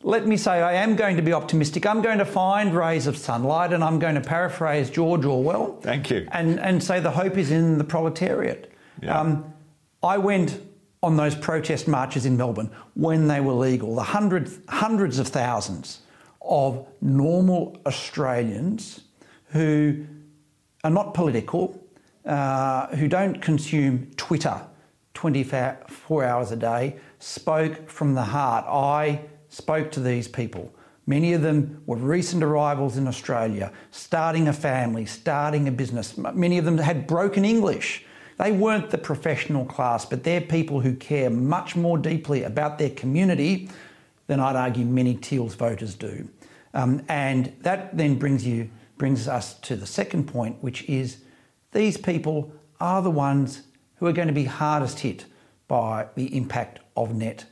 let 0.03 0.27
me 0.27 0.37
say 0.37 0.63
I 0.63 0.75
am 0.75 0.95
going 0.95 1.17
to 1.17 1.23
be 1.23 1.33
optimistic. 1.33 1.87
I'm 1.87 2.03
going 2.03 2.19
to 2.19 2.25
find 2.25 2.75
rays 2.75 3.07
of 3.07 3.17
sunlight 3.17 3.73
and 3.73 3.83
I'm 3.83 3.99
going 3.99 4.15
to 4.15 4.21
paraphrase 4.21 4.91
George 4.91 5.25
Orwell. 5.25 5.79
Thank 5.81 6.11
you. 6.11 6.29
And, 6.33 6.61
and 6.61 6.83
say 6.83 7.01
the 7.01 7.11
hope 7.11 7.37
is 7.37 7.51
in 7.51 7.79
the 7.79 7.85
proletariat. 7.85 8.73
Yeah. 9.03 9.19
Um, 9.19 9.53
I 10.03 10.19
went 10.19 10.61
on 11.03 11.17
those 11.17 11.35
protest 11.35 11.89
marches 11.89 12.27
in 12.27 12.37
Melbourne 12.37 12.71
when 12.95 13.29
they 13.29 13.41
were 13.41 13.53
legal, 13.53 13.95
the 13.95 14.03
hundreds, 14.03 14.59
hundreds 14.69 15.19
of 15.19 15.29
thousands 15.29 16.01
of 16.41 16.87
normal 17.01 17.77
Australians 17.87 19.03
who 19.47 20.07
are 20.85 20.91
not 20.91 21.15
political, 21.15 21.83
uh, 22.25 22.89
who 22.89 23.09
don't 23.09 23.41
consume 23.41 24.11
Twitter 24.17 24.61
24 25.15 26.25
hours 26.25 26.53
a 26.53 26.57
day, 26.57 26.97
spoke 27.19 27.89
from 27.89 28.15
the 28.15 28.23
heart. 28.25 28.65
I 28.67 29.23
spoke 29.49 29.91
to 29.93 30.01
these 30.01 30.29
people. 30.29 30.73
Many 31.07 31.33
of 31.35 31.43
them 31.43 31.83
were 31.87 31.97
recent 31.97 32.43
arrivals 32.43 32.97
in 32.97 33.07
Australia, 33.07 33.73
starting 33.91 34.49
a 34.49 34.53
family, 34.53 35.07
starting 35.07 35.69
a 35.69 35.71
business. 35.71 36.17
Many 36.17 36.59
of 36.59 36.65
them 36.65 36.79
had 36.79 37.07
broken 37.07 37.45
English. 37.45 38.05
They 38.39 38.53
weren't 38.53 38.91
the 38.91 38.99
professional 38.99 39.65
class, 39.65 40.05
but 40.05 40.25
they're 40.25 40.41
people 40.41 40.81
who 40.81 40.95
care 40.95 41.31
much 41.31 41.77
more 41.77 41.97
deeply 41.97 42.43
about 42.43 42.79
their 42.79 42.91
community 42.91 43.71
than 44.27 44.41
I'd 44.41 44.57
argue 44.57 44.85
many 44.85 45.15
Teals 45.15 45.55
voters 45.55 45.95
do. 45.95 46.29
Um, 46.75 47.03
and 47.09 47.53
that 47.61 47.97
then 47.97 48.19
brings 48.19 48.47
you 48.47 48.71
brings 48.99 49.29
us 49.29 49.55
to 49.61 49.77
the 49.77 49.87
second 49.87 50.27
point, 50.27 50.57
which 50.63 50.83
is 50.89 51.19
these 51.73 51.97
people 51.97 52.53
are 52.81 53.03
the 53.03 53.11
ones 53.11 53.63
who 53.97 54.07
are 54.07 54.13
going 54.13 54.29
to 54.29 54.35
be 54.35 54.45
hardest 54.45 55.01
hit 55.01 55.27
by 55.69 56.07
the 56.15 56.35
impact 56.37 56.81
of 56.97 57.15
net 57.15 57.45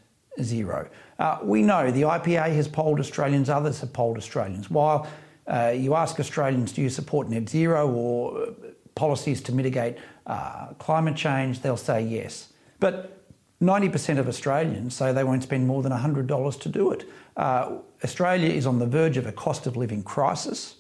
zero. 0.43 0.89
Uh, 1.19 1.39
we 1.43 1.63
know 1.63 1.91
the 1.91 2.03
IPA 2.03 2.55
has 2.55 2.69
polled 2.69 2.99
Australians, 2.99 3.49
others 3.49 3.81
have 3.81 3.93
polled 3.93 4.19
Australians. 4.19 4.71
While 4.71 5.07
uh, 5.47 5.73
you 5.77 5.95
ask 5.95 6.19
Australians, 6.19 6.73
do 6.73 6.83
you 6.83 6.91
support 6.91 7.29
net 7.29 7.49
zero 7.49 7.89
or 7.89 8.55
policies 8.95 9.41
to 9.43 9.53
mitigate 9.53 9.99
uh, 10.27 10.69
climate 10.79 11.17
change, 11.17 11.61
they'll 11.61 11.77
say 11.77 12.03
yes. 12.03 12.53
But 12.81 13.21
90% 13.63 14.19
of 14.19 14.29
Australians 14.29 14.95
say 14.95 15.13
they 15.13 15.25
won't 15.25 15.43
spend 15.43 15.67
more 15.67 15.83
than 15.83 15.93
$100 15.93 16.61
to 16.61 16.69
do 16.69 16.91
it. 16.93 17.09
Uh, 17.37 17.79
Australia 18.03 18.51
is 18.51 18.67
on 18.67 18.79
the 18.79 18.87
verge 18.87 19.17
of 19.17 19.27
a 19.27 19.33
cost 19.33 19.67
of 19.67 19.77
living 19.77 20.03
crisis. 20.03 20.77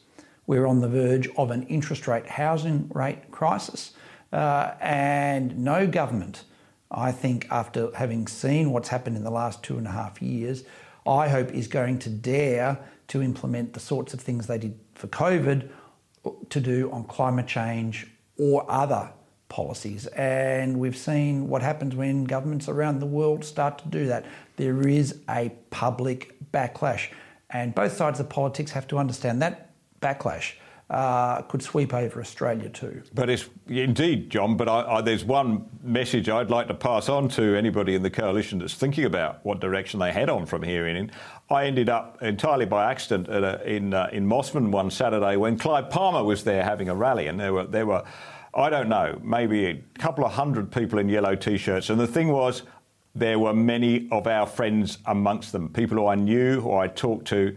We're 0.46 0.66
on 0.66 0.80
the 0.80 0.88
verge 0.88 1.28
of 1.36 1.50
an 1.50 1.64
interest 1.64 2.06
rate 2.06 2.26
housing 2.26 2.90
rate 2.94 3.30
crisis. 3.30 3.92
Uh, 4.32 4.74
and 4.80 5.56
no 5.58 5.86
government 5.86 6.44
I 6.90 7.12
think 7.12 7.46
after 7.50 7.94
having 7.94 8.26
seen 8.26 8.70
what's 8.70 8.88
happened 8.88 9.16
in 9.16 9.24
the 9.24 9.30
last 9.30 9.62
two 9.62 9.78
and 9.78 9.86
a 9.86 9.90
half 9.90 10.22
years, 10.22 10.64
I 11.06 11.28
hope 11.28 11.52
is 11.52 11.66
going 11.66 11.98
to 12.00 12.10
dare 12.10 12.78
to 13.08 13.22
implement 13.22 13.74
the 13.74 13.80
sorts 13.80 14.14
of 14.14 14.20
things 14.20 14.46
they 14.46 14.58
did 14.58 14.78
for 14.94 15.06
COVID 15.08 15.68
to 16.48 16.60
do 16.60 16.90
on 16.90 17.04
climate 17.04 17.46
change 17.46 18.06
or 18.38 18.64
other 18.70 19.12
policies. 19.48 20.06
And 20.08 20.78
we've 20.78 20.96
seen 20.96 21.48
what 21.48 21.62
happens 21.62 21.94
when 21.94 22.24
governments 22.24 22.68
around 22.68 23.00
the 23.00 23.06
world 23.06 23.44
start 23.44 23.78
to 23.78 23.88
do 23.88 24.06
that. 24.06 24.24
There 24.56 24.88
is 24.88 25.20
a 25.28 25.52
public 25.70 26.34
backlash. 26.52 27.08
And 27.50 27.74
both 27.74 27.92
sides 27.92 28.20
of 28.20 28.28
politics 28.28 28.70
have 28.72 28.88
to 28.88 28.98
understand 28.98 29.42
that 29.42 29.70
backlash 30.00 30.54
uh, 30.90 31.42
could 31.42 31.62
sweep 31.62 31.94
over 31.94 32.20
Australia 32.20 32.68
too. 32.68 33.02
But 33.14 33.30
it's 33.30 33.48
indeed, 33.68 34.30
John. 34.30 34.56
But 34.56 34.68
I, 34.68 34.96
I, 34.96 35.00
there's 35.00 35.24
one 35.24 35.66
message 35.82 36.28
I'd 36.28 36.50
like 36.50 36.68
to 36.68 36.74
pass 36.74 37.08
on 37.08 37.28
to 37.30 37.56
anybody 37.56 37.94
in 37.94 38.02
the 38.02 38.10
coalition 38.10 38.58
that's 38.58 38.74
thinking 38.74 39.04
about 39.04 39.44
what 39.44 39.60
direction 39.60 40.00
they 40.00 40.12
head 40.12 40.28
on 40.28 40.46
from 40.46 40.62
here 40.62 40.86
in. 40.86 41.10
I 41.50 41.66
ended 41.66 41.88
up 41.88 42.22
entirely 42.22 42.66
by 42.66 42.90
accident 42.90 43.28
a, 43.28 43.62
in 43.66 43.94
uh, 43.94 44.10
in 44.12 44.26
Mosman 44.26 44.70
one 44.70 44.90
Saturday 44.90 45.36
when 45.36 45.58
Clive 45.58 45.90
Palmer 45.90 46.22
was 46.22 46.44
there 46.44 46.62
having 46.62 46.88
a 46.88 46.94
rally, 46.94 47.28
and 47.28 47.40
there 47.40 47.52
were 47.52 47.64
there 47.64 47.86
were. 47.86 48.04
I 48.56 48.70
don't 48.70 48.88
know, 48.88 49.20
maybe 49.20 49.66
a 49.66 49.82
couple 49.98 50.24
of 50.24 50.30
hundred 50.30 50.70
people 50.70 51.00
in 51.00 51.08
yellow 51.08 51.34
t-shirts. 51.34 51.90
And 51.90 51.98
the 51.98 52.06
thing 52.06 52.28
was, 52.28 52.62
there 53.12 53.36
were 53.36 53.52
many 53.52 54.08
of 54.12 54.28
our 54.28 54.46
friends 54.46 54.98
amongst 55.06 55.50
them, 55.50 55.70
people 55.70 55.96
who 55.96 56.06
I 56.06 56.14
knew, 56.14 56.60
who 56.60 56.72
I 56.72 56.86
talked 56.86 57.26
to, 57.28 57.56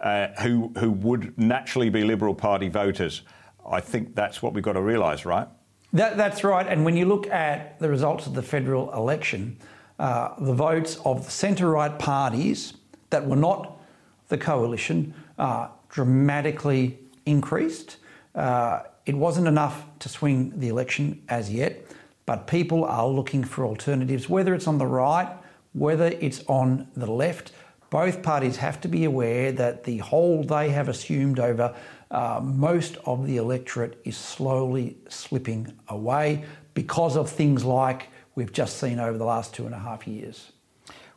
uh, 0.00 0.28
who, 0.42 0.72
who 0.78 0.90
would 0.90 1.36
naturally 1.38 1.90
be 1.90 2.04
Liberal 2.04 2.34
Party 2.34 2.68
voters. 2.68 3.22
I 3.68 3.80
think 3.80 4.14
that's 4.14 4.42
what 4.42 4.54
we've 4.54 4.64
got 4.64 4.74
to 4.74 4.82
realise, 4.82 5.24
right? 5.24 5.48
That, 5.92 6.16
that's 6.16 6.44
right. 6.44 6.66
And 6.66 6.84
when 6.84 6.96
you 6.96 7.06
look 7.06 7.26
at 7.28 7.78
the 7.78 7.88
results 7.88 8.26
of 8.26 8.34
the 8.34 8.42
federal 8.42 8.92
election, 8.92 9.56
uh, 9.98 10.34
the 10.38 10.54
votes 10.54 10.96
of 11.04 11.24
the 11.24 11.30
centre 11.30 11.70
right 11.70 11.98
parties 11.98 12.74
that 13.10 13.26
were 13.26 13.36
not 13.36 13.80
the 14.28 14.38
coalition 14.38 15.14
uh, 15.38 15.68
dramatically 15.88 16.98
increased. 17.26 17.96
Uh, 18.34 18.82
it 19.06 19.14
wasn't 19.14 19.48
enough 19.48 19.84
to 20.00 20.08
swing 20.08 20.52
the 20.60 20.68
election 20.68 21.22
as 21.28 21.50
yet, 21.50 21.84
but 22.26 22.46
people 22.46 22.84
are 22.84 23.06
looking 23.06 23.42
for 23.42 23.64
alternatives, 23.64 24.28
whether 24.28 24.54
it's 24.54 24.66
on 24.66 24.76
the 24.76 24.86
right, 24.86 25.34
whether 25.72 26.08
it's 26.20 26.44
on 26.46 26.86
the 26.94 27.10
left 27.10 27.52
both 27.90 28.22
parties 28.22 28.56
have 28.56 28.80
to 28.82 28.88
be 28.88 29.04
aware 29.04 29.52
that 29.52 29.84
the 29.84 29.98
hold 29.98 30.48
they 30.48 30.70
have 30.70 30.88
assumed 30.88 31.38
over 31.38 31.74
uh, 32.10 32.40
most 32.42 32.96
of 33.04 33.26
the 33.26 33.36
electorate 33.36 34.00
is 34.04 34.16
slowly 34.16 34.96
slipping 35.08 35.72
away 35.88 36.44
because 36.74 37.16
of 37.16 37.28
things 37.28 37.64
like 37.64 38.08
we've 38.34 38.52
just 38.52 38.78
seen 38.78 38.98
over 38.98 39.18
the 39.18 39.24
last 39.24 39.54
two 39.54 39.66
and 39.66 39.74
a 39.74 39.78
half 39.78 40.06
years. 40.06 40.52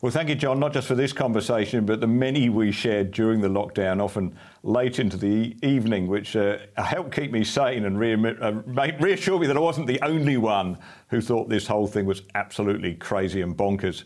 Well, 0.01 0.11
thank 0.11 0.29
you, 0.29 0.35
John, 0.35 0.59
not 0.59 0.73
just 0.73 0.87
for 0.87 0.95
this 0.95 1.13
conversation, 1.13 1.85
but 1.85 2.01
the 2.01 2.07
many 2.07 2.49
we 2.49 2.71
shared 2.71 3.11
during 3.11 3.39
the 3.39 3.47
lockdown, 3.47 4.01
often 4.01 4.35
late 4.63 4.97
into 4.97 5.15
the 5.15 5.55
evening, 5.61 6.07
which 6.07 6.35
uh, 6.35 6.57
helped 6.75 7.13
keep 7.13 7.31
me 7.31 7.43
sane 7.43 7.85
and 7.85 7.99
re- 7.99 8.15
uh, 8.15 8.51
reassure 8.99 9.39
me 9.39 9.45
that 9.45 9.55
I 9.55 9.59
wasn't 9.59 9.85
the 9.85 10.01
only 10.01 10.37
one 10.37 10.79
who 11.09 11.21
thought 11.21 11.49
this 11.49 11.67
whole 11.67 11.85
thing 11.85 12.07
was 12.07 12.23
absolutely 12.33 12.95
crazy 12.95 13.41
and 13.41 13.55
bonkers. 13.55 14.05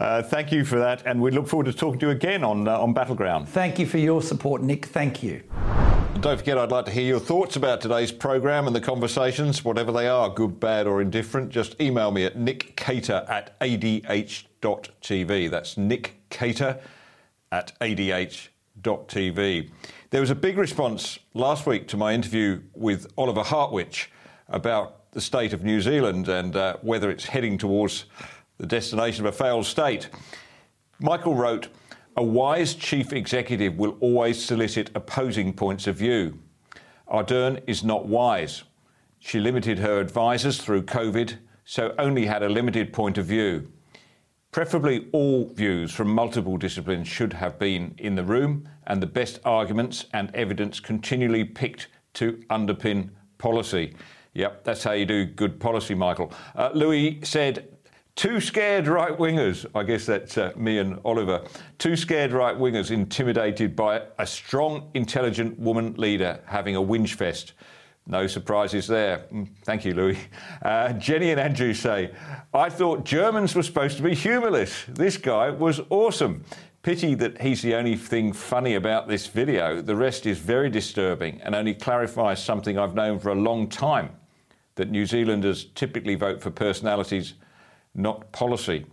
Uh, 0.00 0.22
thank 0.22 0.50
you 0.50 0.64
for 0.64 0.78
that, 0.78 1.02
and 1.04 1.20
we 1.20 1.30
look 1.30 1.46
forward 1.46 1.66
to 1.66 1.74
talking 1.74 2.00
to 2.00 2.06
you 2.06 2.12
again 2.12 2.42
on, 2.42 2.66
uh, 2.66 2.78
on 2.78 2.94
Battleground. 2.94 3.46
Thank 3.46 3.78
you 3.78 3.84
for 3.84 3.98
your 3.98 4.22
support, 4.22 4.62
Nick. 4.62 4.86
Thank 4.86 5.22
you. 5.22 5.42
Don't 6.20 6.38
forget, 6.38 6.56
I'd 6.56 6.70
like 6.70 6.86
to 6.86 6.90
hear 6.90 7.04
your 7.04 7.20
thoughts 7.20 7.56
about 7.56 7.82
today's 7.82 8.10
programme 8.10 8.66
and 8.66 8.74
the 8.74 8.80
conversations, 8.80 9.62
whatever 9.62 9.92
they 9.92 10.08
are, 10.08 10.30
good, 10.30 10.58
bad, 10.58 10.86
or 10.86 11.02
indifferent. 11.02 11.50
Just 11.50 11.78
email 11.82 12.10
me 12.10 12.24
at 12.24 12.34
nickcater 12.36 13.26
at 13.28 13.56
adh.tv. 13.60 15.50
That's 15.50 15.76
nickcater 15.76 16.80
at 17.52 17.72
adh.tv. 17.82 19.70
There 20.08 20.20
was 20.22 20.30
a 20.30 20.34
big 20.34 20.56
response 20.56 21.18
last 21.34 21.66
week 21.66 21.88
to 21.88 21.98
my 21.98 22.14
interview 22.14 22.62
with 22.74 23.06
Oliver 23.18 23.42
Hartwich 23.42 24.10
about 24.48 25.12
the 25.12 25.20
state 25.20 25.52
of 25.52 25.62
New 25.62 25.82
Zealand 25.82 26.28
and 26.28 26.56
uh, 26.56 26.76
whether 26.80 27.10
it's 27.10 27.26
heading 27.26 27.58
towards 27.58 28.06
the 28.60 28.66
destination 28.66 29.26
of 29.26 29.34
a 29.34 29.36
failed 29.36 29.64
state. 29.64 30.10
Michael 31.00 31.34
wrote, 31.34 31.68
A 32.16 32.22
wise 32.22 32.74
chief 32.74 33.12
executive 33.12 33.78
will 33.78 33.96
always 34.00 34.44
solicit 34.44 34.90
opposing 34.94 35.54
points 35.54 35.86
of 35.86 35.96
view. 35.96 36.38
Ardern 37.10 37.62
is 37.66 37.82
not 37.82 38.06
wise. 38.06 38.64
She 39.18 39.40
limited 39.40 39.78
her 39.78 39.98
advisors 39.98 40.58
through 40.58 40.82
COVID, 40.82 41.38
so 41.64 41.94
only 41.98 42.26
had 42.26 42.42
a 42.42 42.50
limited 42.50 42.92
point 42.92 43.16
of 43.16 43.24
view. 43.24 43.72
Preferably 44.52 45.08
all 45.12 45.48
views 45.48 45.90
from 45.92 46.08
multiple 46.08 46.58
disciplines 46.58 47.08
should 47.08 47.32
have 47.32 47.58
been 47.58 47.94
in 47.96 48.14
the 48.14 48.24
room 48.24 48.68
and 48.86 49.02
the 49.02 49.06
best 49.06 49.40
arguments 49.44 50.04
and 50.12 50.34
evidence 50.34 50.80
continually 50.80 51.44
picked 51.44 51.88
to 52.14 52.32
underpin 52.50 53.10
policy. 53.38 53.94
Yep, 54.34 54.64
that's 54.64 54.84
how 54.84 54.92
you 54.92 55.06
do 55.06 55.24
good 55.24 55.58
policy, 55.58 55.94
Michael. 55.94 56.32
Uh, 56.54 56.70
Louis 56.74 57.20
said 57.22 57.69
Two 58.20 58.38
scared 58.38 58.86
right 58.86 59.16
wingers, 59.16 59.64
I 59.74 59.82
guess 59.82 60.04
that's 60.04 60.36
uh, 60.36 60.52
me 60.54 60.76
and 60.76 61.00
Oliver, 61.06 61.42
two 61.78 61.96
scared 61.96 62.32
right 62.32 62.54
wingers 62.54 62.90
intimidated 62.90 63.74
by 63.74 64.02
a 64.18 64.26
strong, 64.26 64.90
intelligent 64.92 65.58
woman 65.58 65.94
leader 65.94 66.38
having 66.44 66.76
a 66.76 66.82
whinge 66.82 67.14
fest. 67.14 67.54
No 68.06 68.26
surprises 68.26 68.86
there. 68.86 69.24
Mm, 69.32 69.48
thank 69.64 69.86
you, 69.86 69.94
Louis. 69.94 70.18
Uh, 70.62 70.92
Jenny 70.92 71.30
and 71.30 71.40
Andrew 71.40 71.72
say, 71.72 72.10
I 72.52 72.68
thought 72.68 73.06
Germans 73.06 73.54
were 73.54 73.62
supposed 73.62 73.96
to 73.96 74.02
be 74.02 74.14
humourless. 74.14 74.84
This 74.86 75.16
guy 75.16 75.48
was 75.48 75.80
awesome. 75.88 76.44
Pity 76.82 77.14
that 77.14 77.40
he's 77.40 77.62
the 77.62 77.74
only 77.74 77.96
thing 77.96 78.34
funny 78.34 78.74
about 78.74 79.08
this 79.08 79.28
video. 79.28 79.80
The 79.80 79.96
rest 79.96 80.26
is 80.26 80.36
very 80.36 80.68
disturbing 80.68 81.40
and 81.40 81.54
only 81.54 81.72
clarifies 81.72 82.44
something 82.44 82.78
I've 82.78 82.94
known 82.94 83.18
for 83.18 83.30
a 83.30 83.34
long 83.34 83.66
time 83.66 84.10
that 84.74 84.90
New 84.90 85.06
Zealanders 85.06 85.64
typically 85.74 86.16
vote 86.16 86.42
for 86.42 86.50
personalities, 86.50 87.32
not 87.94 88.30
policy. 88.32 88.86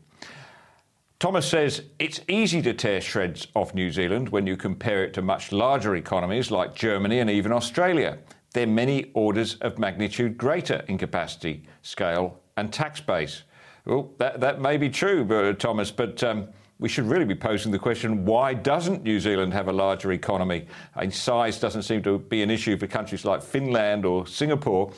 Thomas 1.20 1.50
says 1.50 1.82
it's 1.98 2.22
easy 2.28 2.62
to 2.62 2.74
tear 2.74 3.02
shreds 3.02 3.48
off 3.56 3.74
New 3.74 3.92
Zealand 3.92 4.30
when 4.30 4.46
you 4.46 4.56
compare 4.56 5.04
it 5.04 5.14
to 5.16 5.22
much 5.22 5.52
larger 5.52 5.96
economies 5.96 6.52
like 6.52 6.76
Germany 6.76 7.20
and 7.20 7.30
even 7.30 7.52
Australia. 7.52 8.20
They're 8.54 8.68
many 8.68 9.12
orders 9.14 9.56
of 9.56 9.80
magnitude 9.80 10.38
greater 10.38 10.84
in 10.88 10.98
capacity, 10.98 11.64
scale, 11.82 12.40
and 12.56 12.72
tax 12.72 13.02
base. 13.02 13.44
Well, 13.86 14.12
that, 14.20 14.40
that 14.42 14.62
may 14.62 14.78
be 14.78 14.90
true, 14.90 15.54
Thomas, 15.56 15.92
but 15.92 16.24
um, 16.24 16.50
we 16.80 16.90
should 16.90 17.06
really 17.06 17.26
be 17.26 17.36
posing 17.36 17.72
the 17.72 17.80
question 17.80 18.26
why 18.26 18.54
doesn't 18.54 19.04
New 19.04 19.20
Zealand 19.20 19.54
have 19.54 19.68
a 19.68 19.74
larger 19.74 20.12
economy? 20.12 20.68
And 20.96 21.12
size 21.12 21.60
doesn't 21.60 21.84
seem 21.84 22.04
to 22.04 22.20
be 22.20 22.44
an 22.44 22.52
issue 22.52 22.78
for 22.78 22.86
countries 22.86 23.26
like 23.26 23.42
Finland 23.42 24.06
or 24.06 24.28
Singapore. 24.28 24.92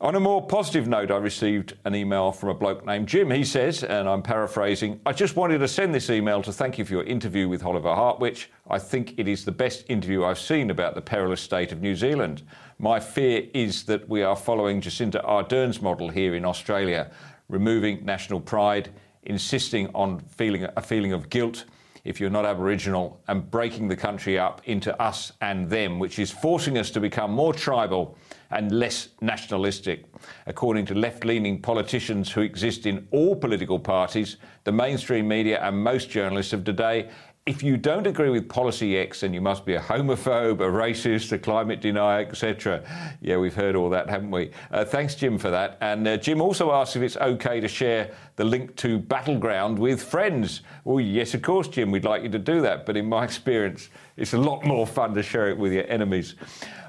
On 0.00 0.14
a 0.14 0.20
more 0.20 0.46
positive 0.46 0.86
note, 0.86 1.10
I 1.10 1.16
received 1.16 1.76
an 1.84 1.92
email 1.92 2.30
from 2.30 2.50
a 2.50 2.54
bloke 2.54 2.86
named 2.86 3.08
Jim. 3.08 3.32
He 3.32 3.44
says, 3.44 3.82
and 3.82 4.08
I'm 4.08 4.22
paraphrasing, 4.22 5.00
I 5.04 5.12
just 5.12 5.34
wanted 5.34 5.58
to 5.58 5.66
send 5.66 5.92
this 5.92 6.08
email 6.08 6.40
to 6.42 6.52
thank 6.52 6.78
you 6.78 6.84
for 6.84 6.92
your 6.92 7.02
interview 7.02 7.48
with 7.48 7.64
Oliver 7.64 7.92
Hartwich. 7.92 8.48
I 8.70 8.78
think 8.78 9.18
it 9.18 9.26
is 9.26 9.44
the 9.44 9.50
best 9.50 9.84
interview 9.88 10.22
I've 10.22 10.38
seen 10.38 10.70
about 10.70 10.94
the 10.94 11.00
perilous 11.00 11.40
state 11.40 11.72
of 11.72 11.80
New 11.80 11.96
Zealand. 11.96 12.44
My 12.78 13.00
fear 13.00 13.48
is 13.52 13.82
that 13.86 14.08
we 14.08 14.22
are 14.22 14.36
following 14.36 14.80
Jacinda 14.80 15.20
Ardern's 15.24 15.82
model 15.82 16.10
here 16.10 16.36
in 16.36 16.44
Australia, 16.44 17.10
removing 17.48 18.04
national 18.04 18.38
pride, 18.38 18.90
insisting 19.24 19.90
on 19.96 20.20
feeling 20.20 20.64
a 20.76 20.80
feeling 20.80 21.12
of 21.12 21.28
guilt 21.28 21.64
if 22.04 22.20
you're 22.20 22.30
not 22.30 22.46
Aboriginal, 22.46 23.20
and 23.26 23.50
breaking 23.50 23.88
the 23.88 23.96
country 23.96 24.38
up 24.38 24.62
into 24.64 24.96
us 25.02 25.32
and 25.40 25.68
them, 25.68 25.98
which 25.98 26.20
is 26.20 26.30
forcing 26.30 26.78
us 26.78 26.90
to 26.92 27.00
become 27.00 27.32
more 27.32 27.52
tribal 27.52 28.16
and 28.50 28.72
less 28.72 29.08
nationalistic. 29.20 30.04
According 30.46 30.86
to 30.86 30.94
left 30.94 31.24
leaning 31.24 31.60
politicians 31.60 32.32
who 32.32 32.40
exist 32.40 32.86
in 32.86 33.06
all 33.10 33.36
political 33.36 33.78
parties, 33.78 34.36
the 34.64 34.72
mainstream 34.72 35.28
media, 35.28 35.60
and 35.62 35.82
most 35.82 36.10
journalists 36.10 36.52
of 36.52 36.64
today, 36.64 37.08
if 37.48 37.62
you 37.62 37.78
don't 37.78 38.06
agree 38.06 38.28
with 38.28 38.46
policy 38.46 38.98
X, 38.98 39.20
then 39.20 39.32
you 39.32 39.40
must 39.40 39.64
be 39.64 39.74
a 39.74 39.80
homophobe, 39.80 40.60
a 40.60 40.70
racist, 40.70 41.32
a 41.32 41.38
climate 41.38 41.80
denier, 41.80 42.20
etc. 42.20 42.82
Yeah, 43.22 43.38
we've 43.38 43.54
heard 43.54 43.74
all 43.74 43.88
that, 43.88 44.10
haven't 44.10 44.30
we? 44.30 44.50
Uh, 44.70 44.84
thanks, 44.84 45.14
Jim, 45.14 45.38
for 45.38 45.48
that. 45.48 45.78
And 45.80 46.06
uh, 46.06 46.18
Jim 46.18 46.42
also 46.42 46.72
asks 46.72 46.94
if 46.94 47.00
it's 47.00 47.16
okay 47.16 47.58
to 47.58 47.66
share 47.66 48.10
the 48.36 48.44
link 48.44 48.76
to 48.76 48.98
Battleground 48.98 49.78
with 49.78 50.02
friends. 50.02 50.60
Well, 50.84 51.00
yes, 51.00 51.32
of 51.32 51.40
course, 51.40 51.68
Jim, 51.68 51.90
we'd 51.90 52.04
like 52.04 52.22
you 52.22 52.28
to 52.28 52.38
do 52.38 52.60
that. 52.60 52.84
But 52.84 52.98
in 52.98 53.08
my 53.08 53.24
experience, 53.28 53.88
it's 54.18 54.34
a 54.34 54.38
lot 54.38 54.66
more 54.66 54.86
fun 54.86 55.14
to 55.14 55.22
share 55.22 55.48
it 55.48 55.56
with 55.56 55.72
your 55.72 55.86
enemies. 55.88 56.34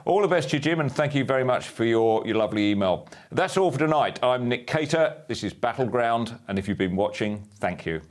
All 0.09 0.23
the 0.23 0.27
best 0.27 0.49
to 0.49 0.55
you, 0.55 0.59
Jim, 0.59 0.79
and 0.79 0.91
thank 0.91 1.13
you 1.13 1.23
very 1.23 1.43
much 1.43 1.67
for 1.67 1.85
your, 1.85 2.25
your 2.25 2.35
lovely 2.35 2.71
email. 2.71 3.07
That's 3.31 3.57
all 3.57 3.71
for 3.71 3.77
tonight. 3.77 4.17
I'm 4.23 4.49
Nick 4.49 4.65
Cater. 4.65 5.21
This 5.27 5.43
is 5.43 5.53
Battleground, 5.53 6.35
and 6.47 6.57
if 6.57 6.67
you've 6.67 6.79
been 6.79 6.95
watching, 6.95 7.47
thank 7.59 7.85
you. 7.85 8.01